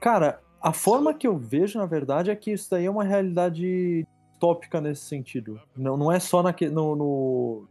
Cara, 0.00 0.40
a 0.62 0.72
forma 0.72 1.12
que 1.12 1.26
eu 1.26 1.36
vejo, 1.36 1.78
na 1.78 1.86
verdade, 1.86 2.30
é 2.30 2.36
que 2.36 2.52
isso 2.52 2.70
daí 2.70 2.86
é 2.86 2.90
uma 2.90 3.04
realidade 3.04 4.06
tópica 4.38 4.80
nesse 4.80 5.02
sentido. 5.02 5.60
Não, 5.76 5.96
não 5.96 6.12
é 6.12 6.20
só 6.20 6.42
na, 6.42 6.54
no, 6.70 6.94
no, 6.94 7.68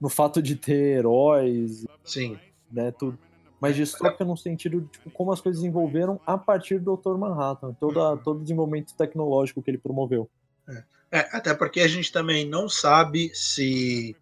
no 0.00 0.08
fato 0.08 0.42
de 0.42 0.56
ter 0.56 0.98
heróis. 0.98 1.86
Sim. 2.04 2.38
Né, 2.70 2.92
tudo 2.92 3.18
mas 3.60 3.76
distópica 3.76 4.24
no 4.24 4.36
sentido 4.36 4.80
de 4.80 4.88
tipo, 4.88 5.10
como 5.10 5.32
as 5.32 5.40
coisas 5.40 5.60
desenvolveram 5.60 6.18
a 6.26 6.38
partir 6.38 6.78
do 6.78 6.96
Dr. 6.96 7.16
Manhattan, 7.16 7.74
toda, 7.74 8.16
todo 8.16 8.38
o 8.38 8.42
desenvolvimento 8.42 8.94
tecnológico 8.94 9.62
que 9.62 9.70
ele 9.70 9.78
promoveu. 9.78 10.28
É. 10.68 10.84
é, 11.18 11.28
até 11.32 11.54
porque 11.54 11.80
a 11.80 11.88
gente 11.88 12.10
também 12.10 12.48
não 12.48 12.68
sabe 12.68 13.30
se 13.34 14.16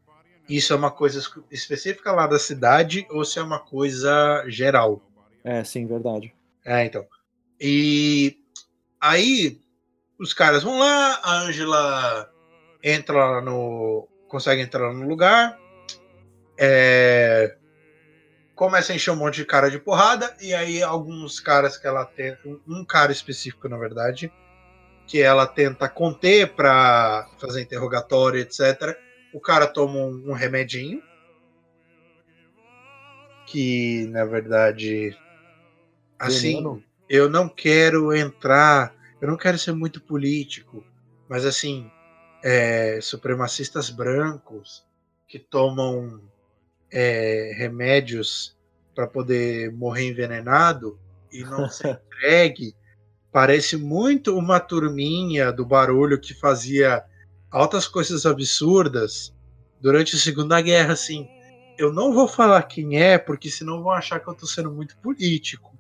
isso 0.49 0.72
é 0.72 0.76
uma 0.76 0.91
coisa 0.91 1.22
específica 1.51 2.11
lá 2.11 2.26
da 2.26 2.39
cidade 2.39 3.07
ou 3.11 3.24
se 3.24 3.39
é 3.39 3.43
uma 3.43 3.59
coisa 3.59 4.45
geral. 4.49 5.01
É, 5.45 5.62
sim, 5.62 5.86
verdade. 5.86 6.34
É, 6.64 6.84
então. 6.84 7.07
E 7.61 8.36
aí 9.01 9.61
os 10.18 10.32
caras 10.32 10.62
vão 10.62 10.78
lá, 10.78 11.20
a 11.22 11.43
Angela 11.43 12.32
entra 12.82 13.41
no. 13.41 14.09
consegue 14.26 14.62
entrar 14.62 14.93
no 14.93 15.07
lugar. 15.07 15.59
É, 16.59 17.57
começa 18.59 18.93
a 18.93 18.97
encher 18.97 19.13
um 19.13 19.17
monte 19.17 19.37
de 19.37 19.45
cara 19.45 19.71
de 19.71 19.79
porrada, 19.79 20.37
e 20.41 20.53
aí 20.53 20.83
alguns 20.83 21.39
caras 21.39 21.79
que 21.79 21.87
ela 21.87 22.05
tem, 22.05 22.37
um 22.67 22.85
cara 22.85 23.13
específico, 23.13 23.69
na 23.69 23.79
verdade, 23.79 24.33
que 25.07 25.23
ela 25.23 25.47
tenta 25.47 25.89
conter 25.89 26.57
para 26.57 27.31
fazer 27.39 27.63
interrogatório, 27.63 28.41
etc. 28.41 28.99
O 29.33 29.39
cara 29.39 29.65
toma 29.69 30.01
um, 30.01 30.31
um 30.31 30.33
remedinho, 30.33 31.01
que 33.47 34.09
na 34.09 34.25
verdade, 34.25 35.17
assim, 36.19 36.57
Veneno. 36.57 36.83
eu 37.09 37.31
não 37.31 37.49
quero 37.49 38.13
entrar, 38.13 38.93
eu 39.21 39.29
não 39.29 39.37
quero 39.37 39.57
ser 39.57 39.73
muito 39.73 40.01
político, 40.01 40.85
mas 41.29 41.47
assim, 41.47 41.89
é, 42.43 42.99
supremacistas 43.01 43.89
brancos 43.89 44.85
que 45.29 45.39
tomam 45.39 46.21
é, 46.91 47.53
remédios 47.57 48.57
para 48.95 49.07
poder 49.07 49.72
morrer 49.72 50.09
envenenado 50.09 50.99
e 51.32 51.43
não 51.43 51.68
ser 51.70 52.01
entregue, 52.07 52.74
parece 53.32 53.76
muito 53.76 54.36
uma 54.36 54.59
turminha 54.59 55.53
do 55.53 55.64
barulho 55.64 56.20
que 56.20 56.34
fazia 56.34 57.05
altas 57.51 57.86
coisas 57.86 58.26
absurdas 58.26 59.34
durante 59.80 60.16
a 60.16 60.18
Segunda 60.18 60.61
Guerra, 60.61 60.93
assim. 60.93 61.28
Eu 61.76 61.93
não 61.93 62.12
vou 62.12 62.26
falar 62.26 62.62
quem 62.64 63.01
é, 63.01 63.16
porque 63.16 63.49
senão 63.49 63.82
vão 63.82 63.93
achar 63.93 64.18
que 64.18 64.28
eu 64.28 64.34
tô 64.34 64.47
sendo 64.47 64.70
muito 64.70 64.97
político. 64.97 65.72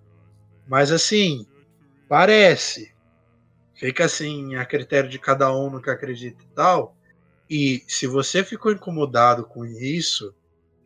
Mas 0.68 0.92
assim, 0.92 1.46
Parece. 2.08 2.90
Fica 3.74 4.06
assim, 4.06 4.56
a 4.56 4.64
critério 4.64 5.10
de 5.10 5.18
cada 5.18 5.54
um 5.54 5.70
no 5.70 5.80
que 5.80 5.90
acredita 5.90 6.42
e 6.42 6.54
tal. 6.54 6.96
E 7.48 7.84
se 7.86 8.06
você 8.06 8.42
ficou 8.42 8.72
incomodado 8.72 9.44
com 9.44 9.64
isso, 9.64 10.34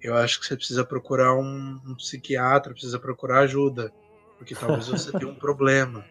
eu 0.03 0.17
acho 0.17 0.41
que 0.41 0.47
você 0.47 0.57
precisa 0.57 0.85
procurar 0.85 1.35
um, 1.35 1.81
um 1.87 1.95
psiquiatra, 1.95 2.73
precisa 2.73 2.99
procurar 2.99 3.41
ajuda. 3.41 3.93
Porque 4.37 4.55
talvez 4.55 4.89
você 4.89 5.13
tenha 5.13 5.31
um 5.31 5.37
problema. 5.39 6.05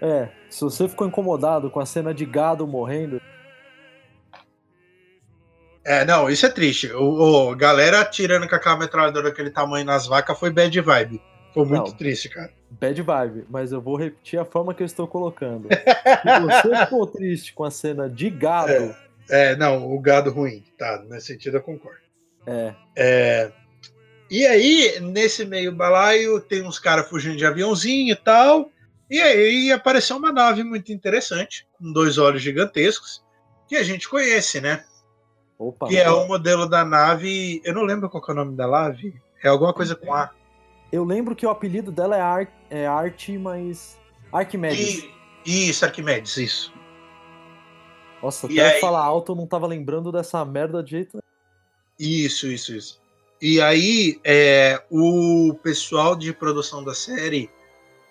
É, 0.00 0.28
se 0.50 0.60
você 0.60 0.88
ficou 0.88 1.06
incomodado 1.06 1.70
com 1.70 1.80
a 1.80 1.86
cena 1.86 2.12
de 2.12 2.26
gado 2.26 2.66
morrendo. 2.66 3.20
É, 5.84 6.04
não, 6.04 6.28
isso 6.28 6.44
é 6.44 6.50
triste. 6.50 6.92
O, 6.92 7.50
o 7.50 7.56
galera 7.56 8.00
atirando 8.00 8.48
com 8.48 8.54
aquela 8.54 8.76
metralhadora 8.76 9.30
daquele 9.30 9.50
tamanho 9.50 9.86
nas 9.86 10.06
vacas 10.06 10.38
foi 10.38 10.50
bad 10.50 10.78
vibe. 10.80 11.22
Foi 11.54 11.64
muito 11.64 11.90
não, 11.90 11.96
triste, 11.96 12.28
cara. 12.28 12.50
Bad 12.70 13.00
vibe, 13.00 13.46
mas 13.48 13.72
eu 13.72 13.80
vou 13.80 13.96
repetir 13.96 14.38
a 14.38 14.44
forma 14.44 14.74
que 14.74 14.82
eu 14.82 14.86
estou 14.86 15.06
colocando. 15.06 15.68
Se 15.70 16.40
você 16.40 16.84
ficou 16.84 17.06
triste 17.06 17.54
com 17.54 17.64
a 17.64 17.70
cena 17.70 18.10
de 18.10 18.28
gado. 18.28 18.72
É, 18.72 18.96
é, 19.30 19.56
não, 19.56 19.92
o 19.94 20.00
gado 20.00 20.30
ruim, 20.30 20.64
tá? 20.76 21.02
Nesse 21.08 21.28
sentido 21.28 21.58
eu 21.58 21.62
concordo. 21.62 22.01
É. 22.46 22.74
é 22.96 23.52
e 24.30 24.46
aí, 24.46 24.98
nesse 25.00 25.44
meio 25.44 25.72
balaio, 25.72 26.40
tem 26.40 26.66
uns 26.66 26.78
caras 26.78 27.06
fugindo 27.06 27.36
de 27.36 27.44
aviãozinho 27.44 28.12
e 28.12 28.16
tal. 28.16 28.70
E 29.10 29.20
aí 29.20 29.70
apareceu 29.70 30.16
uma 30.16 30.32
nave 30.32 30.64
muito 30.64 30.90
interessante, 30.90 31.68
com 31.78 31.92
dois 31.92 32.16
olhos 32.16 32.40
gigantescos, 32.40 33.22
que 33.68 33.76
a 33.76 33.82
gente 33.82 34.08
conhece, 34.08 34.58
né? 34.58 34.84
Opa, 35.58 35.86
que 35.86 35.98
é 35.98 36.10
o 36.10 36.26
modelo 36.26 36.66
da 36.66 36.82
nave. 36.82 37.60
Eu 37.62 37.74
não 37.74 37.82
lembro 37.82 38.08
qual 38.08 38.24
é 38.26 38.32
o 38.32 38.34
nome 38.34 38.56
da 38.56 38.66
nave. 38.66 39.14
É 39.44 39.48
alguma 39.48 39.74
coisa 39.74 39.94
com 39.94 40.14
A. 40.14 40.30
Eu 40.90 41.04
lembro 41.04 41.36
que 41.36 41.44
o 41.44 41.50
apelido 41.50 41.92
dela 41.92 42.16
é, 42.16 42.20
Ar 42.20 42.48
é 42.70 42.86
Arte, 42.86 43.36
mas. 43.36 43.98
Arquimedes. 44.32 45.04
E, 45.44 45.68
isso, 45.68 45.84
Arquimedes, 45.84 46.36
isso. 46.38 46.72
Nossa, 48.22 48.50
e 48.50 48.58
até 48.58 48.76
aí... 48.76 48.80
falar 48.80 49.04
alto 49.04 49.32
eu 49.32 49.36
não 49.36 49.46
tava 49.46 49.66
lembrando 49.66 50.10
dessa 50.10 50.42
merda 50.44 50.82
de 50.82 50.92
jeito. 50.92 51.21
Isso, 51.98 52.46
isso, 52.46 52.74
isso. 52.74 53.02
E 53.40 53.60
aí, 53.60 54.20
é, 54.24 54.82
o 54.90 55.54
pessoal 55.62 56.14
de 56.14 56.32
produção 56.32 56.84
da 56.84 56.94
série, 56.94 57.50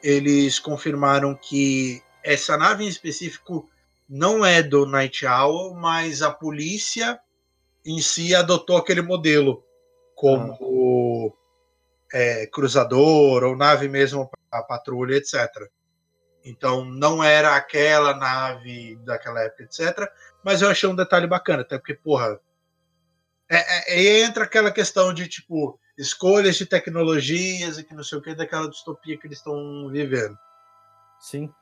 eles 0.04 0.60
confirmaram 0.60 1.36
que 1.36 2.02
essa 2.24 2.58
nave 2.58 2.84
em 2.84 2.88
específico 2.88 3.70
não 4.10 4.46
é 4.46 4.62
do 4.62 4.86
Night 4.86 5.26
Owl, 5.26 5.74
mas 5.74 6.22
a 6.22 6.32
polícia 6.32 7.20
em 7.86 8.02
si 8.02 8.36
adotou 8.36 8.78
aquele 8.78 9.02
modelo 9.02 9.64
como 10.16 11.36
é, 12.14 12.46
cruzador 12.48 13.44
ou 13.44 13.56
nave 13.56 13.88
mesmo 13.88 14.30
para 14.50 14.64
patrulha, 14.64 15.16
etc. 15.16 15.48
Então 16.44 16.84
não 16.84 17.24
era 17.24 17.56
aquela 17.56 18.14
nave 18.16 18.98
daquela 18.98 19.42
época, 19.42 19.64
etc. 19.64 20.12
Mas 20.44 20.62
eu 20.62 20.70
achei 20.70 20.90
um 20.90 20.96
detalhe 20.96 21.26
bacana, 21.26 21.62
até 21.62 21.78
porque, 21.78 21.94
porra, 21.94 22.40
entra 23.92 24.44
aquela 24.44 24.72
questão 24.72 25.14
de 25.14 25.28
tipo 25.28 25.80
escolhas 25.98 26.56
de 26.56 26.66
tecnologias 26.66 27.78
e 27.78 27.84
que 27.84 27.94
não 27.94 28.04
sei 28.04 28.18
o 28.18 28.22
que 28.22 28.34
daquela 28.34 28.70
distopia 28.70 29.18
que 29.18 29.28
eles 29.28 29.38
estão 29.38 29.90
vivendo. 29.90 30.38
Sim. 31.20 31.54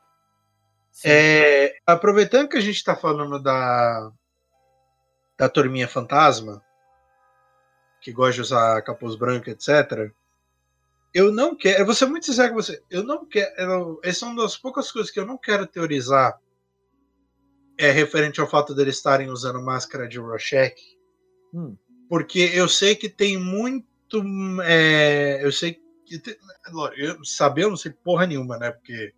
Sim. 0.91 1.09
É, 1.09 1.75
aproveitando 1.86 2.49
que 2.49 2.57
a 2.57 2.61
gente 2.61 2.75
está 2.75 2.95
falando 2.95 3.41
da 3.41 4.11
da 5.38 5.47
turminha 5.47 5.88
fantasma, 5.88 6.61
que 8.01 8.11
gosta 8.11 8.34
de 8.34 8.41
usar 8.41 8.82
capuz 8.82 9.15
branco, 9.15 9.49
etc 9.49 10.11
eu 11.13 11.32
não 11.32 11.55
quero. 11.55 11.82
Eu 11.82 11.86
vou 11.86 11.95
ser 11.95 12.05
muito 12.05 12.25
sincero 12.25 12.49
com 12.49 12.55
você. 12.55 12.82
Eu 12.89 13.03
não 13.03 13.25
quero. 13.25 13.99
essa 14.03 14.25
é 14.25 14.30
uma 14.30 14.43
das 14.43 14.57
poucas 14.57 14.91
coisas 14.91 15.11
que 15.11 15.19
eu 15.19 15.25
não 15.25 15.38
quero 15.38 15.65
teorizar. 15.65 16.39
É 17.77 17.91
referente 17.91 18.41
ao 18.41 18.47
fato 18.47 18.75
deles 18.75 18.97
estarem 18.97 19.30
usando 19.30 19.61
máscara 19.61 20.07
de 20.07 20.19
Rorschach. 20.19 20.75
Hum. 21.53 21.75
Porque 22.10 22.39
eu 22.39 22.68
sei 22.68 22.95
que 22.95 23.07
tem 23.07 23.38
muito. 23.38 24.24
É, 24.64 25.45
eu 25.45 25.51
sei 25.51 25.80
que. 26.03 26.20
Eu, 26.97 27.24
saber, 27.24 27.64
eu 27.66 27.70
não 27.70 27.78
sei 27.78 27.91
porra 27.91 28.26
nenhuma, 28.26 28.57
né? 28.57 28.72
Porque 28.72 29.14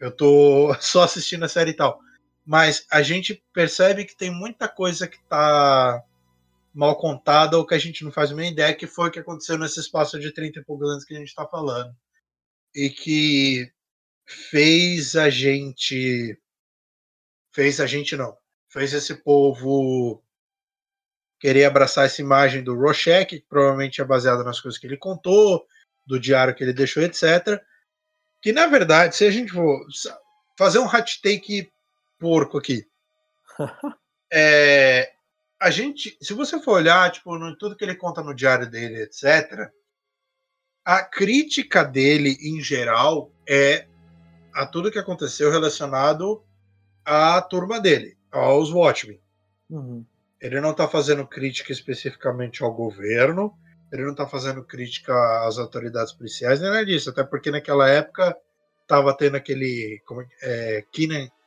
eu 0.00 0.10
tô 0.10 0.74
só 0.82 1.04
assistindo 1.04 1.44
a 1.44 1.48
série 1.48 1.70
e 1.70 1.76
tal. 1.76 2.00
Mas 2.44 2.84
a 2.90 3.00
gente 3.00 3.44
percebe 3.52 4.04
que 4.04 4.16
tem 4.16 4.28
muita 4.28 4.68
coisa 4.68 5.06
que 5.06 5.22
tá 5.28 6.02
mal 6.74 6.96
contada 6.98 7.56
ou 7.56 7.64
que 7.64 7.74
a 7.74 7.78
gente 7.78 8.04
não 8.04 8.10
faz 8.10 8.32
uma 8.32 8.44
ideia 8.44 8.74
que 8.74 8.88
foi 8.88 9.08
o 9.08 9.12
que 9.12 9.20
aconteceu 9.20 9.56
nesse 9.56 9.78
espaço 9.78 10.18
de 10.18 10.32
30 10.32 10.58
e 10.58 10.64
poucos 10.64 10.90
anos 10.90 11.04
que 11.04 11.14
a 11.14 11.18
gente 11.18 11.28
está 11.28 11.46
falando. 11.46 11.94
E 12.74 12.90
que 12.90 13.72
fez 14.26 15.14
a 15.14 15.30
gente. 15.30 16.36
Fez 17.54 17.78
a 17.78 17.86
gente 17.86 18.16
não. 18.16 18.36
Fez 18.68 18.92
esse 18.92 19.14
povo 19.14 20.24
querer 21.40 21.64
abraçar 21.64 22.04
essa 22.04 22.20
imagem 22.20 22.62
do 22.62 22.76
Rorschach, 22.76 23.24
que 23.24 23.44
provavelmente 23.48 24.00
é 24.00 24.04
baseada 24.04 24.44
nas 24.44 24.60
coisas 24.60 24.78
que 24.78 24.86
ele 24.86 24.98
contou, 24.98 25.66
do 26.06 26.20
diário 26.20 26.54
que 26.54 26.62
ele 26.62 26.74
deixou, 26.74 27.02
etc. 27.02 27.60
Que 28.42 28.52
na 28.52 28.66
verdade, 28.66 29.16
se 29.16 29.24
a 29.24 29.30
gente 29.30 29.50
for 29.50 29.80
fazer 30.56 30.78
um 30.78 30.86
hot 30.86 31.20
take 31.22 31.72
porco 32.18 32.58
aqui, 32.58 32.86
é, 34.30 35.10
a 35.58 35.70
gente, 35.70 36.16
se 36.20 36.34
você 36.34 36.60
for 36.60 36.72
olhar, 36.72 37.10
tipo, 37.10 37.36
no, 37.38 37.56
tudo 37.56 37.74
que 37.74 37.84
ele 37.84 37.94
conta 37.94 38.22
no 38.22 38.34
diário 38.34 38.70
dele, 38.70 39.02
etc., 39.02 39.70
a 40.84 41.02
crítica 41.02 41.84
dele, 41.84 42.36
em 42.42 42.60
geral, 42.60 43.32
é 43.48 43.86
a 44.52 44.66
tudo 44.66 44.90
que 44.90 44.98
aconteceu 44.98 45.50
relacionado 45.50 46.42
à 47.04 47.40
turma 47.40 47.80
dele, 47.80 48.16
aos 48.30 48.72
Watchmen. 48.72 49.20
Uhum. 49.68 50.04
Ele 50.40 50.60
não 50.60 50.70
está 50.70 50.88
fazendo 50.88 51.26
crítica 51.26 51.72
especificamente 51.72 52.62
ao 52.62 52.72
governo, 52.72 53.52
ele 53.92 54.02
não 54.02 54.12
está 54.12 54.26
fazendo 54.26 54.64
crítica 54.64 55.12
às 55.46 55.58
autoridades 55.58 56.12
policiais, 56.12 56.60
nem 56.60 56.70
nada 56.70 56.86
disso, 56.86 57.10
até 57.10 57.24
porque 57.24 57.50
naquela 57.50 57.88
época 57.88 58.36
estava 58.82 59.16
tendo 59.16 59.36
aquele 59.36 60.00
como, 60.06 60.24
é, 60.42 60.84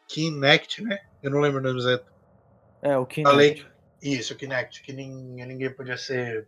Kinect, 0.07 0.83
né? 0.83 0.99
Eu 1.21 1.31
não 1.31 1.39
lembro 1.39 1.59
o 1.59 1.63
nome 1.63 1.79
exato. 1.79 2.11
É, 2.81 2.97
o 2.97 3.05
Kinect. 3.05 3.67
Isso, 4.01 4.35
Kinect, 4.35 4.81
que 4.81 4.91
ninguém, 4.91 5.47
ninguém 5.47 5.73
podia 5.73 5.97
ser 5.97 6.47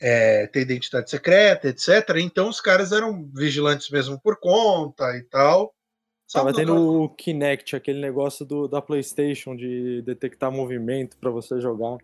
é, 0.00 0.46
ter 0.46 0.62
identidade 0.62 1.10
secreta, 1.10 1.68
etc. 1.68 2.16
Então 2.16 2.48
os 2.48 2.60
caras 2.60 2.90
eram 2.90 3.30
vigilantes 3.34 3.90
mesmo 3.90 4.18
por 4.18 4.40
conta 4.40 5.16
e 5.16 5.22
tal. 5.24 5.74
Tava 6.32 6.52
tendo 6.52 7.02
o 7.02 7.08
Kinect, 7.08 7.74
aquele 7.74 8.00
negócio 8.00 8.46
do, 8.46 8.68
da 8.68 8.80
PlayStation 8.80 9.56
de 9.56 10.00
detectar 10.02 10.52
movimento 10.52 11.16
para 11.16 11.30
você 11.30 11.60
jogar. 11.60 11.98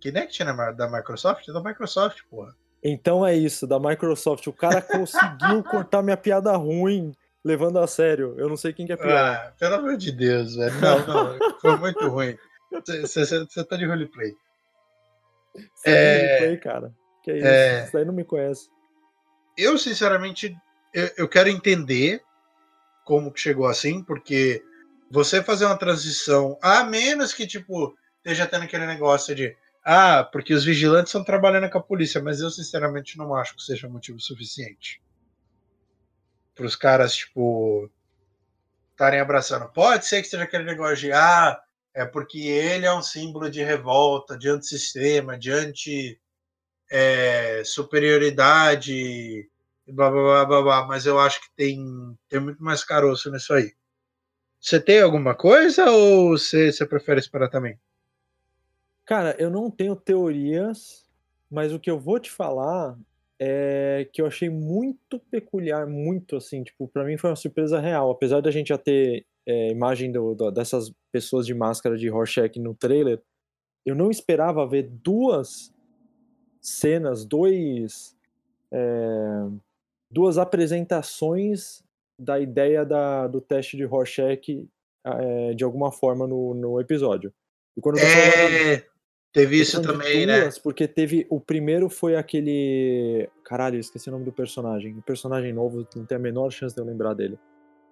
Kinect, 0.00 0.42
né? 0.44 0.72
Da 0.72 0.88
Microsoft? 0.90 1.46
Da 1.48 1.62
Microsoft, 1.62 2.22
porra. 2.30 2.54
Então 2.82 3.26
é 3.26 3.34
isso, 3.34 3.66
da 3.66 3.78
Microsoft. 3.78 4.46
O 4.46 4.52
cara 4.52 4.80
conseguiu 4.80 5.62
cortar 5.64 6.02
minha 6.02 6.16
piada 6.16 6.54
ruim 6.56 7.14
levando 7.44 7.78
a 7.78 7.86
sério. 7.86 8.34
Eu 8.38 8.48
não 8.48 8.56
sei 8.56 8.72
quem 8.72 8.86
que 8.86 8.92
é 8.92 8.96
pior. 8.96 9.12
Ah, 9.12 9.52
pelo 9.58 9.74
amor 9.74 9.96
de 9.96 10.10
Deus, 10.10 10.56
velho. 10.56 10.74
Não, 10.80 11.06
não. 11.06 11.58
Foi 11.60 11.76
muito 11.76 12.08
ruim. 12.08 12.36
Você 12.70 13.64
tá 13.64 13.76
de 13.76 13.86
roleplay. 13.86 14.34
Você 15.74 15.90
é, 15.90 15.92
é 15.92 16.38
roleplay, 16.38 16.56
cara. 16.58 16.94
Que 17.22 17.30
é 17.30 17.36
isso? 17.36 17.46
É... 17.46 17.84
Isso 17.84 18.04
não 18.04 18.14
me 18.14 18.24
conhece. 18.24 18.68
Eu, 19.56 19.78
sinceramente, 19.78 20.56
eu, 20.92 21.10
eu 21.18 21.28
quero 21.28 21.48
entender 21.48 22.22
como 23.04 23.32
que 23.32 23.40
chegou 23.40 23.66
assim, 23.66 24.02
porque 24.02 24.62
você 25.10 25.42
fazer 25.42 25.66
uma 25.66 25.78
transição, 25.78 26.58
a 26.62 26.84
menos 26.84 27.32
que, 27.32 27.46
tipo, 27.46 27.96
esteja 28.18 28.46
tendo 28.46 28.64
aquele 28.64 28.86
negócio 28.86 29.34
de 29.34 29.56
ah, 29.84 30.24
porque 30.24 30.54
os 30.54 30.64
vigilantes 30.64 31.10
estão 31.10 31.22
trabalhando 31.22 31.68
com 31.68 31.76
a 31.76 31.82
polícia, 31.82 32.22
mas 32.22 32.40
eu 32.40 32.50
sinceramente 32.50 33.18
não 33.18 33.34
acho 33.34 33.54
que 33.54 33.62
seja 33.62 33.86
motivo 33.86 34.18
suficiente 34.18 35.02
para 36.54 36.64
os 36.64 36.76
caras, 36.76 37.14
tipo, 37.14 37.90
estarem 38.92 39.20
abraçando. 39.20 39.68
Pode 39.68 40.06
ser 40.06 40.22
que 40.22 40.28
seja 40.28 40.44
aquele 40.44 40.64
negócio 40.64 40.96
de 40.96 41.12
ah, 41.12 41.60
é 41.92 42.04
porque 42.04 42.38
ele 42.38 42.86
é 42.86 42.94
um 42.94 43.02
símbolo 43.02 43.50
de 43.50 43.62
revolta, 43.62 44.38
de 44.38 44.48
antissistema, 44.48 45.36
de 45.36 45.50
anti 45.50 46.18
é, 46.90 47.62
superioridade, 47.64 49.48
blá, 49.86 50.10
blá, 50.10 50.22
blá, 50.22 50.44
blá, 50.44 50.62
blá, 50.62 50.86
mas 50.86 51.06
eu 51.06 51.18
acho 51.18 51.40
que 51.40 51.48
tem, 51.56 51.78
tem 52.28 52.40
muito 52.40 52.62
mais 52.62 52.84
caroço 52.84 53.30
nisso 53.30 53.52
aí. 53.52 53.72
Você 54.60 54.80
tem 54.80 55.02
alguma 55.02 55.34
coisa 55.34 55.90
ou 55.90 56.30
você, 56.30 56.72
você 56.72 56.86
prefere 56.86 57.20
esperar 57.20 57.50
também? 57.50 57.78
Cara, 59.04 59.36
eu 59.38 59.50
não 59.50 59.70
tenho 59.70 59.94
teorias, 59.94 61.06
mas 61.50 61.72
o 61.72 61.78
que 61.78 61.90
eu 61.90 62.00
vou 62.00 62.18
te 62.18 62.30
falar 62.30 62.98
é 63.38 64.08
que 64.12 64.22
eu 64.22 64.26
achei 64.26 64.48
muito 64.48 65.18
peculiar, 65.30 65.86
muito 65.86 66.36
assim, 66.36 66.62
tipo, 66.62 66.88
para 66.88 67.04
mim 67.04 67.18
foi 67.18 67.30
uma 67.30 67.36
surpresa 67.36 67.78
real, 67.78 68.10
apesar 68.10 68.40
da 68.40 68.50
gente 68.50 68.68
já 68.68 68.78
ter 68.78 69.26
é, 69.46 69.70
imagem 69.70 70.10
do, 70.10 70.34
do, 70.34 70.50
dessas 70.50 70.90
pessoas 71.12 71.44
de 71.44 71.52
máscara 71.52 71.98
de 71.98 72.08
Rorschach 72.08 72.58
no 72.58 72.74
trailer, 72.74 73.20
eu 73.84 73.94
não 73.94 74.10
esperava 74.10 74.66
ver 74.66 74.88
duas 74.88 75.74
cenas, 76.60 77.26
dois, 77.26 78.16
é, 78.72 79.46
duas 80.14 80.38
apresentações 80.38 81.82
da 82.18 82.38
ideia 82.38 82.86
da, 82.86 83.26
do 83.26 83.40
teste 83.40 83.76
de 83.76 83.84
Rorschach 83.84 84.64
é, 85.04 85.54
de 85.54 85.64
alguma 85.64 85.90
forma 85.90 86.26
no, 86.26 86.54
no 86.54 86.80
episódio. 86.80 87.32
E 87.76 87.80
quando 87.80 87.98
é, 87.98 88.86
teve 89.32 89.60
isso 89.60 89.82
também, 89.82 90.24
né? 90.24 90.42
duas, 90.42 90.54
né? 90.54 90.60
Porque 90.62 90.86
teve. 90.86 91.26
O 91.28 91.40
primeiro 91.40 91.90
foi 91.90 92.14
aquele. 92.14 93.28
Caralho, 93.44 93.78
esqueci 93.78 94.08
o 94.08 94.12
nome 94.12 94.24
do 94.24 94.32
personagem. 94.32 94.96
O 94.96 95.02
personagem 95.02 95.52
novo, 95.52 95.86
não 95.96 96.06
tem 96.06 96.16
a 96.16 96.20
menor 96.20 96.50
chance 96.52 96.74
de 96.74 96.80
eu 96.80 96.86
lembrar 96.86 97.14
dele. 97.14 97.36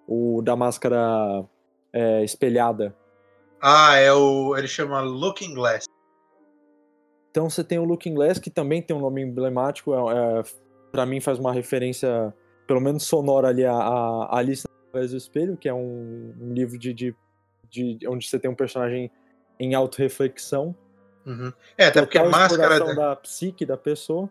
O 0.07 0.41
da 0.41 0.55
máscara 0.55 1.43
é, 1.91 2.23
espelhada. 2.23 2.95
Ah, 3.61 3.97
é 3.97 4.13
o. 4.13 4.55
Ele 4.55 4.67
chama 4.67 5.01
Looking 5.01 5.53
Glass. 5.53 5.83
Então 7.29 7.49
você 7.49 7.63
tem 7.63 7.79
o 7.79 7.83
Looking 7.83 8.13
Glass, 8.13 8.39
que 8.39 8.49
também 8.49 8.81
tem 8.81 8.95
um 8.95 9.01
nome 9.01 9.21
emblemático. 9.21 9.93
É, 9.93 10.39
é 10.39 10.43
para 10.93 11.07
mim 11.07 11.19
faz 11.19 11.39
uma 11.39 11.51
referência, 11.51 12.31
pelo 12.67 12.79
menos 12.79 13.03
sonora 13.03 13.47
ali, 13.47 13.65
a, 13.65 13.73
a 13.73 14.37
Alice 14.37 14.63
através 14.87 15.09
do 15.09 15.17
espelho, 15.17 15.57
que 15.57 15.67
é 15.67 15.73
um, 15.73 16.35
um 16.39 16.53
livro 16.53 16.77
de, 16.77 16.93
de, 16.93 17.15
de, 17.67 18.07
onde 18.07 18.29
você 18.29 18.37
tem 18.37 18.49
um 18.49 18.55
personagem 18.55 19.11
em 19.59 19.73
autorreflexão. 19.73 20.75
Uhum. 21.25 21.51
É, 21.75 21.87
até 21.87 21.99
porque 21.99 22.19
a 22.19 22.29
máscara 22.29 22.79
da 22.95 23.15
psique 23.15 23.65
da 23.65 23.75
pessoa. 23.75 24.29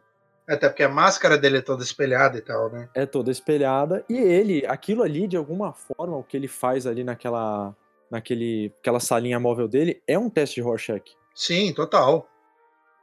É, 0.49 0.55
até 0.55 0.69
porque 0.69 0.85
a 0.85 0.89
máscara 0.89 1.37
dele 1.37 1.59
é 1.59 1.63
toda 1.63 1.83
espelhada 1.83 2.39
e 2.39 2.41
tal, 2.41 2.71
né? 2.71 2.89
É 2.95 3.07
toda 3.07 3.33
espelhada. 3.33 4.05
E 4.09 4.17
ele, 4.17 4.65
aquilo 4.67 5.03
ali, 5.03 5.27
de 5.27 5.37
alguma 5.37 5.73
forma, 5.73 6.17
o 6.17 6.23
que 6.23 6.37
ele 6.37 6.49
faz 6.49 6.87
ali 6.87 7.03
naquela, 7.03 7.75
naquele, 8.09 8.73
aquela 8.79 9.01
salinha 9.01 9.41
móvel 9.41 9.67
dele, 9.67 10.01
é 10.07 10.17
um 10.17 10.31
teste 10.31 10.57
de 10.57 10.61
Rorschach. 10.61 11.17
Sim, 11.35 11.73
total. 11.73 12.29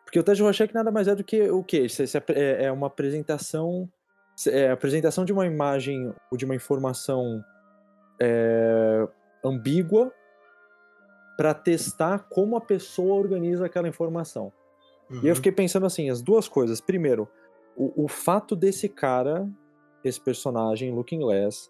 Porque 0.09 0.19
o 0.19 0.23
teste 0.23 0.37
de 0.37 0.43
Rorschach 0.43 0.73
nada 0.73 0.89
mais 0.89 1.07
é 1.07 1.13
do 1.13 1.23
que 1.23 1.51
o 1.51 1.63
quê? 1.63 1.85
É, 2.29 2.65
é 2.65 2.71
uma 2.71 2.87
apresentação 2.87 3.87
é, 4.47 4.69
a 4.69 4.73
apresentação 4.73 5.23
de 5.23 5.31
uma 5.31 5.45
imagem 5.45 6.11
ou 6.31 6.37
de 6.37 6.45
uma 6.45 6.55
informação 6.55 7.45
é, 8.19 9.07
ambígua 9.45 10.11
para 11.37 11.53
testar 11.53 12.25
como 12.27 12.57
a 12.57 12.61
pessoa 12.61 13.19
organiza 13.19 13.67
aquela 13.67 13.87
informação. 13.87 14.51
Uhum. 15.11 15.17
E 15.17 15.25
eu 15.25 15.29
uhum. 15.29 15.35
fiquei 15.35 15.51
pensando 15.51 15.85
assim, 15.85 16.09
as 16.09 16.23
duas 16.23 16.47
coisas. 16.47 16.81
Primeiro, 16.81 17.29
o, 17.77 18.05
o 18.05 18.07
fato 18.07 18.55
desse 18.55 18.89
cara, 18.89 19.47
esse 20.03 20.19
personagem, 20.19 20.91
Looking 20.91 21.19
Glass, 21.19 21.69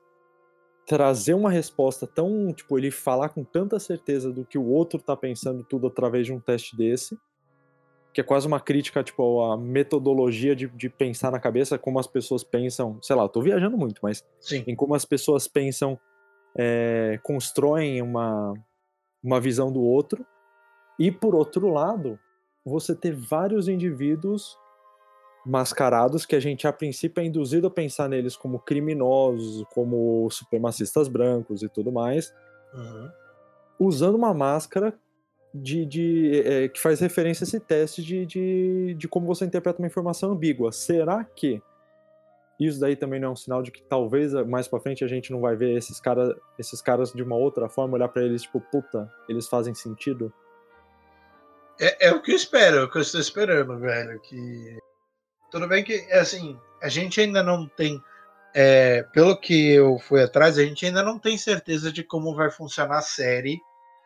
trazer 0.87 1.33
uma 1.33 1.51
resposta 1.51 2.07
tão, 2.07 2.53
tipo, 2.53 2.77
ele 2.77 2.89
falar 2.89 3.29
com 3.29 3.43
tanta 3.43 3.77
certeza 3.79 4.31
do 4.31 4.45
que 4.45 4.57
o 4.57 4.65
outro 4.65 5.01
tá 5.01 5.17
pensando 5.17 5.61
tudo 5.61 5.87
através 5.87 6.25
de 6.25 6.31
um 6.31 6.39
teste 6.39 6.77
desse, 6.77 7.19
que 8.13 8.21
é 8.21 8.23
quase 8.23 8.47
uma 8.47 8.59
crítica, 8.59 9.03
tipo, 9.03 9.41
a 9.43 9.57
metodologia 9.57 10.55
de, 10.55 10.67
de 10.67 10.89
pensar 10.89 11.31
na 11.31 11.39
cabeça, 11.39 11.77
como 11.77 11.99
as 11.99 12.07
pessoas 12.07 12.43
pensam, 12.43 12.97
sei 13.01 13.15
lá, 13.15 13.23
eu 13.23 13.29
tô 13.29 13.41
viajando 13.41 13.77
muito, 13.77 13.99
mas 14.01 14.25
Sim. 14.39 14.63
em 14.65 14.75
como 14.75 14.95
as 14.95 15.05
pessoas 15.05 15.47
pensam, 15.47 15.99
é, 16.57 17.19
constroem 17.23 18.01
uma, 18.01 18.53
uma 19.23 19.39
visão 19.39 19.71
do 19.71 19.81
outro. 19.81 20.25
E 20.97 21.11
por 21.11 21.35
outro 21.35 21.69
lado, 21.69 22.19
você 22.65 22.95
ter 22.95 23.15
vários 23.15 23.67
indivíduos 23.67 24.57
mascarados 25.45 26.25
que 26.25 26.35
a 26.35 26.39
gente 26.39 26.67
a 26.67 26.73
princípio 26.73 27.21
é 27.21 27.25
induzido 27.25 27.67
a 27.67 27.71
pensar 27.71 28.09
neles 28.09 28.35
como 28.35 28.59
criminosos, 28.59 29.65
como 29.73 30.29
supremacistas 30.29 31.07
brancos 31.07 31.63
e 31.63 31.69
tudo 31.69 31.91
mais, 31.91 32.33
uhum. 32.73 33.09
usando 33.79 34.15
uma 34.15 34.33
máscara 34.33 34.93
de, 35.53 35.85
de 35.85 36.41
é, 36.45 36.67
que 36.67 36.79
faz 36.79 36.99
referência 36.99 37.43
a 37.43 37.47
esse 37.47 37.59
teste 37.59 38.03
de, 38.03 38.25
de, 38.25 38.95
de 38.95 39.07
como 39.07 39.25
você 39.25 39.45
interpreta 39.45 39.79
uma 39.79 39.87
informação 39.87 40.31
ambígua. 40.31 40.71
Será 40.71 41.23
que 41.23 41.61
isso 42.59 42.79
daí 42.79 42.95
também 42.95 43.19
não 43.19 43.29
é 43.29 43.31
um 43.31 43.35
sinal 43.35 43.63
de 43.63 43.71
que 43.71 43.81
talvez 43.81 44.33
mais 44.45 44.67
para 44.67 44.81
frente 44.81 45.03
a 45.03 45.07
gente 45.07 45.31
não 45.31 45.39
vai 45.39 45.55
ver 45.55 45.77
esses 45.77 45.99
caras 45.99 46.35
esses 46.57 46.81
caras 46.81 47.13
de 47.13 47.23
uma 47.23 47.35
outra 47.35 47.69
forma, 47.69 47.95
olhar 47.95 48.09
para 48.09 48.23
eles 48.23 48.41
tipo, 48.41 48.59
puta, 48.59 49.09
eles 49.29 49.47
fazem 49.47 49.73
sentido? 49.73 50.31
É, 51.79 52.07
é, 52.07 52.11
o 52.11 52.21
que 52.21 52.31
eu 52.31 52.35
espero, 52.35 52.77
é 52.77 52.83
o 52.83 52.89
que 52.89 52.97
eu 52.97 53.01
estou 53.01 53.21
esperando, 53.21 53.79
velho. 53.79 54.19
Que 54.19 54.77
tudo 55.49 55.67
bem 55.67 55.83
que 55.83 55.95
assim 56.11 56.59
a 56.81 56.89
gente 56.89 57.21
ainda 57.21 57.41
não 57.41 57.67
tem, 57.67 58.01
é, 58.53 59.03
pelo 59.13 59.39
que 59.39 59.73
eu 59.73 59.97
fui 59.99 60.21
atrás, 60.21 60.57
a 60.57 60.63
gente 60.63 60.85
ainda 60.85 61.01
não 61.01 61.17
tem 61.17 61.37
certeza 61.37 61.91
de 61.91 62.03
como 62.03 62.35
vai 62.35 62.51
funcionar 62.51 62.97
a 62.97 63.01
série. 63.01 63.59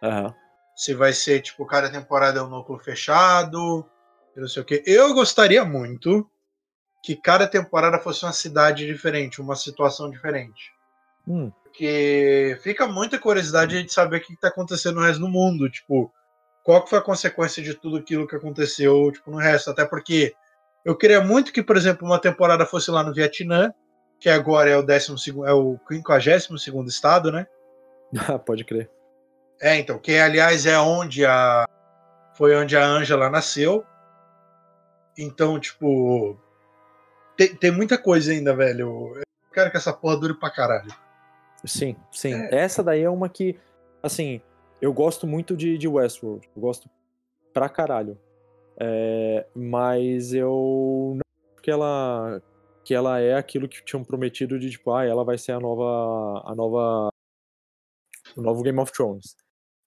Uhum. 0.03 0.33
Se 0.75 0.93
vai 0.93 1.13
ser 1.13 1.41
tipo 1.41 1.65
cada 1.65 1.89
temporada 1.89 2.39
é 2.39 2.43
um 2.43 2.49
núcleo 2.49 2.79
fechado, 2.79 3.85
não 4.35 4.47
sei 4.47 4.61
o 4.61 4.65
que. 4.65 4.83
Eu 4.85 5.13
gostaria 5.13 5.63
muito 5.63 6.29
que 7.03 7.15
cada 7.15 7.47
temporada 7.47 7.99
fosse 7.99 8.23
uma 8.23 8.31
cidade 8.31 8.85
diferente, 8.85 9.41
uma 9.41 9.55
situação 9.55 10.09
diferente. 10.09 10.71
Hum. 11.27 11.51
Porque 11.63 12.57
fica 12.61 12.87
muita 12.87 13.19
curiosidade 13.19 13.83
de 13.83 13.93
saber 13.93 14.17
o 14.17 14.21
que 14.21 14.33
está 14.33 14.47
acontecendo 14.47 14.95
no 14.95 15.05
resto 15.05 15.19
do 15.19 15.27
mundo. 15.27 15.69
Tipo, 15.69 16.11
qual 16.63 16.83
que 16.83 16.89
foi 16.89 16.99
a 16.99 17.03
consequência 17.03 17.61
de 17.61 17.73
tudo 17.73 17.97
aquilo 17.97 18.27
que 18.27 18.35
aconteceu 18.35 19.11
tipo, 19.11 19.29
no 19.29 19.37
resto. 19.37 19.69
Até 19.69 19.85
porque 19.85 20.33
eu 20.85 20.95
queria 20.95 21.21
muito 21.21 21.51
que, 21.51 21.61
por 21.61 21.75
exemplo, 21.75 22.07
uma 22.07 22.19
temporada 22.19 22.65
fosse 22.65 22.89
lá 22.89 23.03
no 23.03 23.13
Vietnã, 23.13 23.73
que 24.19 24.29
agora 24.29 24.69
é 24.69 24.77
o 24.77 24.83
décimo 24.83 25.17
segundo, 25.17 25.47
é 25.47 25.53
o 25.53 25.77
52 25.89 26.63
segundo 26.63 26.89
estado, 26.89 27.31
né? 27.31 27.45
Pode 28.45 28.63
crer. 28.63 28.89
É, 29.61 29.77
então, 29.77 29.97
que 29.97 30.17
aliás 30.17 30.65
é 30.65 30.77
onde 30.79 31.25
a. 31.25 31.65
Foi 32.35 32.55
onde 32.55 32.75
a 32.75 32.85
Angela 32.85 33.29
nasceu. 33.29 33.85
Então, 35.17 35.59
tipo, 35.59 36.37
tem, 37.37 37.55
tem 37.55 37.71
muita 37.71 37.97
coisa 37.97 38.31
ainda, 38.31 38.55
velho. 38.55 39.13
Eu 39.15 39.23
quero 39.53 39.69
que 39.69 39.77
essa 39.77 39.93
porra 39.93 40.17
dure 40.17 40.33
pra 40.33 40.49
caralho. 40.49 40.91
Sim, 41.63 41.95
sim. 42.11 42.33
É. 42.33 42.55
Essa 42.55 42.83
daí 42.83 43.03
é 43.03 43.09
uma 43.09 43.29
que, 43.29 43.57
assim, 44.01 44.41
eu 44.81 44.91
gosto 44.91 45.27
muito 45.27 45.55
de, 45.55 45.77
de 45.77 45.87
Westworld. 45.87 46.49
Eu 46.55 46.61
gosto 46.61 46.89
pra 47.53 47.69
caralho. 47.69 48.17
É, 48.77 49.45
mas 49.55 50.33
eu 50.33 51.13
não 51.15 51.61
que 51.61 51.71
ela 51.71 52.41
que 52.83 52.93
ela 52.93 53.19
é 53.19 53.35
aquilo 53.35 53.69
que 53.69 53.83
tinham 53.85 54.03
prometido 54.03 54.59
de 54.59 54.69
tipo, 54.71 54.91
ah, 54.91 55.05
ela 55.05 55.23
vai 55.23 55.37
ser 55.37 55.53
a 55.53 55.59
nova 55.59 56.43
a 56.45 56.53
nova 56.53 57.12
o 58.35 58.41
novo 58.41 58.63
Game 58.63 58.79
of 58.79 58.91
Thrones. 58.91 59.35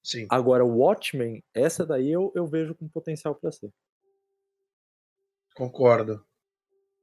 Sim. 0.02 0.26
Agora 0.30 0.64
Watchmen, 0.64 1.42
essa 1.52 1.84
daí 1.84 2.10
eu, 2.10 2.32
eu 2.34 2.46
vejo 2.46 2.74
com 2.74 2.88
potencial 2.88 3.34
para 3.34 3.50
ser. 3.50 3.70
Concordo. 5.54 6.24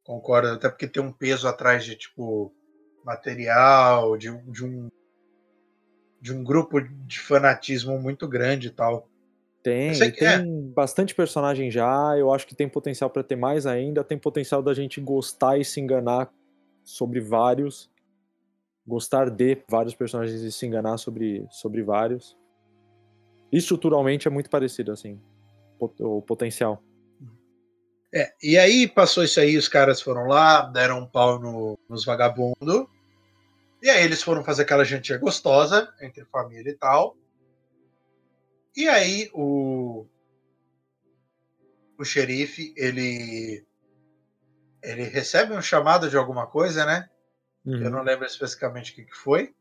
Concordo, 0.03 0.49
até 0.49 0.69
porque 0.69 0.87
tem 0.87 1.01
um 1.01 1.11
peso 1.11 1.47
atrás 1.47 1.83
de 1.83 1.95
tipo 1.95 2.53
material, 3.03 4.17
de, 4.17 4.29
de 4.49 4.65
um 4.65 4.89
de 6.23 6.31
um 6.31 6.41
grupo 6.41 6.79
de 6.79 7.19
fanatismo 7.19 7.99
muito 7.99 8.25
grande 8.29 8.67
e 8.67 8.71
tal. 8.71 9.09
Tem, 9.61 9.91
tem 9.91 10.27
é. 10.27 10.41
bastante 10.73 11.13
personagem 11.13 11.69
já, 11.69 12.17
eu 12.17 12.33
acho 12.33 12.47
que 12.47 12.55
tem 12.55 12.69
potencial 12.69 13.09
para 13.09 13.23
ter 13.23 13.35
mais 13.35 13.65
ainda, 13.65 14.03
tem 14.05 14.17
potencial 14.17 14.63
da 14.63 14.73
gente 14.73 15.01
gostar 15.01 15.57
e 15.57 15.65
se 15.65 15.81
enganar 15.81 16.33
sobre 16.81 17.19
vários, 17.19 17.89
gostar 18.85 19.29
de 19.29 19.63
vários 19.69 19.95
personagens 19.95 20.41
e 20.41 20.51
se 20.51 20.65
enganar 20.65 20.97
sobre, 20.97 21.45
sobre 21.49 21.81
vários. 21.83 22.37
Estruturalmente 23.51 24.27
é 24.27 24.31
muito 24.31 24.49
parecido, 24.49 24.91
assim, 24.91 25.19
o 25.79 26.21
potencial. 26.21 26.81
É, 28.13 28.31
e 28.41 28.57
aí 28.57 28.87
passou 28.87 29.23
isso 29.23 29.39
aí, 29.39 29.57
os 29.57 29.67
caras 29.67 30.01
foram 30.01 30.27
lá, 30.27 30.61
deram 30.61 30.99
um 30.99 31.07
pau 31.07 31.39
no, 31.39 31.79
nos 31.89 32.05
vagabundos. 32.05 32.85
E 33.81 33.89
aí 33.89 34.03
eles 34.03 34.21
foram 34.21 34.43
fazer 34.43 34.63
aquela 34.63 34.85
jantinha 34.85 35.17
gostosa, 35.17 35.91
entre 36.01 36.23
família 36.25 36.69
e 36.69 36.75
tal. 36.75 37.17
E 38.75 38.87
aí 38.87 39.29
o, 39.33 40.05
o 41.97 42.05
xerife, 42.05 42.73
ele 42.77 43.65
ele 44.81 45.03
recebe 45.03 45.53
um 45.53 45.61
chamado 45.61 46.09
de 46.09 46.17
alguma 46.17 46.45
coisa, 46.45 46.85
né? 46.85 47.09
Uhum. 47.65 47.83
Eu 47.83 47.89
não 47.89 48.03
lembro 48.03 48.25
especificamente 48.25 48.91
o 48.91 48.95
que, 48.95 49.05
que 49.05 49.15
foi. 49.15 49.53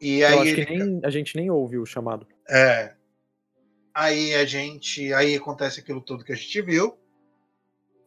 E 0.00 0.24
aí 0.24 0.32
Eu 0.34 0.40
acho 0.40 0.50
ele... 0.50 0.66
que 0.66 0.76
nem, 0.76 1.00
a 1.04 1.10
gente 1.10 1.36
nem 1.36 1.50
ouve 1.50 1.78
o 1.78 1.86
chamado. 1.86 2.26
É. 2.48 2.94
Aí 3.94 4.34
a 4.34 4.44
gente. 4.44 5.12
Aí 5.12 5.34
acontece 5.34 5.80
aquilo 5.80 6.00
tudo 6.00 6.24
que 6.24 6.32
a 6.32 6.36
gente 6.36 6.60
viu. 6.62 6.98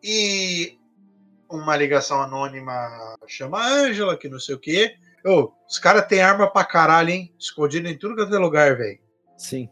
E 0.04 0.78
uma 1.50 1.76
ligação 1.76 2.22
anônima 2.22 3.16
chama 3.26 3.60
a 3.60 3.68
Ângela, 3.68 4.18
que 4.18 4.30
não 4.30 4.40
sei 4.40 4.56
o 4.56 4.60
quê. 4.60 4.96
Ô, 5.26 5.52
os 5.68 5.80
caras 5.80 6.06
têm 6.08 6.22
arma 6.22 6.52
pra 6.52 6.64
caralho, 6.64 7.10
hein? 7.10 7.34
Escondido 7.40 7.88
em 7.88 7.98
tudo 7.98 8.16
que 8.16 8.34
é 8.34 8.38
lugar, 8.38 8.78
velho. 8.78 9.00
Sim. 9.38 9.70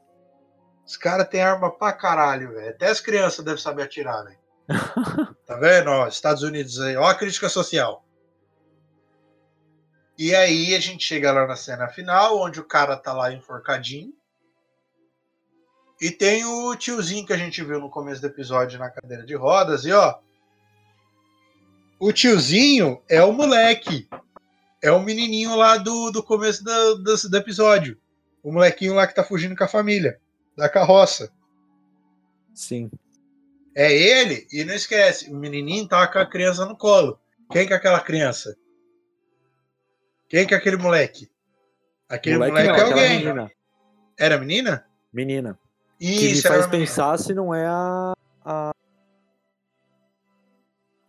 Os 0.86 0.98
caras 0.98 1.28
têm 1.28 1.42
arma 1.42 1.72
pra 1.72 1.94
caralho, 1.94 2.54
velho. 2.54 2.70
Até 2.70 2.88
as 2.88 3.00
crianças 3.00 3.44
devem 3.44 3.62
saber 3.62 3.84
atirar, 3.84 4.24
velho. 4.24 4.38
tá 5.46 5.56
vendo? 5.58 5.90
Ó, 5.90 6.08
Estados 6.08 6.44
Unidos 6.44 6.80
aí. 6.80 6.96
Ó 6.96 7.06
a 7.06 7.16
crítica 7.16 7.50
social. 7.50 8.06
E 10.18 10.34
aí 10.34 10.74
a 10.76 10.80
gente 10.80 11.04
chega 11.04 11.32
lá 11.32 11.46
na 11.46 11.56
cena 11.56 11.88
final, 11.90 12.40
onde 12.40 12.60
o 12.60 12.64
cara 12.64 12.96
tá 12.96 13.12
lá 13.12 13.34
enforcadinho. 13.34 14.14
E 16.00 16.12
tem 16.12 16.46
o 16.46 16.76
tiozinho 16.76 17.26
que 17.26 17.34
a 17.34 17.38
gente 17.38 17.64
viu 17.64 17.80
no 17.80 17.90
começo 17.90 18.22
do 18.22 18.28
episódio 18.28 18.80
na 18.80 18.90
cadeira 18.90 19.26
de 19.26 19.36
rodas, 19.36 19.86
e 19.86 19.92
ó. 19.92 20.20
O 22.00 22.12
tiozinho 22.12 23.02
é 23.10 23.24
o 23.24 23.34
moleque. 23.34 24.08
é 24.82 24.92
o 24.92 25.02
menininho 25.02 25.56
lá 25.56 25.78
do, 25.78 26.12
do 26.12 26.22
começo 26.22 26.64
do, 26.64 26.96
do, 26.96 27.30
do 27.30 27.38
episódio. 27.38 27.98
O 28.44 28.52
molequinho 28.52 28.94
lá 28.94 29.08
que 29.08 29.16
tá 29.16 29.24
fugindo 29.24 29.56
com 29.56 29.64
a 29.64 29.68
família, 29.68 30.20
da 30.56 30.70
carroça. 30.70 31.32
Sim. 32.54 32.92
É 33.76 33.92
ele, 33.92 34.48
e 34.52 34.64
não 34.64 34.74
esquece, 34.74 35.30
o 35.30 35.36
menininho 35.36 35.88
tá 35.88 36.08
com 36.08 36.20
a 36.20 36.26
criança 36.26 36.66
no 36.66 36.78
colo. 36.78 37.20
Quem 37.52 37.68
que 37.68 37.74
é 37.74 37.76
aquela 37.76 38.00
criança? 38.00 38.56
Quem 40.30 40.46
que 40.48 40.54
é 40.54 40.58
aquele 40.58 40.78
moleque? 40.78 41.30
Aquele 42.10 42.38
moleque, 42.38 42.52
moleque 42.54 42.70
não, 42.70 42.76
é 42.78 42.92
alguém. 42.92 43.20
Menina. 43.20 43.52
Era 44.18 44.38
menina? 44.38 44.86
Menina. 45.14 45.60
Isso, 46.00 46.20
que 46.20 46.28
me 46.36 46.42
faz 46.42 46.62
uma 46.62 46.68
menina. 46.68 46.86
pensar 46.86 47.18
se 47.20 47.34
não 47.34 47.54
é 47.54 47.66
a, 47.68 48.14
a... 48.44 48.72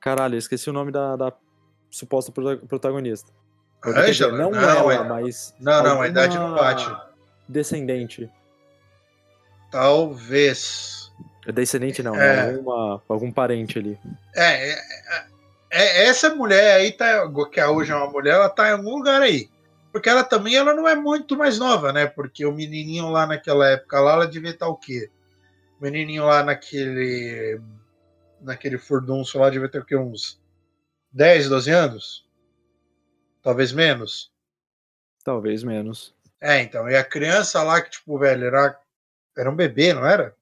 Caralho, 0.01 0.35
eu 0.35 0.39
esqueci 0.39 0.71
o 0.71 0.73
nome 0.73 0.93
da, 0.93 1.17
da 1.17 1.33
suposta 1.91 2.31
prota- 2.33 2.64
protagonista. 2.67 3.33
Ângela? 3.85 4.37
não, 4.37 4.51
Não, 4.51 4.91
ela, 4.91 4.95
é- 4.95 5.05
mas 5.09 5.55
Não, 5.61 5.83
não, 5.83 6.03
a 6.03 6.09
idade 6.09 6.37
não 6.39 6.55
bate. 6.55 6.87
descendente. 7.49 8.31
Talvez. 9.71 11.12
É 11.47 11.53
Descendente 11.53 12.03
não, 12.03 12.17
É. 12.17 12.37
é. 12.37 12.51
alguma, 12.51 13.03
algum 13.09 13.31
parente 13.31 13.79
ali. 13.79 13.99
É, 14.35 14.71
é, 14.73 14.83
é- 15.71 16.07
essa 16.07 16.35
mulher 16.35 16.77
aí, 16.77 16.93
tá, 16.93 17.23
que 17.51 17.62
hoje 17.62 17.93
é 17.93 17.95
uma 17.97 18.11
mulher, 18.11 18.35
ela 18.35 18.49
tá 18.49 18.69
em 18.69 18.73
algum 18.73 18.97
lugar 18.97 19.21
aí. 19.23 19.49
Porque 19.93 20.09
ela 20.09 20.23
também 20.23 20.55
ela 20.57 20.75
não 20.75 20.87
é 20.87 20.95
muito 20.95 21.37
mais 21.37 21.59
nova, 21.59 21.93
né? 21.93 22.07
Porque 22.07 22.45
o 22.45 22.53
menininho 22.53 23.09
lá 23.09 23.27
naquela 23.27 23.67
época 23.69 23.99
lá, 24.01 24.12
ela 24.12 24.27
devia 24.29 24.51
estar 24.51 24.69
o 24.69 24.77
quê? 24.77 25.11
O 25.79 25.83
menininho 25.83 26.25
lá 26.25 26.43
naquele. 26.43 27.61
Naquele 28.41 28.77
furdunço 28.77 29.39
lá 29.39 29.49
devia 29.49 29.69
ter 29.71 29.79
o 29.81 29.85
quê? 29.85 29.97
Uns 29.97 30.39
10, 31.11 31.49
12 31.49 31.71
anos? 31.71 32.29
Talvez 33.43 33.73
menos. 33.73 34.31
Talvez 35.25 35.62
menos. 35.62 36.14
É, 36.41 36.61
então. 36.61 36.89
E 36.91 36.95
a 36.97 37.03
criança 37.03 37.62
lá 37.62 37.81
que, 37.81 37.91
tipo, 37.91 38.19
velho, 38.19 38.45
era, 38.45 38.79
era 39.37 39.51
um 39.51 39.57
bebê, 39.57 39.95
não 39.95 40.07
era? 40.07 40.37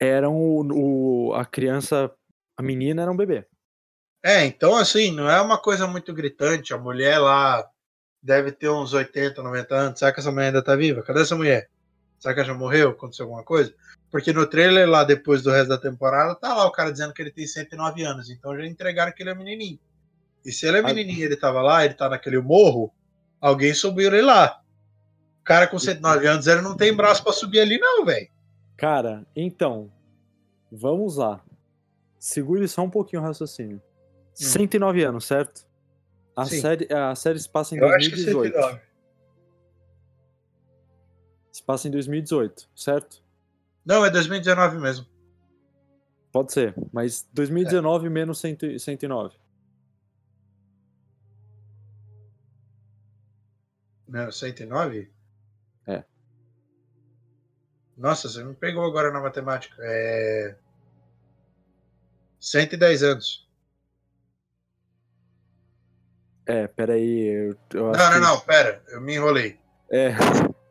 Eram 0.00 0.36
o, 0.36 1.28
o- 1.30 1.34
a 1.34 1.44
criança, 1.44 2.12
a 2.56 2.62
menina 2.62 3.02
era 3.02 3.10
um 3.10 3.16
bebê. 3.16 3.46
É, 4.22 4.44
então 4.44 4.76
assim, 4.76 5.10
não 5.10 5.28
é 5.28 5.40
uma 5.40 5.58
coisa 5.58 5.86
muito 5.86 6.12
gritante. 6.14 6.72
A 6.72 6.78
mulher 6.78 7.18
lá 7.18 7.66
deve 8.22 8.52
ter 8.52 8.68
uns 8.68 8.92
80, 8.92 9.42
90 9.42 9.74
anos. 9.74 9.98
Será 9.98 10.12
que 10.12 10.20
essa 10.20 10.30
mulher 10.30 10.46
ainda 10.46 10.62
tá 10.62 10.76
viva? 10.76 11.02
Cadê 11.02 11.22
essa 11.22 11.36
mulher? 11.36 11.68
Será 12.18 12.32
que 12.34 12.40
ela 12.40 12.48
já 12.48 12.54
morreu? 12.54 12.90
Aconteceu 12.90 13.24
alguma 13.24 13.42
coisa? 13.42 13.74
Porque 14.10 14.32
no 14.32 14.46
trailer 14.46 14.88
lá, 14.88 15.02
depois 15.02 15.42
do 15.42 15.50
resto 15.50 15.70
da 15.70 15.78
temporada, 15.78 16.36
tá 16.36 16.54
lá 16.54 16.66
o 16.66 16.70
cara 16.70 16.92
dizendo 16.92 17.12
que 17.12 17.20
ele 17.20 17.32
tem 17.32 17.46
109 17.46 18.04
anos. 18.04 18.30
Então 18.30 18.56
já 18.56 18.64
entregaram 18.64 19.10
que 19.10 19.22
ele 19.22 19.30
é 19.30 19.34
menininho. 19.34 19.78
E 20.44 20.52
se 20.52 20.66
ele 20.66 20.78
é 20.78 20.82
menininho 20.82 21.18
e 21.18 21.22
ele 21.24 21.36
tava 21.36 21.60
lá, 21.62 21.84
ele 21.84 21.94
tá 21.94 22.08
naquele 22.08 22.40
morro, 22.40 22.92
alguém 23.40 23.74
subiu 23.74 24.08
ele 24.08 24.22
lá. 24.22 24.60
O 25.40 25.44
cara 25.44 25.66
com 25.66 25.78
109 25.78 26.26
anos, 26.26 26.46
ele 26.46 26.60
não 26.60 26.76
tem 26.76 26.94
braço 26.94 27.24
pra 27.24 27.32
subir 27.32 27.60
ali 27.60 27.78
não, 27.78 28.04
velho. 28.04 28.28
Cara, 28.76 29.26
então, 29.34 29.90
vamos 30.70 31.16
lá. 31.16 31.40
Segure 32.18 32.68
só 32.68 32.82
um 32.82 32.90
pouquinho 32.90 33.22
o 33.22 33.24
raciocínio. 33.24 33.82
109 34.34 35.02
anos, 35.04 35.24
certo? 35.26 35.66
A 36.34 36.42
Hum. 36.42 36.46
Sim. 36.46 36.60
série, 36.60 36.92
a 36.92 37.14
série 37.14 37.38
se 37.38 37.48
passa 37.48 37.74
em 37.74 37.78
Eu 37.78 37.88
acho 37.88 38.10
que 38.10 38.16
2018. 38.16 38.54
109. 38.54 38.80
Se 41.52 41.62
passa 41.62 41.88
em 41.88 41.90
2018, 41.90 42.70
certo? 42.74 43.22
Não, 43.84 44.04
é 44.04 44.10
2019 44.10 44.78
mesmo. 44.78 45.06
Pode 46.32 46.52
ser, 46.52 46.74
mas 46.92 47.28
2019 47.32 48.08
menos 48.08 48.38
100 48.40 48.78
109. 48.78 49.36
Não, 54.08 54.30
109? 54.30 55.10
É. 55.86 56.04
Nossa, 57.96 58.28
você 58.28 58.42
me 58.44 58.54
pegou 58.54 58.84
agora 58.84 59.10
na 59.10 59.20
matemática. 59.20 59.76
É. 59.80 60.56
110 62.40 63.02
anos. 63.02 63.48
É, 66.52 66.66
peraí. 66.68 67.28
Eu, 67.28 67.56
eu 67.74 67.90
acho 67.90 67.98
Não, 67.98 68.10
não, 68.10 68.12
que- 68.12 68.26
não, 68.26 68.40
pera, 68.40 68.82
eu 68.88 69.00
me 69.00 69.14
enrolei. 69.14 69.58
É, 69.90 70.12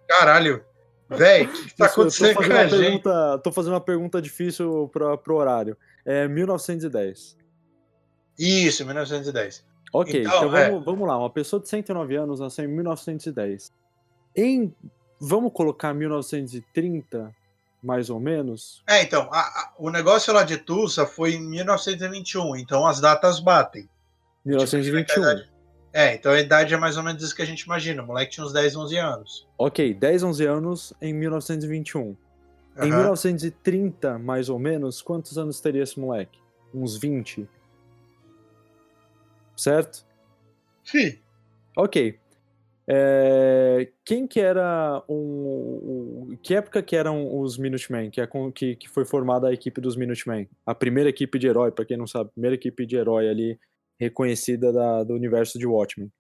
Caralho, 0.08 0.64
véi, 1.10 1.46
o 1.46 1.52
que, 1.52 1.76
tá 1.76 1.86
acontecendo 1.86 2.36
com 2.36 2.42
a 2.44 2.68
gente? 2.68 2.80
pergunta, 2.80 3.40
tô 3.44 3.52
fazendo 3.52 3.74
uma 3.74 3.82
pergunta 3.82 4.22
difícil 4.22 4.90
pra, 4.94 5.18
pro 5.18 5.36
horário. 5.36 5.76
É 6.06 6.28
1910. 6.28 7.38
Isso, 8.38 8.86
1910. 8.86 9.66
Ok, 9.94 10.22
Então, 10.22 10.38
então, 10.48 10.58
é. 10.58 10.70
vamos, 10.70 10.86
vamos 10.86 11.08
lá. 11.08 11.18
Uma 11.18 11.30
pessoa 11.30 11.62
de 11.62 11.68
109 11.70 12.16
anos 12.16 12.40
nasceu 12.40 12.66
em 12.66 12.68
1910. 12.68 13.72
Em. 14.36 14.74
Vamos 15.20 15.52
colocar 15.54 15.94
1930, 15.94 17.32
mais 17.84 18.10
ou 18.10 18.20
menos? 18.20 18.84
É, 18.88 19.04
então, 19.04 19.30
a- 19.32 19.40
a- 19.40 19.74
o 19.78 19.90
negócio 19.92 20.34
lá 20.34 20.44
de 20.44 20.58
Tulsa 20.58 21.06
foi 21.06 21.34
em 21.36 21.42
1921, 21.48 22.56
então 22.56 22.86
as 22.88 23.00
datas 23.00 23.40
batem. 23.40 23.88
1921. 24.46 25.51
É, 25.94 26.16
então 26.16 26.32
a 26.32 26.40
idade 26.40 26.74
é 26.74 26.78
mais 26.78 26.96
ou 26.98 27.04
menos 27.04 27.22
isso 27.22 27.36
que 27.36 27.42
a 27.42 27.46
gente 27.46 27.62
imagina. 27.62 28.02
O 28.02 28.08
moleque 28.08 28.32
tinha 28.32 28.46
uns 28.46 28.54
10, 28.54 28.76
11 28.76 28.98
anos. 28.98 29.48
Ok, 29.58 29.94
10, 29.94 30.24
11 30.24 30.46
anos 30.46 30.94
em 31.02 31.14
1921. 31.14 32.16
Em 32.78 32.90
Aham. 32.90 32.98
1930, 33.00 34.18
mais 34.18 34.48
ou 34.48 34.58
menos, 34.58 35.02
quantos 35.02 35.38
anos 35.38 35.60
teria 35.60 35.84
esse 35.84 36.00
moleque? 36.00 36.40
Uns 36.74 36.96
20. 36.98 37.46
Certo? 39.56 40.06
Sim. 40.84 41.18
Ok. 41.78 42.18
É, 42.88 43.90
Quem 44.04 44.26
que 44.28 44.40
era 44.40 45.04
um. 45.08 46.36
Que 46.42 46.56
época 46.56 46.82
que 46.82 46.96
eram 46.96 47.40
os 47.40 47.58
Minutemen? 47.58 48.10
Que, 48.10 48.22
é 48.22 48.28
com- 48.28 48.52
que, 48.52 48.76
que 48.76 48.90
foi 48.90 49.06
formada 49.06 49.48
a 49.48 49.54
equipe 49.54 49.80
dos 49.80 49.96
Minutemen? 49.96 50.50
A 50.66 50.74
primeira 50.74 51.10
equipe 51.10 51.38
de 51.38 51.48
herói, 51.48 51.72
pra 51.72 51.86
quem 51.86 51.96
não 51.98 52.08
sabe, 52.08 52.30
a 52.30 52.32
primeira 52.34 52.56
equipe 52.56 52.86
de 52.86 52.96
herói 52.96 53.30
ali 53.30 53.60
reconhecida 54.02 54.74
da- 54.74 55.04
do 55.04 55.14
universo 55.14 55.60
de 55.60 55.68
Watchmen. 55.68 56.12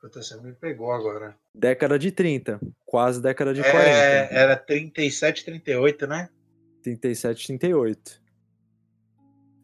Puta, 0.00 0.22
você 0.22 0.34
me 0.40 0.52
pegou 0.54 0.90
agora. 0.92 1.36
Década 1.54 1.98
de 1.98 2.10
30, 2.10 2.58
quase 2.86 3.20
década 3.20 3.52
de 3.52 3.60
40. 3.60 3.78
É, 3.78 4.28
era 4.34 4.56
37, 4.56 5.44
38, 5.44 6.06
né? 6.06 6.30
37, 6.82 7.46
38. 7.48 8.18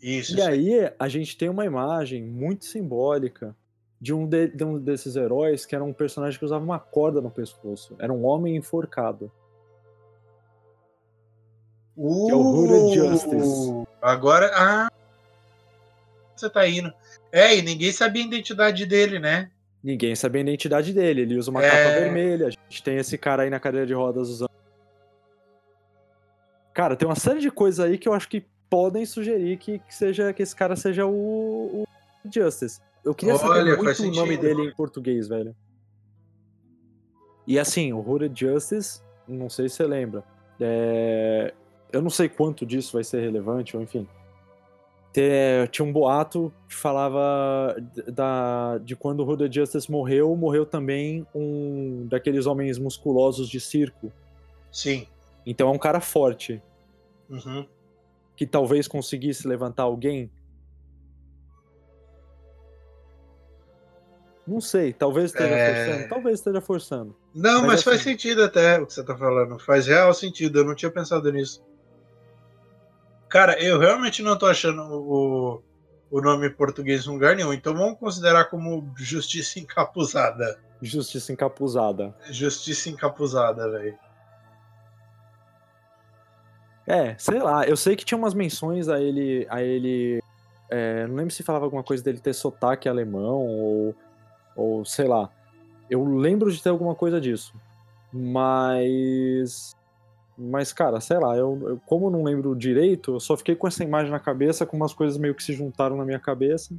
Isso. 0.03 0.37
E 0.37 0.43
aí 0.43 0.93
a 0.99 1.09
gente 1.09 1.39
tem 1.39 1.49
uma 1.49 1.65
imagem 1.65 2.23
muito 2.23 2.67
simbólica 2.67 3.57
de 3.99 4.13
um, 4.13 4.29
de- 4.29 4.49
de 4.49 4.63
um 4.63 4.79
desses 4.79 5.17
heróis 5.17 5.65
que 5.65 5.75
era 5.75 5.83
um 5.83 5.95
personagem 5.95 6.39
que 6.39 6.45
usava 6.45 6.63
uma 6.63 6.79
corda 6.79 7.23
no 7.23 7.31
pescoço. 7.31 7.97
Era 7.99 8.13
um 8.13 8.27
homem 8.27 8.57
enforcado. 8.57 9.33
Uh, 11.97 12.27
que 12.27 12.33
é 12.33 12.35
o 12.37 12.41
Hooded 12.43 12.95
Justice. 12.95 13.71
Agora. 14.03 14.51
Ah. 14.55 14.89
Você 16.37 16.51
tá 16.51 16.69
indo. 16.69 16.93
É, 17.33 17.57
e 17.57 17.63
ninguém 17.63 17.91
sabia 17.93 18.23
a 18.23 18.27
identidade 18.27 18.85
dele, 18.87 19.19
né? 19.19 19.51
Ninguém 19.83 20.15
sabia 20.15 20.41
a 20.41 20.45
identidade 20.45 20.93
dele. 20.93 21.23
Ele 21.23 21.37
usa 21.37 21.51
uma 21.51 21.65
É. 21.65 21.71
capa 21.71 22.01
vermelha. 22.01 22.47
A 22.49 22.51
gente 22.51 22.83
tem 22.83 22.97
esse 22.99 23.17
cara 23.17 23.45
aí 23.45 23.51
na 23.51 23.59
cadeira 23.61 23.87
de 23.87 23.95
rodas 23.95 24.29
usando. 24.29 24.51
Cara, 26.75 26.95
tem 26.97 27.09
uma 27.09 27.15
série 27.17 27.41
de 27.41 27.51
coisas 27.51 27.81
aí 27.85 27.97
que 27.97 28.09
eu 28.09 28.13
acho 28.13 28.29
que 28.29 28.45
podem 28.69 29.07
sugerir 29.07 29.57
que, 29.57 29.79
que 29.79 29.95
seja 29.95 30.33
que 30.33 30.43
esse 30.43 30.55
cara 30.55 30.77
seja 30.77 31.07
o, 31.07 31.83
o 31.83 31.87
Justice. 32.31 32.81
Eu 33.05 33.15
queria 33.15 33.37
saber 33.37 33.61
Olha, 33.61 33.77
muito 33.77 33.85
faz 33.85 34.01
o 34.01 34.11
nome 34.11 34.37
dele 34.37 34.63
em 34.63 34.75
português, 34.75 35.29
velho. 35.29 35.55
E 37.47 37.59
assim, 37.59 37.93
o 37.93 38.01
Hooded 38.01 38.39
Justice, 38.39 39.01
não 39.27 39.49
sei 39.49 39.69
se 39.69 39.77
você 39.77 39.87
lembra. 39.87 40.25
é, 40.61 41.55
Eu 41.93 42.03
não 42.03 42.11
sei 42.11 42.29
quanto 42.29 42.67
disso 42.67 42.95
vai 42.95 43.05
ser 43.05 43.21
relevante, 43.21 43.77
ou 43.77 43.83
enfim. 43.83 44.07
Te- 45.17 45.67
Tinha 45.71 45.87
um 45.89 45.91
boato 45.93 46.53
que 46.69 46.75
falava 46.75 47.75
da, 48.13 48.77
de 48.85 48.95
quando 48.95 49.21
o 49.21 49.27
Hooded 49.27 49.55
Justice 49.55 49.91
morreu, 49.91 50.37
morreu 50.37 50.67
também 50.67 51.27
um 51.35 52.07
daqueles 52.07 52.45
homens 52.45 52.79
musculosos 52.79 53.49
de 53.49 53.59
circo. 53.59 54.13
Sim. 54.71 55.07
Então 55.47 55.69
é 55.69 55.73
um 55.73 55.79
cara 55.79 56.01
forte, 56.03 56.63
Uhum. 57.31 57.67
que 58.37 58.47
talvez 58.47 58.87
conseguisse 58.87 59.49
levantar 59.49 59.85
alguém. 59.85 60.31
Não 64.47 64.61
sei, 64.61 64.93
talvez 64.93 65.31
esteja 65.33 65.49
É. 65.55 65.87
forçando. 65.87 66.09
Talvez 66.11 66.39
esteja 66.39 66.61
forçando. 66.61 67.17
Não, 67.35 67.61
Mas 67.63 67.67
mas, 67.67 67.83
faz 67.83 67.97
assim- 68.01 68.11
sentido 68.11 68.45
até 68.45 68.79
o 68.79 68.87
que 68.87 68.93
você 68.93 69.03
tá 69.03 69.17
falando. 69.17 69.59
Faz 69.59 69.87
real 69.87 70.13
sentido. 70.13 70.59
Eu 70.59 70.65
não 70.65 70.75
tinha 70.75 70.91
pensado 70.91 71.33
nisso. 71.33 71.65
Cara, 73.29 73.61
eu 73.63 73.79
realmente 73.79 74.23
não 74.23 74.39
tô 74.39 74.47
achando 74.47 74.83
o, 74.83 75.63
o 76.11 76.21
nome 76.21 76.47
em 76.49 76.53
português 76.53 77.07
em 77.07 77.11
lugar 77.11 77.35
nenhum. 77.37 77.53
Então 77.53 77.75
vamos 77.75 77.99
considerar 77.99 78.47
como 78.47 78.93
justiça 78.97 79.59
encapuzada. 79.59 80.59
Justiça 80.81 81.33
encapuzada. 81.33 82.15
Justiça 82.31 82.89
encapuzada, 82.89 83.71
velho. 83.71 83.99
É, 86.87 87.17
sei 87.19 87.41
lá, 87.41 87.67
eu 87.67 87.77
sei 87.77 87.97
que 87.97 88.05
tinha 88.05 88.17
umas 88.17 88.35
menções 88.35 88.89
a 88.89 89.01
ele. 89.01 89.47
A 89.51 89.61
ele 89.61 90.23
é, 90.71 91.07
não 91.07 91.17
lembro 91.17 91.35
se 91.35 91.43
falava 91.43 91.65
alguma 91.65 91.83
coisa 91.83 92.03
dele 92.03 92.21
ter 92.21 92.33
sotaque 92.33 92.89
alemão 92.89 93.45
ou. 93.47 93.95
Ou 94.55 94.85
sei 94.85 95.07
lá. 95.07 95.31
Eu 95.91 96.05
lembro 96.05 96.51
de 96.51 96.63
ter 96.63 96.69
alguma 96.69 96.95
coisa 96.95 97.21
disso. 97.21 97.53
Mas. 98.13 99.75
Mas, 100.39 100.73
cara, 100.73 101.01
sei 101.01 101.19
lá, 101.19 101.37
eu, 101.37 101.59
eu, 101.67 101.81
como 101.87 102.07
eu 102.07 102.11
não 102.11 102.23
lembro 102.23 102.55
direito, 102.55 103.15
eu 103.15 103.21
só 103.21 103.37
fiquei 103.37 103.57
com 103.57 103.67
essa 103.67 103.83
imagem 103.83 104.11
na 104.11 104.21
cabeça, 104.21 104.67
com 104.67 104.77
umas 104.77 104.93
coisas 104.93 105.17
meio 105.17 105.35
que 105.35 105.43
se 105.43 105.55
juntaram 105.55 105.97
na 105.97 106.05
minha 106.05 106.19
cabeça. 106.19 106.75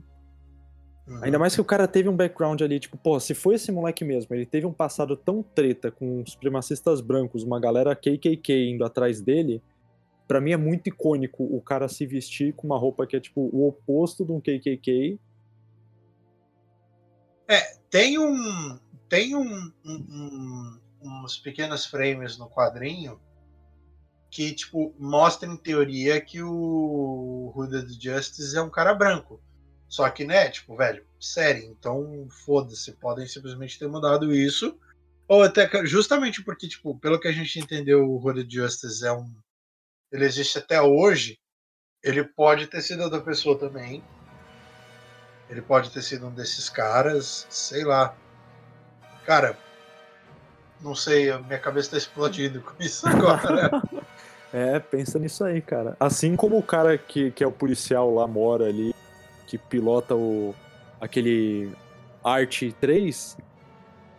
Uhum. 1.08 1.24
Ainda 1.24 1.40
mais 1.40 1.56
que 1.56 1.62
o 1.62 1.66
cara 1.66 1.88
teve 1.88 2.08
um 2.08 2.16
background 2.16 2.62
ali, 2.62 2.80
tipo, 2.80 2.98
pô, 2.98 3.20
se 3.20 3.34
foi 3.34 3.56
esse 3.56 3.72
moleque 3.72 4.06
mesmo, 4.06 4.36
ele 4.36 4.46
teve 4.46 4.66
um 4.66 4.74
passado 4.74 5.16
tão 5.16 5.42
treta 5.42 5.90
com 5.90 6.24
supremacistas 6.26 7.02
brancos, 7.02 7.44
uma 7.44 7.60
galera 7.60 7.96
KKK 7.96 8.70
indo 8.70 8.86
atrás 8.86 9.22
dele, 9.22 9.62
para 10.28 10.42
mim 10.42 10.52
é 10.52 10.58
muito 10.58 10.88
icônico 10.88 11.44
o 11.44 11.62
cara 11.62 11.88
se 11.88 12.06
vestir 12.06 12.54
com 12.54 12.68
uma 12.68 12.78
roupa 12.78 13.08
que 13.08 13.16
é, 13.16 13.20
tipo, 13.20 13.50
o 13.52 13.68
oposto 13.68 14.26
de 14.26 14.32
um 14.32 14.40
KKK. 14.40 15.18
É, 17.48 17.78
tem 17.90 18.20
um. 18.20 18.78
Tem 19.10 19.34
um, 19.34 19.72
um, 19.86 19.96
um 19.96 20.78
uns 21.02 21.38
pequenos 21.38 21.86
frames 21.86 22.38
no 22.38 22.50
quadrinho 22.50 23.20
que, 24.30 24.54
tipo, 24.54 24.94
mostra 25.00 25.48
em 25.48 25.58
teoria 25.58 26.20
que 26.20 26.42
o 26.42 27.52
Hooded 27.56 27.88
Justice 28.02 28.56
é 28.56 28.62
um 28.62 28.70
cara 28.70 28.94
branco. 28.94 29.42
Só 29.88 30.10
que, 30.10 30.26
né, 30.26 30.50
tipo, 30.50 30.76
velho, 30.76 31.06
série, 31.20 31.66
então 31.66 32.28
foda-se, 32.46 32.92
podem 32.94 33.26
simplesmente 33.26 33.80
ter 33.80 33.88
mudado 33.88 34.34
isso. 34.34 34.78
Ou 35.28 35.44
até 35.44 35.70
justamente 35.86 36.44
porque, 36.44 36.68
tipo, 36.68 36.98
pelo 37.00 37.20
que 37.20 37.28
a 37.28 37.32
gente 37.32 37.60
entendeu, 37.60 38.10
o 38.10 38.18
Hooded 38.24 38.54
Justice 38.54 39.06
é 39.06 39.12
um. 39.12 39.34
Ele 40.12 40.26
existe 40.26 40.58
até 40.58 40.82
hoje. 40.82 41.40
Ele 42.04 42.24
pode 42.24 42.68
ter 42.68 42.82
sido 42.82 43.04
outra 43.04 43.22
pessoa 43.22 43.58
também. 43.58 44.04
Ele 45.50 45.62
pode 45.62 45.90
ter 45.92 46.02
sido 46.02 46.28
um 46.28 46.34
desses 46.34 46.70
caras, 46.70 47.48
sei 47.50 47.84
lá. 47.84 48.16
Cara, 49.26 49.58
não 50.82 50.96
sei, 50.96 51.36
minha 51.40 51.60
cabeça 51.60 51.92
tá 51.92 51.98
explodindo 51.98 52.62
com 52.64 52.82
isso 52.82 53.08
agora. 53.08 53.70
é, 54.54 54.80
pensa 54.80 55.20
nisso 55.20 55.44
aí, 55.44 55.62
cara. 55.62 55.96
Assim 56.00 56.36
como 56.36 56.58
o 56.58 56.64
cara 56.64 56.98
que, 56.98 57.32
que 57.32 57.44
é 57.44 57.48
o 57.48 57.52
policial 57.52 58.14
lá 58.14 58.28
mora 58.28 58.66
ali, 58.66 58.94
que 59.46 59.58
pilota 59.58 60.16
o 60.16 60.56
aquele 61.00 61.72
Art 62.24 62.64
3, 62.80 63.38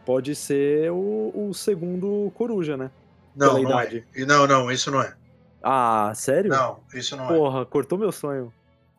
pode 0.04 0.34
ser 0.34 0.90
o, 0.90 1.32
o 1.34 1.54
segundo 1.54 2.32
Coruja, 2.34 2.76
né? 2.76 2.90
Não, 3.34 3.62
não 3.62 3.80
é. 3.80 4.04
Não, 4.26 4.46
não, 4.46 4.70
isso 4.70 4.90
não 4.90 5.02
é. 5.02 5.14
Ah, 5.62 6.12
sério? 6.14 6.50
Não, 6.50 6.80
isso 6.94 7.16
não 7.16 7.26
Porra, 7.26 7.36
é. 7.36 7.38
Porra, 7.38 7.66
cortou 7.66 7.98
meu 7.98 8.12
sonho. 8.12 8.52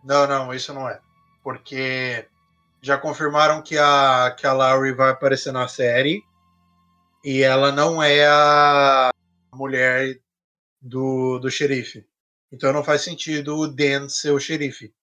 Não, 0.04 0.28
não, 0.28 0.54
isso 0.54 0.74
não 0.74 0.88
é. 0.88 1.00
Porque 1.44 2.26
já 2.82 2.98
confirmaram 2.98 3.62
que 3.62 3.78
a, 3.78 4.34
que 4.38 4.46
a 4.46 4.54
Laurie 4.54 4.94
vai 4.94 5.12
aparecer 5.12 5.52
na 5.52 5.68
série 5.68 6.24
e 7.24 7.42
ela 7.42 7.72
não 7.72 8.02
é 8.02 8.26
a 8.28 9.12
mulher 9.54 10.18
do, 10.82 11.40
do 11.40 11.50
xerife. 11.50 12.06
Então 12.52 12.74
não 12.74 12.84
faz 12.84 13.02
sentido 13.02 13.56
o 13.56 13.68
Dan 13.68 14.10
ser 14.10 14.32
o 14.32 14.40
xerife. 14.40 14.94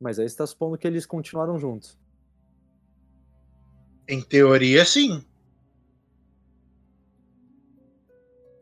Mas 0.00 0.18
aí 0.18 0.28
você 0.28 0.36
tá 0.36 0.46
supondo 0.46 0.78
que 0.78 0.86
eles 0.86 1.06
continuaram 1.06 1.58
juntos. 1.58 1.98
Em 4.08 4.20
teoria, 4.20 4.84
sim. 4.84 5.24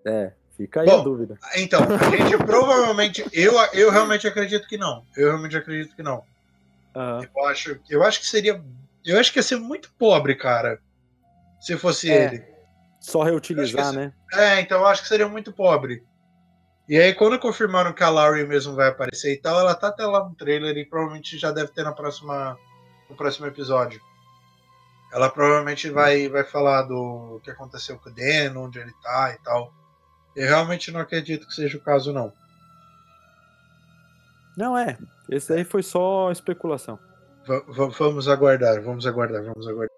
É, 0.04 0.32
fica 0.56 0.80
aí 0.80 0.86
Bom, 0.86 1.00
a 1.00 1.04
dúvida. 1.04 1.38
Então, 1.56 1.80
a 1.82 2.16
gente 2.16 2.36
provavelmente. 2.44 3.24
Eu, 3.32 3.54
eu 3.72 3.90
realmente 3.90 4.26
acredito 4.26 4.68
que 4.68 4.76
não. 4.76 5.04
Eu 5.16 5.28
realmente 5.28 5.56
acredito 5.56 5.94
que 5.94 6.02
não. 6.02 6.24
Uhum. 6.94 7.22
Eu, 7.22 7.46
acho, 7.46 7.80
eu 7.88 8.02
acho 8.02 8.20
que 8.20 8.26
seria. 8.26 8.62
Eu 9.04 9.18
acho 9.18 9.32
que 9.32 9.38
ia 9.38 9.42
ser 9.42 9.56
muito 9.56 9.92
pobre, 9.98 10.34
cara. 10.36 10.80
Se 11.60 11.76
fosse 11.76 12.10
é. 12.10 12.26
ele. 12.26 12.44
Só 13.00 13.22
reutilizar, 13.22 13.92
né? 13.92 14.12
É, 14.32 14.60
então 14.60 14.78
eu 14.78 14.86
acho 14.86 15.02
que 15.02 15.08
seria 15.08 15.28
muito 15.28 15.52
pobre. 15.52 16.04
E 16.92 16.98
aí, 16.98 17.14
quando 17.14 17.38
confirmaram 17.38 17.94
que 17.94 18.04
a 18.04 18.10
Laurie 18.10 18.46
mesmo 18.46 18.74
vai 18.74 18.88
aparecer 18.88 19.32
e 19.32 19.38
tal, 19.38 19.58
ela 19.58 19.74
tá 19.74 19.88
até 19.88 20.04
lá 20.04 20.28
no 20.28 20.34
trailer 20.34 20.76
e 20.76 20.84
provavelmente 20.84 21.38
já 21.38 21.50
deve 21.50 21.72
ter 21.72 21.82
na 21.84 21.92
próxima, 21.92 22.58
no 23.08 23.16
próximo 23.16 23.46
episódio. 23.46 23.98
Ela 25.10 25.30
provavelmente 25.30 25.88
vai, 25.88 26.28
vai 26.28 26.44
falar 26.44 26.82
do 26.82 27.40
que 27.42 27.50
aconteceu 27.50 27.98
com 27.98 28.10
o 28.10 28.12
Dan, 28.12 28.58
onde 28.58 28.78
ele 28.78 28.92
tá 29.02 29.32
e 29.32 29.42
tal. 29.42 29.72
Eu 30.36 30.46
realmente 30.46 30.92
não 30.92 31.00
acredito 31.00 31.46
que 31.46 31.54
seja 31.54 31.78
o 31.78 31.80
caso, 31.80 32.12
não. 32.12 32.30
Não 34.54 34.76
é. 34.76 34.98
Esse 35.30 35.54
aí 35.54 35.64
foi 35.64 35.82
só 35.82 36.30
especulação. 36.30 36.98
V 37.46 37.62
vamos 37.98 38.28
aguardar, 38.28 38.82
vamos 38.82 39.06
aguardar, 39.06 39.42
vamos 39.42 39.66
aguardar. 39.66 39.96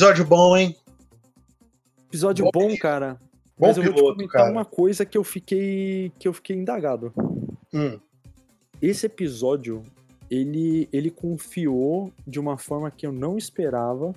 Episódio 0.00 0.24
bom, 0.24 0.56
hein? 0.56 0.74
Episódio 2.08 2.46
bom, 2.46 2.68
bom 2.68 2.76
cara. 2.78 3.18
Bom 3.58 3.66
Mas 3.66 3.76
eu 3.76 3.82
piloto, 3.82 4.00
vou 4.00 4.12
te 4.12 4.16
comentar 4.16 4.40
cara. 4.40 4.50
uma 4.50 4.64
coisa 4.64 5.04
que 5.04 5.18
eu 5.18 5.22
fiquei 5.22 6.10
que 6.18 6.26
eu 6.26 6.32
fiquei 6.32 6.56
indagado. 6.56 7.12
Hum. 7.70 8.00
Esse 8.80 9.04
episódio, 9.04 9.82
ele, 10.30 10.88
ele 10.90 11.10
confiou 11.10 12.10
de 12.26 12.40
uma 12.40 12.56
forma 12.56 12.90
que 12.90 13.06
eu 13.06 13.12
não 13.12 13.36
esperava. 13.36 14.14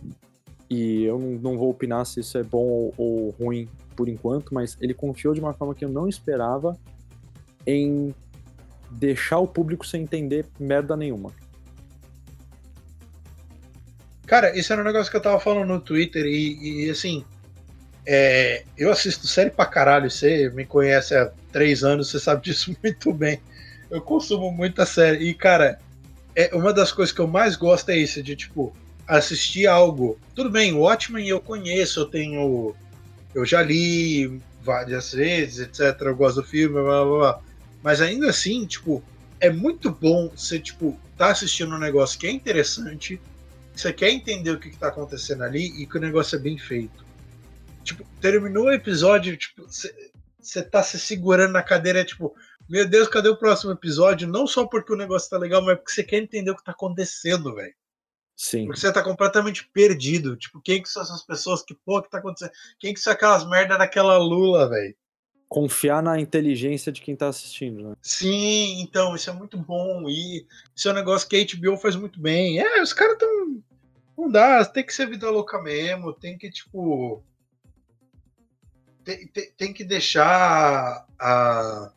E 0.69 1.03
eu 1.03 1.19
não, 1.19 1.31
não 1.31 1.57
vou 1.57 1.69
opinar 1.71 2.05
se 2.05 2.21
isso 2.21 2.37
é 2.37 2.43
bom 2.43 2.65
ou, 2.65 2.93
ou 2.97 3.29
ruim 3.31 3.67
por 3.93 4.07
enquanto, 4.07 4.53
mas 4.53 4.77
ele 4.79 4.93
confiou 4.93 5.33
de 5.33 5.41
uma 5.41 5.53
forma 5.53 5.75
que 5.75 5.83
eu 5.83 5.89
não 5.89 6.07
esperava 6.07 6.79
em 7.67 8.15
deixar 8.89 9.39
o 9.39 9.47
público 9.47 9.85
sem 9.85 10.03
entender 10.03 10.45
merda 10.57 10.95
nenhuma. 10.95 11.29
Cara, 14.33 14.57
isso 14.57 14.73
era 14.73 14.81
um 14.81 14.85
negócio 14.85 15.11
que 15.11 15.15
eu 15.15 15.21
tava 15.21 15.39
falando 15.39 15.67
no 15.67 15.79
Twitter 15.79 16.25
e, 16.25 16.85
e 16.87 16.89
assim, 16.89 17.23
é, 18.03 18.63
eu 18.75 18.91
assisto 18.91 19.27
série 19.27 19.51
pra 19.51 19.63
caralho, 19.63 20.09
você 20.09 20.49
me 20.49 20.65
conhece 20.65 21.13
há 21.13 21.31
três 21.51 21.83
anos, 21.83 22.09
você 22.09 22.19
sabe 22.19 22.41
disso 22.41 22.75
muito 22.81 23.13
bem. 23.13 23.39
Eu 23.91 24.01
consumo 24.01 24.51
muita 24.51 24.87
série 24.87 25.29
e, 25.29 25.35
cara, 25.35 25.77
é 26.35 26.49
uma 26.55 26.73
das 26.73 26.91
coisas 26.91 27.13
que 27.13 27.21
eu 27.21 27.27
mais 27.27 27.55
gosto 27.55 27.89
é 27.89 27.95
isso, 27.95 28.23
de 28.23 28.35
tipo, 28.35 28.75
assistir 29.07 29.67
algo. 29.67 30.17
Tudo 30.33 30.49
bem, 30.49 30.73
Watchmen 30.73 31.27
eu 31.27 31.39
conheço, 31.39 31.99
eu 31.99 32.05
tenho. 32.07 32.75
Eu 33.35 33.45
já 33.45 33.61
li 33.61 34.41
várias 34.63 35.13
vezes, 35.13 35.59
etc. 35.59 36.07
Eu 36.07 36.15
gosto 36.15 36.41
do 36.41 36.47
filme, 36.47 36.73
blá 36.73 37.05
blá 37.05 37.17
blá. 37.19 37.39
Mas 37.83 38.01
ainda 38.01 38.31
assim, 38.31 38.65
tipo, 38.65 39.03
é 39.39 39.51
muito 39.51 39.91
bom 39.91 40.31
você, 40.35 40.59
tipo, 40.59 40.99
tá 41.19 41.27
assistindo 41.27 41.75
um 41.75 41.79
negócio 41.79 42.17
que 42.17 42.25
é 42.25 42.31
interessante 42.31 43.21
você 43.75 43.91
quer 43.91 44.11
entender 44.11 44.51
o 44.51 44.59
que, 44.59 44.69
está 44.69 44.87
acontecendo 44.87 45.43
ali 45.43 45.81
e 45.81 45.87
que 45.87 45.97
o 45.97 46.01
negócio 46.01 46.35
é 46.35 46.39
bem 46.39 46.57
feito. 46.57 47.05
Tipo, 47.83 48.05
terminou 48.21 48.65
o 48.65 48.71
episódio, 48.71 49.35
tipo, 49.35 49.65
você 49.67 50.61
tá 50.63 50.83
se 50.83 50.99
segurando 50.99 51.53
na 51.53 51.63
cadeira, 51.63 52.05
tipo, 52.05 52.35
meu 52.69 52.87
Deus, 52.87 53.07
cadê 53.07 53.29
o 53.29 53.37
próximo 53.37 53.71
episódio? 53.71 54.27
Não 54.27 54.47
só 54.47 54.65
porque 54.65 54.93
o 54.93 54.97
negócio 54.97 55.29
tá 55.29 55.37
legal, 55.37 55.61
mas 55.61 55.77
porque 55.77 55.91
você 55.91 56.03
quer 56.03 56.17
entender 56.17 56.51
o 56.51 56.55
que 56.55 56.63
tá 56.63 56.71
acontecendo, 56.71 57.53
velho. 57.55 57.73
Sim. 58.35 58.65
Porque 58.65 58.79
você 58.79 58.91
tá 58.91 59.03
completamente 59.03 59.67
perdido. 59.71 60.35
Tipo, 60.35 60.61
quem 60.61 60.81
que 60.81 60.89
são 60.89 61.03
essas 61.03 61.23
pessoas? 61.23 61.61
Que 61.61 61.75
porra 61.75 62.03
que 62.03 62.09
tá 62.09 62.17
acontecendo? 62.19 62.51
Quem 62.79 62.93
que 62.93 62.99
são 62.99 63.13
aquelas 63.13 63.47
merda 63.47 63.77
daquela 63.77 64.17
Lula, 64.17 64.69
velho? 64.69 64.95
Confiar 65.53 66.01
na 66.01 66.19
inteligência 66.19 66.91
de 66.91 66.99
quem 66.99 67.15
tá 67.15 67.27
assistindo, 67.27 67.89
né? 67.89 67.95
Sim, 68.01 68.81
então, 68.81 69.15
isso 69.15 69.29
é 69.29 69.33
muito 69.33 69.55
bom. 69.57 70.09
E 70.09 70.47
isso 70.75 70.89
é 70.89 70.91
um 70.91 70.95
negócio 70.95 71.29
que 71.29 71.35
a 71.35 71.45
HBO 71.45 71.77
faz 71.77 71.95
muito 71.95 72.19
bem. 72.19 72.59
É, 72.59 72.81
os 72.81 72.91
caras 72.91 73.17
tão 73.19 73.61
não 74.17 74.29
dá, 74.29 74.63
tem 74.63 74.85
que 74.85 74.93
ser 74.93 75.09
vida 75.09 75.29
louca 75.29 75.61
mesmo, 75.61 76.13
tem 76.13 76.37
que, 76.37 76.49
tipo. 76.49 77.23
Tem, 79.03 79.27
tem, 79.27 79.51
tem 79.51 79.73
que 79.73 79.83
deixar 79.83 81.05
a. 81.19 81.91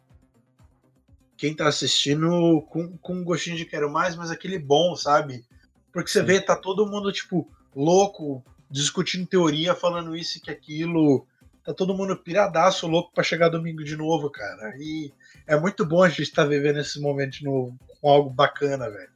Quem 1.36 1.54
tá 1.54 1.68
assistindo 1.68 2.62
com, 2.70 2.96
com 2.96 3.14
um 3.14 3.24
gostinho 3.24 3.56
de 3.56 3.66
quero 3.66 3.90
mais, 3.90 4.16
mas 4.16 4.30
aquele 4.30 4.58
bom, 4.58 4.96
sabe? 4.96 5.44
Porque 5.92 6.10
você 6.10 6.20
Sim. 6.20 6.26
vê, 6.26 6.40
tá 6.40 6.56
todo 6.56 6.86
mundo, 6.86 7.12
tipo, 7.12 7.48
louco, 7.74 8.42
discutindo 8.70 9.26
teoria, 9.26 9.74
falando 9.74 10.16
isso 10.16 10.38
e 10.38 10.40
que 10.40 10.50
aquilo. 10.50 11.26
Tá 11.66 11.74
todo 11.74 11.96
mundo 11.96 12.16
piradaço, 12.16 12.86
louco 12.86 13.12
para 13.12 13.24
chegar 13.24 13.48
domingo 13.48 13.82
de 13.82 13.96
novo, 13.96 14.30
cara. 14.30 14.72
E 14.78 15.12
é 15.48 15.58
muito 15.58 15.84
bom 15.84 16.04
a 16.04 16.08
gente 16.08 16.22
estar 16.22 16.44
tá 16.44 16.48
vivendo 16.48 16.78
esse 16.78 17.00
momento 17.00 17.38
de 17.38 17.44
novo 17.44 17.76
com 18.00 18.08
algo 18.08 18.30
bacana, 18.30 18.88
velho. 18.88 19.10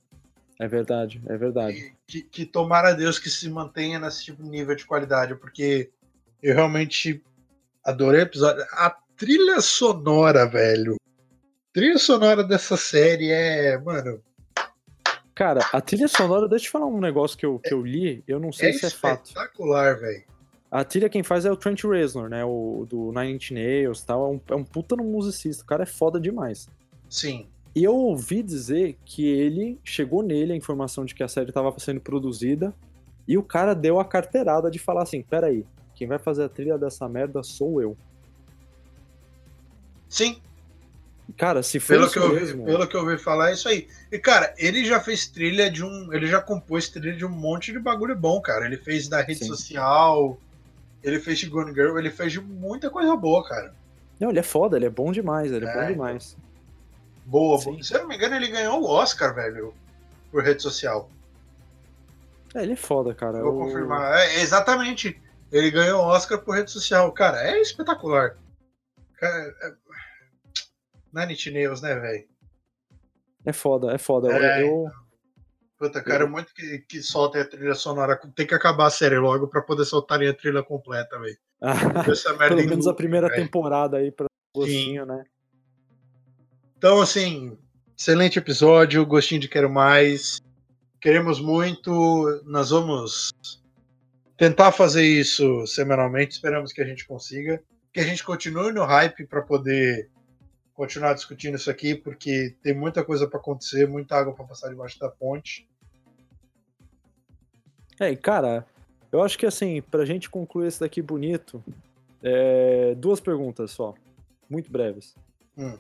É 0.58 0.66
verdade, 0.66 1.22
é 1.28 1.36
verdade. 1.36 1.94
Que, 2.08 2.22
que, 2.22 2.22
que 2.22 2.44
tomara 2.44 2.92
Deus 2.92 3.20
que 3.20 3.30
se 3.30 3.48
mantenha 3.48 4.00
nesse 4.00 4.24
tipo 4.24 4.42
de 4.42 4.50
nível 4.50 4.74
de 4.74 4.84
qualidade, 4.84 5.36
porque 5.36 5.90
eu 6.42 6.52
realmente 6.56 7.22
adorei 7.84 8.22
o 8.22 8.24
episódio. 8.24 8.66
A 8.72 8.90
trilha 9.16 9.60
sonora, 9.60 10.44
velho. 10.44 10.96
A 10.96 11.72
trilha 11.72 11.98
sonora 11.98 12.42
dessa 12.42 12.76
série 12.76 13.30
é, 13.30 13.78
mano. 13.78 14.20
Cara, 15.36 15.60
a 15.72 15.80
trilha 15.80 16.08
sonora, 16.08 16.48
deixa 16.48 16.64
eu 16.64 16.68
te 16.68 16.70
falar 16.72 16.86
um 16.86 17.00
negócio 17.00 17.38
que 17.38 17.46
eu, 17.46 17.60
que 17.60 17.72
eu 17.72 17.80
li, 17.80 18.24
eu 18.26 18.40
não 18.40 18.52
sei 18.52 18.70
é 18.70 18.72
se 18.72 18.86
é 18.86 18.90
fato. 18.90 19.26
espetacular, 19.26 20.00
velho. 20.00 20.24
A 20.70 20.84
trilha 20.84 21.08
quem 21.08 21.22
faz 21.22 21.44
é 21.44 21.50
o 21.50 21.56
Trent 21.56 21.82
Reznor, 21.82 22.28
né? 22.28 22.44
O 22.44 22.86
do 22.88 23.10
Nine 23.12 23.34
Inch 23.34 23.50
Nails 23.50 24.00
e 24.00 24.06
tal. 24.06 24.24
É 24.24 24.28
um, 24.36 24.40
é 24.50 24.54
um 24.54 24.64
puta 24.64 24.94
no 24.94 25.02
musicista. 25.02 25.64
O 25.64 25.66
cara 25.66 25.82
é 25.82 25.86
foda 25.86 26.20
demais. 26.20 26.68
Sim. 27.08 27.48
E 27.74 27.82
eu 27.82 27.94
ouvi 27.94 28.42
dizer 28.42 28.96
que 29.04 29.26
ele 29.26 29.80
chegou 29.82 30.22
nele 30.22 30.52
a 30.52 30.56
informação 30.56 31.04
de 31.04 31.14
que 31.14 31.22
a 31.22 31.28
série 31.28 31.48
estava 31.48 31.74
sendo 31.78 32.00
produzida 32.00 32.72
e 33.26 33.36
o 33.36 33.42
cara 33.42 33.74
deu 33.74 33.98
a 33.98 34.04
carteirada 34.04 34.70
de 34.70 34.78
falar 34.78 35.02
assim: 35.02 35.22
peraí, 35.22 35.66
quem 35.94 36.06
vai 36.06 36.18
fazer 36.18 36.44
a 36.44 36.48
trilha 36.48 36.78
dessa 36.78 37.08
merda 37.08 37.42
sou 37.42 37.82
eu. 37.82 37.96
Sim. 40.08 40.40
Cara, 41.36 41.62
se 41.62 41.78
for 41.78 41.94
Pelo 41.94 42.04
isso 42.06 42.12
que, 42.12 42.18
eu 42.18 42.34
mesmo, 42.34 42.60
ouvi, 42.60 42.72
pelo 42.72 42.88
que 42.88 42.96
eu 42.96 43.00
ouvi 43.00 43.18
falar, 43.18 43.50
é 43.50 43.52
isso 43.52 43.68
aí. 43.68 43.86
E, 44.10 44.18
cara, 44.18 44.52
ele 44.58 44.84
já 44.84 45.00
fez 45.00 45.28
trilha 45.28 45.70
de 45.70 45.84
um. 45.84 46.12
Ele 46.12 46.26
já 46.26 46.40
compôs 46.40 46.88
trilha 46.88 47.16
de 47.16 47.24
um 47.24 47.28
monte 47.28 47.72
de 47.72 47.78
bagulho 47.78 48.16
bom, 48.16 48.40
cara. 48.40 48.66
Ele 48.66 48.76
fez 48.76 49.08
da 49.08 49.20
rede 49.20 49.40
Sim. 49.40 49.46
social, 49.46 50.38
ele 51.02 51.18
fez 51.20 51.38
de 51.38 51.48
Gone 51.48 51.72
Girl, 51.72 51.98
ele 51.98 52.10
fez 52.10 52.32
de 52.32 52.40
muita 52.40 52.90
coisa 52.90 53.14
boa, 53.16 53.46
cara. 53.46 53.74
Não, 54.18 54.30
ele 54.30 54.38
é 54.38 54.42
foda, 54.42 54.76
ele 54.76 54.86
é 54.86 54.90
bom 54.90 55.10
demais, 55.12 55.50
ele 55.52 55.64
é, 55.64 55.68
É, 55.68 55.72
bom 55.72 55.78
então. 55.80 55.92
demais. 55.92 56.36
Boa, 57.24 57.58
Sim. 57.58 57.70
boa. 57.72 57.82
Se 57.82 57.94
eu 57.94 58.00
não 58.00 58.08
me 58.08 58.16
engano, 58.16 58.34
ele 58.36 58.48
ganhou 58.48 58.80
o 58.82 58.86
Oscar, 58.86 59.34
velho, 59.34 59.74
por 60.30 60.42
rede 60.42 60.62
social. 60.62 61.10
É, 62.54 62.62
ele 62.62 62.72
é 62.72 62.76
foda, 62.76 63.14
cara. 63.14 63.38
Eu 63.38 63.44
vou 63.52 63.54
O- 63.62 63.64
confirmar. 63.66 64.18
É, 64.18 64.40
exatamente. 64.40 65.20
Ele 65.52 65.70
ganhou 65.70 66.00
o 66.02 66.06
Oscar 66.06 66.38
por 66.40 66.54
rede 66.56 66.70
social. 66.70 67.10
Cara, 67.12 67.42
é 67.42 67.60
espetacular. 67.60 68.36
Cara, 69.18 69.54
é... 69.62 69.72
Nine 71.12 71.32
Inch 71.32 71.46
Nails, 71.50 71.80
né, 71.80 71.94
velho? 71.94 72.24
É 73.44 73.52
foda, 73.52 73.92
é 73.92 73.98
foda. 73.98 74.32
É, 74.32 74.62
eu, 74.62 74.86
Puta, 75.80 76.02
cara, 76.02 76.26
muito 76.26 76.52
que, 76.52 76.80
que 76.80 77.02
soltem 77.02 77.40
a 77.40 77.44
trilha 77.46 77.74
sonora. 77.74 78.14
Tem 78.36 78.46
que 78.46 78.54
acabar 78.54 78.84
a 78.84 78.90
série 78.90 79.16
logo 79.16 79.48
pra 79.48 79.62
poder 79.62 79.86
soltarem 79.86 80.28
a 80.28 80.34
trilha 80.34 80.62
completa, 80.62 81.18
velho. 81.18 81.38
Pelo 82.38 82.68
menos 82.68 82.86
a 82.86 82.92
primeira 82.92 83.28
velho. 83.28 83.42
temporada 83.42 83.96
aí 83.96 84.12
pra 84.12 84.26
gostinho, 84.54 85.06
né? 85.06 85.24
Então, 86.76 87.00
assim, 87.00 87.56
excelente 87.98 88.38
episódio, 88.38 89.06
gostinho 89.06 89.40
de 89.40 89.48
quero 89.48 89.70
mais. 89.70 90.42
Queremos 91.00 91.40
muito. 91.40 92.42
Nós 92.44 92.68
vamos 92.68 93.32
tentar 94.36 94.72
fazer 94.72 95.06
isso 95.06 95.66
semanalmente. 95.66 96.34
Esperamos 96.34 96.74
que 96.74 96.82
a 96.82 96.86
gente 96.86 97.06
consiga. 97.06 97.58
Que 97.90 98.00
a 98.00 98.04
gente 98.04 98.22
continue 98.22 98.70
no 98.70 98.84
hype 98.84 99.26
para 99.26 99.40
poder 99.40 100.10
continuar 100.74 101.14
discutindo 101.14 101.56
isso 101.56 101.70
aqui, 101.70 101.94
porque 101.94 102.54
tem 102.62 102.74
muita 102.74 103.02
coisa 103.02 103.26
para 103.26 103.40
acontecer, 103.40 103.88
muita 103.88 104.16
água 104.16 104.34
para 104.34 104.44
passar 104.44 104.68
debaixo 104.68 104.98
da 104.98 105.08
ponte. 105.08 105.69
É, 108.00 108.16
cara, 108.16 108.66
eu 109.12 109.22
acho 109.22 109.38
que 109.38 109.44
assim, 109.44 109.82
pra 109.82 110.04
gente 110.06 110.30
concluir 110.30 110.68
esse 110.68 110.80
daqui 110.80 111.02
bonito, 111.02 111.62
é, 112.22 112.94
duas 112.94 113.20
perguntas 113.20 113.70
só, 113.70 113.94
muito 114.48 114.70
breves. 114.72 115.14
Hum. 115.56 115.78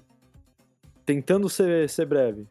Tentando 1.06 1.48
ser, 1.48 1.88
ser 1.88 2.04
breve. 2.04 2.46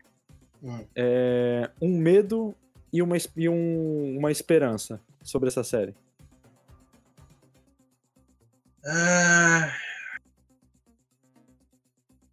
Hum. 0.63 0.85
É, 0.95 1.69
um 1.79 1.97
medo 1.97 2.55
e, 2.91 3.01
uma, 3.01 3.15
e 3.37 3.47
um- 3.47 4.17
uma 4.17 4.31
esperança 4.31 4.99
sobre 5.23 5.47
essa 5.49 5.63
série. 5.63 5.95
Ah. 8.85 9.71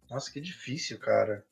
Nossa, 0.09 0.31
que 0.31 0.41
difícil, 0.41 0.97
cara. 0.99 1.45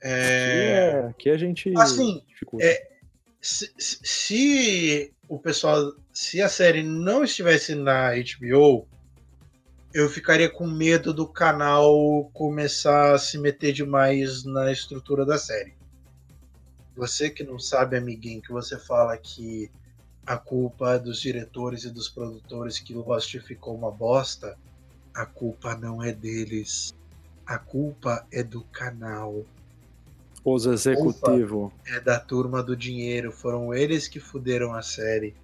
É... 0.00 1.08
é, 1.08 1.12
que 1.18 1.30
a 1.30 1.36
gente 1.36 1.72
Assim, 1.76 2.24
é- 2.60 2.91
se, 3.42 3.72
se- 3.78 5.12
o 5.28 5.38
pessoal, 5.38 5.92
se 6.12 6.40
a 6.40 6.48
série 6.48 6.82
não 6.82 7.24
estivesse 7.24 7.74
na 7.74 8.10
HBO, 8.12 8.86
eu 9.92 10.08
ficaria 10.08 10.48
com 10.48 10.66
medo 10.66 11.12
do 11.12 11.26
canal 11.26 12.30
começar 12.32 13.14
a 13.14 13.18
se 13.18 13.36
meter 13.38 13.72
demais 13.72 14.44
na 14.44 14.70
estrutura 14.70 15.26
da 15.26 15.36
série. 15.36 15.74
Você 16.96 17.28
que 17.28 17.42
não 17.42 17.58
sabe, 17.58 17.96
amiguinho, 17.96 18.40
que 18.40 18.52
você 18.52 18.78
fala 18.78 19.16
que 19.18 19.70
a 20.24 20.38
culpa 20.38 20.98
dos 20.98 21.20
diretores 21.20 21.84
e 21.84 21.90
dos 21.90 22.08
produtores 22.08 22.78
que 22.78 22.94
Lost 22.94 23.36
ficou 23.40 23.74
uma 23.74 23.90
bosta, 23.90 24.56
a 25.14 25.26
culpa 25.26 25.76
não 25.76 26.02
é 26.02 26.12
deles. 26.12 26.94
A 27.44 27.58
culpa 27.58 28.24
é 28.30 28.42
do 28.42 28.62
canal 28.66 29.44
Os 30.44 30.66
executivos. 30.66 31.70
é 31.86 32.00
da 32.00 32.18
turma 32.18 32.62
do 32.62 32.76
dinheiro. 32.76 33.30
Foram 33.30 33.72
eles 33.72 34.08
que 34.08 34.18
fuderam 34.18 34.74
a 34.74 34.82
série. 34.82 35.34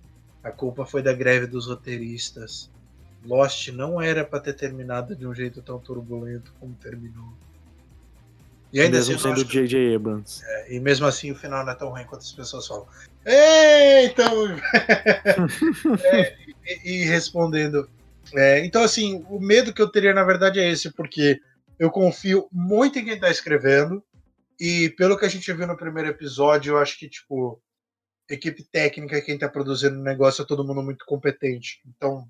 A 0.43 0.51
culpa 0.51 0.85
foi 0.85 1.03
da 1.03 1.13
greve 1.13 1.47
dos 1.47 1.67
roteiristas. 1.67 2.71
Lost 3.25 3.69
não 3.69 4.01
era 4.01 4.25
pra 4.25 4.41
ter 4.41 4.55
terminado 4.55 5.15
de 5.15 5.27
um 5.27 5.35
jeito 5.35 5.61
tão 5.63 5.79
turbulento 5.79 6.53
como 6.59 6.75
terminou. 6.75 7.33
E 8.73 8.81
ainda 8.81 8.99
Mesmo 8.99 9.15
assim, 9.15 9.23
sendo 9.23 9.45
J.J. 9.45 9.95
Abrams. 9.95 10.43
e 10.69 10.79
mesmo 10.79 11.07
assim 11.07 11.31
o 11.31 11.35
final 11.35 11.65
não 11.65 11.73
é 11.73 11.75
tão 11.75 11.89
ruim 11.89 12.05
quanto 12.05 12.21
as 12.21 12.33
pessoas 12.33 12.67
falam. 12.67 12.87
Ei, 13.25 14.07
então. 14.07 14.31
É, 16.05 16.37
e, 16.85 17.03
e 17.03 17.05
respondendo. 17.05 17.89
é, 18.35 18.65
então, 18.65 18.83
assim, 18.83 19.25
o 19.31 19.41
medo 19.41 19.73
que 19.73 19.81
eu 19.81 19.89
teria, 19.89 20.13
na 20.13 20.23
verdade, 20.23 20.61
é 20.61 20.69
esse, 20.71 20.91
porque 20.93 21.41
eu 21.79 21.91
confio 21.91 22.47
muito 22.53 22.99
em 22.99 23.05
quem 23.05 23.19
tá 23.19 23.31
escrevendo. 23.31 24.03
E 24.59 24.91
pelo 24.91 25.17
que 25.17 25.25
a 25.25 25.29
gente 25.29 25.53
viu 25.53 25.67
no 25.67 25.77
primeiro 25.77 26.09
episódio, 26.09 26.73
eu 26.73 26.79
acho 26.79 26.99
que, 26.99 27.09
tipo, 27.09 27.63
equipe 28.29 28.65
técnica, 28.65 29.23
quem 29.23 29.39
tá 29.39 29.49
produzindo 29.49 29.99
o 29.99 30.03
negócio 30.03 30.43
é 30.43 30.47
todo 30.47 30.65
mundo 30.65 30.83
muito 30.83 31.05
competente. 31.07 31.81
Então. 31.87 32.29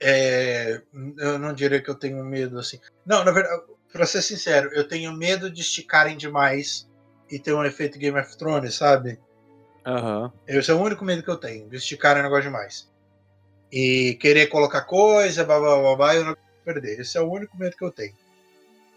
é, 0.00 0.80
eu 1.18 1.38
não 1.38 1.52
diria 1.52 1.82
que 1.82 1.90
eu 1.90 1.94
tenho 1.94 2.24
medo, 2.24 2.58
assim. 2.58 2.80
Não, 3.04 3.22
na 3.22 3.30
verdade, 3.30 3.62
pra 3.92 4.06
ser 4.06 4.22
sincero, 4.22 4.70
eu 4.72 4.88
tenho 4.88 5.12
medo 5.12 5.50
de 5.50 5.60
esticarem 5.60 6.16
demais 6.16 6.88
e 7.30 7.38
ter 7.38 7.52
um 7.52 7.64
efeito 7.64 7.98
Game 7.98 8.18
of 8.18 8.36
Thrones, 8.36 8.74
sabe? 8.74 9.20
Aham. 9.86 10.32
Esse 10.46 10.70
é 10.70 10.74
o 10.74 10.80
único 10.80 11.04
medo 11.04 11.22
que 11.22 11.30
eu 11.30 11.36
tenho, 11.36 11.68
de 11.68 11.76
esticar 11.76 12.18
o 12.18 12.22
negócio 12.22 12.44
demais. 12.44 12.90
E 13.70 14.14
querer 14.20 14.46
colocar 14.46 14.82
coisa, 14.82 15.44
blá 15.44 15.60
blá 15.60 15.78
blá 15.78 15.96
blá, 15.96 16.14
e 16.14 16.18
eu 16.18 16.24
não 16.24 16.36
perder. 16.64 17.00
Esse 17.00 17.18
é 17.18 17.20
o 17.20 17.30
único 17.30 17.56
medo 17.56 17.76
que 17.76 17.84
eu 17.84 17.90
tenho. 17.90 18.14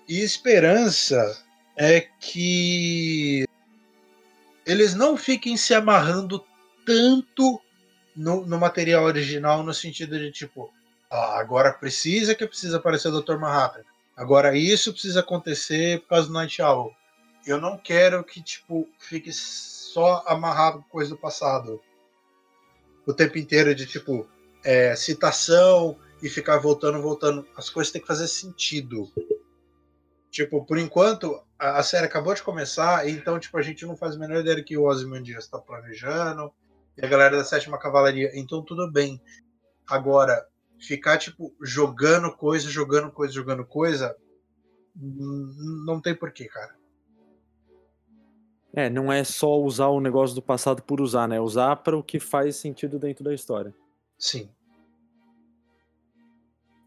E 0.07 0.21
esperança 0.21 1.43
é 1.75 2.01
que 2.01 3.47
eles 4.65 4.93
não 4.93 5.17
fiquem 5.17 5.57
se 5.57 5.73
amarrando 5.73 6.43
tanto 6.85 7.59
no, 8.15 8.45
no 8.45 8.59
material 8.59 9.03
original, 9.03 9.63
no 9.63 9.73
sentido 9.73 10.17
de 10.17 10.31
tipo, 10.31 10.71
ah, 11.09 11.39
agora 11.39 11.73
precisa 11.73 12.35
que 12.35 12.47
precisa 12.47 12.77
aparecer 12.77 13.09
o 13.09 13.21
Dr. 13.21 13.37
Manhattan. 13.37 13.83
Agora 14.15 14.55
isso 14.55 14.91
precisa 14.91 15.21
acontecer 15.21 16.01
por 16.01 16.09
causa 16.09 16.27
do 16.27 16.33
Night 16.33 16.61
Owl. 16.61 16.95
Eu 17.45 17.59
não 17.59 17.77
quero 17.77 18.23
que 18.23 18.41
tipo 18.41 18.87
fique 18.99 19.31
só 19.33 20.23
amarrado 20.27 20.79
com 20.79 20.89
coisa 20.89 21.11
do 21.11 21.17
passado 21.17 21.81
o 23.05 23.13
tempo 23.13 23.37
inteiro 23.37 23.75
de 23.75 23.85
tipo 23.85 24.27
é, 24.63 24.95
citação 24.95 25.97
e 26.21 26.29
ficar 26.29 26.57
voltando, 26.57 27.01
voltando. 27.01 27.45
As 27.57 27.69
coisas 27.69 27.91
têm 27.91 28.01
que 28.01 28.07
fazer 28.07 28.27
sentido. 28.27 29.11
Tipo, 30.33 30.65
por 30.65 30.79
enquanto, 30.79 31.39
a, 31.59 31.77
a 31.77 31.83
série 31.83 32.07
acabou 32.07 32.33
de 32.33 32.41
começar, 32.41 33.07
então 33.07 33.39
tipo, 33.39 33.55
a 33.55 33.61
gente 33.61 33.85
não 33.85 33.95
faz 33.95 34.15
a 34.15 34.17
menor 34.17 34.39
ideia 34.39 34.55
do 34.55 34.63
que 34.63 34.75
o 34.75 34.85
Ozymandias 34.85 35.43
está 35.43 35.59
planejando, 35.59 36.51
e 36.97 37.05
a 37.05 37.07
galera 37.07 37.37
da 37.37 37.43
sétima 37.43 37.77
cavalaria, 37.77 38.31
então 38.33 38.63
tudo 38.63 38.91
bem. 38.91 39.21
Agora, 39.87 40.43
ficar 40.79 41.19
tipo 41.19 41.53
jogando 41.61 42.35
coisa, 42.35 42.67
jogando 42.67 43.11
coisa, 43.11 43.31
jogando 43.31 43.63
coisa, 43.63 44.17
não 44.95 46.01
tem 46.01 46.15
porquê, 46.15 46.45
cara. 46.45 46.75
É, 48.73 48.89
não 48.89 49.13
é 49.13 49.23
só 49.23 49.55
usar 49.61 49.89
o 49.89 50.01
negócio 50.01 50.33
do 50.33 50.41
passado 50.41 50.81
por 50.81 50.99
usar, 50.99 51.27
né? 51.27 51.39
Usar 51.39 51.75
para 51.75 51.95
o 51.95 52.01
que 52.01 52.19
faz 52.19 52.55
sentido 52.55 52.97
dentro 52.97 53.23
da 53.23 53.35
história. 53.35 53.71
Sim. 54.17 54.49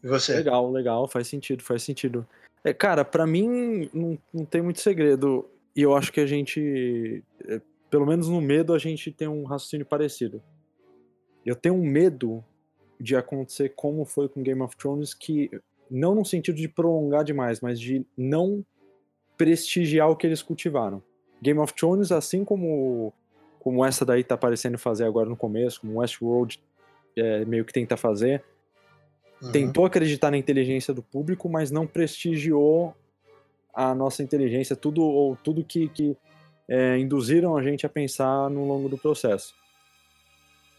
E 0.03 0.07
você? 0.09 0.35
Legal, 0.35 0.69
legal, 0.69 1.07
faz 1.07 1.29
sentido, 1.29 1.63
faz 1.63 1.81
sentido. 1.81 2.27
É, 2.67 2.73
cara, 2.73 3.05
pra 3.05 3.25
mim 3.25 3.89
não, 3.93 4.17
não 4.33 4.43
tem 4.43 4.61
muito 4.61 4.81
segredo. 4.81 5.49
E 5.73 5.81
eu 5.81 5.95
acho 5.95 6.11
que 6.11 6.19
a 6.19 6.25
gente, 6.25 7.23
é, 7.47 7.61
pelo 7.89 8.05
menos 8.05 8.27
no 8.27 8.41
medo, 8.41 8.73
a 8.73 8.77
gente 8.77 9.09
tem 9.09 9.25
um 9.25 9.45
raciocínio 9.45 9.85
parecido. 9.85 10.43
Eu 11.45 11.55
tenho 11.55 11.75
um 11.75 11.85
medo 11.85 12.43
de 12.99 13.15
acontecer 13.15 13.69
como 13.73 14.03
foi 14.03 14.27
com 14.27 14.43
Game 14.43 14.61
of 14.61 14.75
Thrones, 14.75 15.13
que 15.13 15.49
não 15.89 16.13
no 16.13 16.25
sentido 16.25 16.57
de 16.57 16.67
prolongar 16.67 17.23
demais, 17.23 17.61
mas 17.61 17.79
de 17.79 18.05
não 18.17 18.65
prestigiar 19.37 20.09
o 20.09 20.15
que 20.17 20.27
eles 20.27 20.41
cultivaram. 20.41 21.01
Game 21.41 21.61
of 21.61 21.73
Thrones, 21.73 22.11
assim 22.11 22.43
como, 22.43 23.13
como 23.61 23.85
essa 23.85 24.03
daí 24.03 24.25
tá 24.25 24.35
parecendo 24.35 24.77
fazer 24.77 25.05
agora 25.05 25.29
no 25.29 25.37
começo, 25.37 25.79
como 25.79 26.01
Westworld 26.01 26.61
é, 27.15 27.45
meio 27.45 27.63
que 27.63 27.71
tenta 27.71 27.95
fazer, 27.95 28.43
uhum. 29.41 29.51
tentou 29.51 29.85
acreditar 29.85 30.31
na 30.31 30.37
inteligência 30.37 30.93
do 30.93 31.01
público, 31.01 31.49
mas 31.49 31.71
não 31.71 31.85
prestigiou 31.87 32.95
a 33.73 33.93
nossa 33.93 34.23
inteligência, 34.23 34.75
tudo 34.75 35.03
ou 35.03 35.35
tudo 35.35 35.63
que, 35.63 35.87
que 35.89 36.17
é, 36.67 36.97
induziram 36.97 37.55
a 37.55 37.61
gente 37.61 37.85
a 37.85 37.89
pensar 37.89 38.49
no 38.49 38.65
longo 38.65 38.89
do 38.89 38.97
processo. 38.97 39.53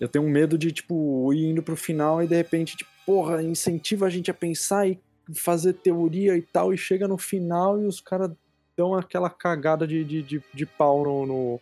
Eu 0.01 0.09
tenho 0.09 0.25
um 0.25 0.31
medo 0.31 0.57
de, 0.57 0.71
tipo, 0.71 1.33
ir 1.33 1.47
indo 1.47 1.63
pro 1.63 1.77
final 1.77 2.23
e 2.23 2.27
de 2.27 2.37
repente, 2.37 2.77
tipo, 2.77 2.91
porra, 3.05 3.43
incentiva 3.43 4.07
a 4.07 4.11
gente 4.11 4.31
a 4.31 4.35
pensar 4.35 4.89
e 4.89 5.01
fazer 5.35 5.75
teoria 5.75 6.37
e 6.37 6.43
tal, 6.43 6.73
e 6.73 6.79
chega 6.79 7.09
no 7.09 7.19
final 7.19 7.81
e 7.81 7.87
os 7.87 8.01
caras 8.01 8.31
dão 8.77 8.95
aquela 8.95 9.29
cagada 9.29 9.87
de, 9.87 10.05
de, 10.05 10.23
de, 10.23 10.43
de 10.55 10.67
pau 10.67 11.03
no, 11.03 11.27
no, 11.27 11.61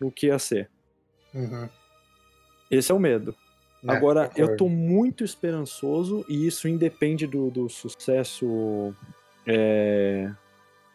no, 0.00 0.10
que 0.10 0.26
ia 0.26 0.38
ser. 0.38 0.70
Uhum. 1.34 1.68
Esse 2.70 2.90
é 2.90 2.94
o 2.94 2.98
medo. 2.98 3.34
É, 3.86 3.92
Agora, 3.92 4.30
eu 4.36 4.56
tô 4.56 4.68
muito 4.68 5.24
esperançoso, 5.24 6.24
e 6.28 6.46
isso 6.46 6.66
independe 6.66 7.26
do, 7.26 7.50
do 7.50 7.68
sucesso 7.68 8.94
é, 9.46 10.30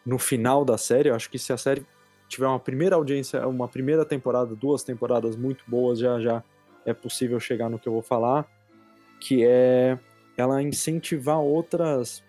no 0.04 0.18
final 0.18 0.64
da 0.64 0.76
série. 0.76 1.08
Eu 1.08 1.14
acho 1.14 1.30
que 1.30 1.38
se 1.38 1.52
a 1.52 1.56
série 1.56 1.84
tiver 2.28 2.46
uma 2.46 2.60
primeira 2.60 2.96
audiência, 2.96 3.46
uma 3.46 3.68
primeira 3.68 4.04
temporada, 4.04 4.54
duas 4.54 4.82
temporadas 4.82 5.36
muito 5.36 5.64
boas, 5.66 5.98
já 5.98 6.20
já 6.20 6.42
é 6.84 6.92
possível 6.92 7.40
chegar 7.40 7.70
no 7.70 7.78
que 7.78 7.88
eu 7.88 7.92
vou 7.92 8.02
falar, 8.02 8.46
que 9.18 9.44
é 9.44 9.98
ela 10.36 10.62
incentivar 10.62 11.38
outras 11.38 12.22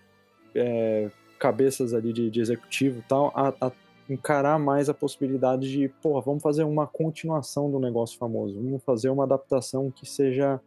é, 0.54 1.10
cabeças 1.38 1.94
ali 1.94 2.14
de, 2.14 2.30
de 2.30 2.40
executivo 2.40 3.00
e 3.00 3.02
tal 3.04 3.34
a, 3.36 3.50
a, 3.60 3.72
encarar 4.10 4.60
mais 4.60 4.90
a 4.90 4.94
possibilidade 4.94 5.70
de, 5.70 5.90
porra, 6.02 6.22
vamos 6.22 6.44
fazer 6.44 6.64
uma 6.64 6.86
continuação 6.86 7.72
do 7.72 7.80
negócio 7.80 8.18
famoso, 8.18 8.56
vamos 8.56 8.84
fazer 8.84 9.10
uma 9.10 9.24
adaptação 9.24 9.92
que 9.92 10.06
seja 10.06 10.60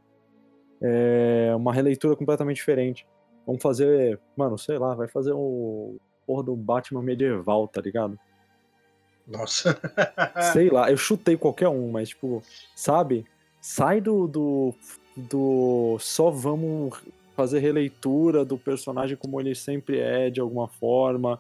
é, 0.81 1.53
uma 1.57 1.73
releitura 1.73 2.17
completamente 2.17 2.57
diferente. 2.57 3.07
Vamos 3.47 3.63
fazer, 3.63 4.21
mano, 4.37 4.59
sei 4.59 4.79
lá, 4.79 4.95
vai 4.95 5.09
fazer 5.09 5.33
o 5.33 5.97
porra 6.27 6.43
do 6.43 6.55
Batman 6.55 7.03
medieval, 7.03 7.67
tá 7.67 7.81
ligado? 7.81 8.19
Nossa. 9.27 9.79
Sei 10.53 10.71
lá, 10.71 10.91
eu 10.91 10.97
chutei 10.97 11.37
qualquer 11.37 11.69
um, 11.69 11.91
mas 11.91 12.11
tipo, 12.11 12.43
sabe? 12.75 13.27
Sai 13.61 14.01
do, 14.01 14.27
do, 14.27 14.75
do 15.17 15.97
só 16.01 16.31
vamos 16.31 16.99
fazer 17.37 17.61
releitura 17.61 18.45
do 18.45 18.59
personagem 18.59 19.17
como 19.17 19.41
ele 19.41 19.55
sempre 19.55 19.99
é, 19.99 20.29
de 20.31 20.41
alguma 20.41 20.67
forma, 20.67 21.39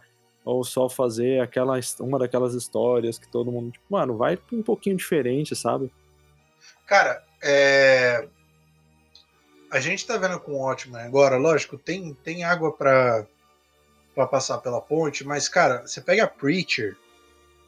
ou 0.48 0.64
só 0.64 0.88
fazer 0.88 1.42
aquela, 1.42 1.78
uma 2.00 2.18
daquelas 2.18 2.54
histórias 2.54 3.18
que 3.18 3.28
todo 3.28 3.52
mundo, 3.52 3.70
tipo, 3.70 3.84
mano, 3.90 4.16
vai 4.16 4.38
um 4.50 4.62
pouquinho 4.62 4.96
diferente, 4.96 5.54
sabe? 5.54 5.92
Cara, 6.86 7.22
é... 7.42 8.26
a 9.70 9.78
gente 9.78 10.06
tá 10.06 10.16
vendo 10.16 10.40
com 10.40 10.58
ótimo 10.58 10.96
agora, 10.96 11.36
lógico, 11.36 11.76
tem, 11.76 12.14
tem 12.14 12.44
água 12.44 12.72
pra 12.72 13.26
para 14.14 14.26
passar 14.26 14.58
pela 14.58 14.80
ponte, 14.80 15.22
mas, 15.24 15.48
cara, 15.48 15.86
você 15.86 16.00
pega 16.00 16.24
a 16.24 16.26
Preacher, 16.26 16.96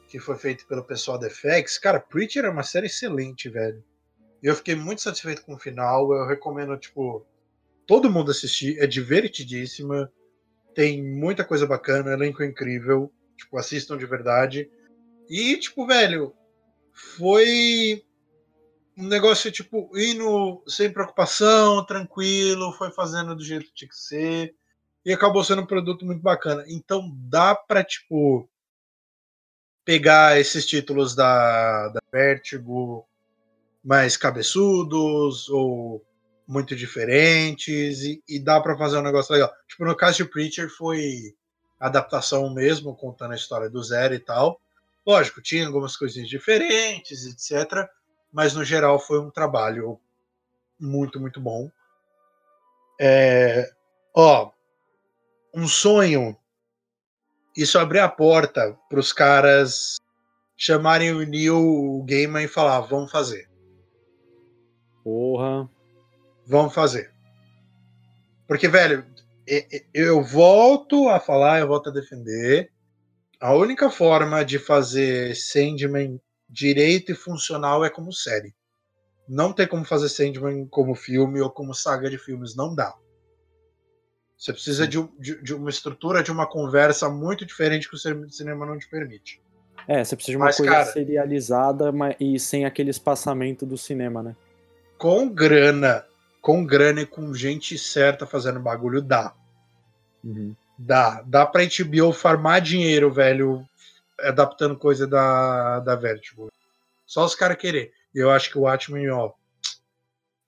que 0.09 0.19
foi 0.19 0.35
feito 0.35 0.65
pelo 0.67 0.83
pessoal 0.83 1.17
da 1.17 1.29
FX, 1.29 1.77
cara, 1.77 1.97
Preacher 1.97 2.43
é 2.43 2.49
uma 2.49 2.63
série 2.63 2.87
excelente, 2.87 3.47
velho. 3.47 3.81
Eu 4.43 4.53
fiquei 4.55 4.75
muito 4.75 5.01
satisfeito 5.01 5.43
com 5.43 5.53
o 5.53 5.59
final, 5.59 6.11
eu 6.11 6.27
recomendo, 6.27 6.75
tipo, 6.75 7.25
todo 7.87 8.11
mundo 8.11 8.31
assistir, 8.31 8.77
é 8.79 8.87
divertidíssima, 8.87 10.11
tem 10.73 11.03
muita 11.03 11.43
coisa 11.43 11.65
bacana, 11.65 12.11
elenco 12.11 12.43
incrível, 12.43 13.11
tipo, 13.37 13.57
assistam 13.57 13.97
de 13.97 14.05
verdade. 14.05 14.69
E, 15.29 15.57
tipo, 15.57 15.85
velho, 15.85 16.33
foi 16.93 18.03
um 18.97 19.07
negócio, 19.07 19.51
tipo, 19.51 19.89
indo 19.97 20.63
sem 20.67 20.91
preocupação, 20.91 21.85
tranquilo, 21.85 22.73
foi 22.73 22.91
fazendo 22.91 23.35
do 23.35 23.43
jeito 23.43 23.65
que 23.65 23.73
tinha 23.73 23.89
que 23.89 23.97
ser 23.97 24.55
e 25.05 25.11
acabou 25.11 25.43
sendo 25.43 25.61
um 25.61 25.65
produto 25.65 26.05
muito 26.05 26.21
bacana. 26.21 26.63
Então 26.67 27.11
dá 27.15 27.55
para 27.55 27.83
tipo 27.83 28.47
pegar 29.83 30.39
esses 30.39 30.65
títulos 30.65 31.15
da, 31.15 31.89
da 31.89 31.99
Vertigo 32.11 33.07
mais 33.83 34.15
cabeçudos 34.15 35.49
ou 35.49 36.05
muito 36.51 36.75
diferentes 36.75 38.03
e, 38.03 38.21
e 38.27 38.37
dá 38.37 38.59
para 38.59 38.77
fazer 38.77 38.97
um 38.97 39.01
negócio 39.01 39.31
legal. 39.31 39.49
Tipo 39.69 39.85
no 39.85 39.95
caso 39.95 40.17
de 40.17 40.25
Preacher 40.25 40.69
foi 40.69 41.33
adaptação 41.79 42.53
mesmo, 42.53 42.93
contando 42.93 43.31
a 43.31 43.37
história 43.37 43.69
do 43.69 43.81
zero 43.81 44.13
e 44.13 44.19
tal. 44.19 44.59
Lógico, 45.07 45.41
tinha 45.41 45.65
algumas 45.65 45.95
coisinhas 45.95 46.27
diferentes, 46.27 47.25
etc. 47.25 47.89
Mas 48.33 48.53
no 48.53 48.65
geral 48.65 48.99
foi 48.99 49.21
um 49.21 49.31
trabalho 49.31 49.97
muito, 50.77 51.21
muito 51.21 51.39
bom. 51.39 51.71
É, 52.99 53.71
ó, 54.13 54.51
um 55.55 55.69
sonho, 55.69 56.37
isso 57.55 57.79
abrir 57.79 57.99
a 57.99 58.09
porta 58.09 58.77
para 58.89 58.99
os 58.99 59.13
caras 59.13 59.95
chamarem 60.57 61.13
o 61.13 61.25
Neil 61.25 62.03
Gaiman 62.05 62.43
e 62.43 62.49
falar: 62.49 62.81
vamos 62.81 63.09
fazer. 63.09 63.49
Porra. 65.01 65.69
Vamos 66.47 66.73
fazer. 66.73 67.11
Porque, 68.47 68.67
velho, 68.67 69.05
eu 69.93 70.23
volto 70.23 71.09
a 71.09 71.19
falar, 71.19 71.59
eu 71.59 71.67
volto 71.67 71.89
a 71.89 71.93
defender. 71.93 72.71
A 73.39 73.53
única 73.53 73.89
forma 73.89 74.43
de 74.43 74.59
fazer 74.59 75.35
Sandman 75.35 76.19
direito 76.49 77.11
e 77.11 77.15
funcional 77.15 77.83
é 77.85 77.89
como 77.89 78.11
série. 78.11 78.53
Não 79.27 79.53
tem 79.53 79.67
como 79.67 79.85
fazer 79.85 80.09
Sandman 80.09 80.67
como 80.67 80.93
filme 80.93 81.39
ou 81.39 81.49
como 81.49 81.73
saga 81.73 82.09
de 82.09 82.17
filmes, 82.17 82.55
não 82.55 82.75
dá. 82.75 82.93
Você 84.37 84.51
precisa 84.51 84.87
de, 84.87 84.97
de, 85.19 85.41
de, 85.41 85.53
uma 85.53 85.69
estrutura, 85.69 86.23
de 86.23 86.31
uma 86.31 86.47
conversa 86.47 87.07
muito 87.07 87.45
diferente 87.45 87.87
que 87.87 87.95
o 87.95 88.29
cinema 88.29 88.65
não 88.65 88.77
te 88.77 88.89
permite. 88.89 89.41
É, 89.87 90.03
você 90.03 90.15
precisa 90.15 90.33
de 90.33 90.37
uma 90.37 90.45
mas, 90.45 90.57
coisa 90.57 90.71
cara, 90.71 90.85
serializada 90.85 91.91
mas, 91.91 92.15
e 92.19 92.39
sem 92.39 92.65
aquele 92.65 92.89
espaçamento 92.89 93.65
do 93.65 93.77
cinema, 93.77 94.21
né? 94.21 94.35
Com 94.97 95.29
grana, 95.29 96.05
com 96.41 96.65
grana 96.65 97.01
e 97.01 97.05
com 97.05 97.33
gente 97.33 97.77
certa 97.77 98.25
fazendo 98.25 98.59
bagulho, 98.59 99.01
dá. 99.01 99.33
Uhum. 100.23 100.55
Dá. 100.77 101.21
Dá 101.21 101.45
pra 101.45 101.63
HBO 101.63 102.11
farmar 102.11 102.59
dinheiro, 102.59 103.11
velho, 103.11 103.67
adaptando 104.19 104.75
coisa 104.75 105.05
da, 105.05 105.79
da 105.79 105.95
Vertigo. 105.95 106.51
Só 107.05 107.23
os 107.23 107.35
caras 107.35 107.57
querer. 107.57 107.93
E 108.13 108.19
eu 108.19 108.31
acho 108.31 108.49
que 108.49 108.57
o 108.57 108.61
Watchmen, 108.61 109.09
ó, 109.09 109.31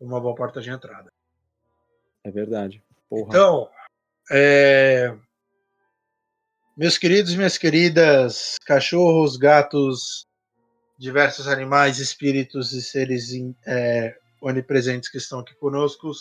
uma 0.02 0.20
boa 0.20 0.36
porta 0.36 0.60
de 0.60 0.70
entrada. 0.70 1.12
É 2.24 2.32
verdade. 2.32 2.82
Porra. 3.10 3.30
Então, 3.30 3.70
é... 4.32 5.16
Meus 6.76 6.98
queridos 6.98 7.34
e 7.34 7.38
minhas 7.38 7.58
queridas, 7.58 8.58
cachorros, 8.66 9.38
gatos, 9.38 10.26
diversos 10.98 11.48
animais, 11.48 12.00
espíritos 12.00 12.74
e 12.74 12.82
seres 12.82 13.30
é, 13.68 14.18
onipresentes 14.44 15.10
que 15.10 15.18
estão 15.18 15.40
aqui 15.40 15.56
conosco, 15.56 16.12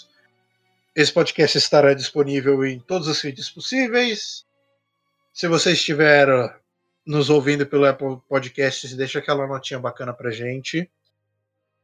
esse 0.94 1.12
podcast 1.12 1.58
estará 1.58 1.92
disponível 1.94 2.64
em 2.64 2.78
todos 2.78 3.08
os 3.08 3.20
feeds 3.20 3.50
possíveis. 3.50 4.44
Se 5.32 5.48
você 5.48 5.72
estiver 5.72 6.28
nos 7.04 7.30
ouvindo 7.30 7.66
pelo 7.66 7.86
Apple 7.86 8.18
Podcasts, 8.28 8.94
deixa 8.94 9.18
aquela 9.18 9.46
notinha 9.46 9.80
bacana 9.80 10.12
pra 10.12 10.30
gente. 10.30 10.90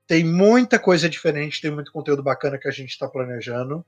Tem 0.06 0.24
muita 0.24 0.78
coisa 0.78 1.08
diferente, 1.08 1.60
tem 1.60 1.70
muito 1.70 1.92
conteúdo 1.92 2.22
bacana 2.22 2.58
que 2.58 2.68
a 2.68 2.70
gente 2.72 2.90
está 2.90 3.08
planejando. 3.08 3.84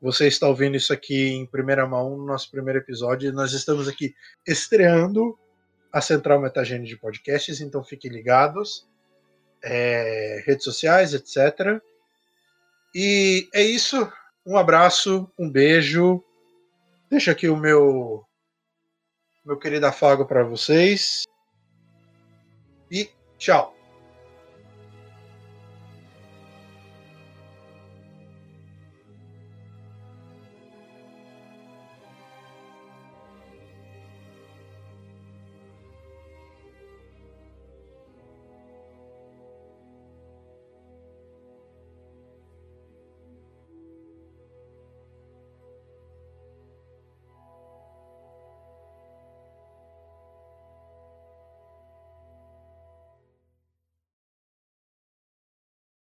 Você 0.00 0.26
está 0.26 0.46
ouvindo 0.46 0.76
isso 0.76 0.92
aqui 0.92 1.28
em 1.28 1.46
primeira 1.46 1.86
mão 1.86 2.16
no 2.16 2.26
nosso 2.26 2.50
primeiro 2.50 2.80
episódio. 2.80 3.32
Nós 3.32 3.52
estamos 3.52 3.88
aqui 3.88 4.14
estreando 4.46 5.38
a 5.92 6.00
Central 6.00 6.40
Metagene 6.40 6.86
de 6.86 6.96
Podcasts, 6.96 7.60
então 7.60 7.82
fiquem 7.82 8.10
ligados. 8.10 8.86
É, 9.68 10.42
redes 10.46 10.64
sociais, 10.64 11.12
etc. 11.12 11.80
E 12.94 13.48
é 13.52 13.62
isso. 13.62 14.10
Um 14.46 14.56
abraço, 14.56 15.30
um 15.36 15.50
beijo. 15.50 16.22
Deixa 17.10 17.32
aqui 17.32 17.48
o 17.48 17.56
meu 17.56 18.24
meu 19.44 19.56
querido 19.56 19.86
afago 19.86 20.26
para 20.26 20.42
vocês. 20.44 21.24
E 22.90 23.10
tchau. 23.38 23.75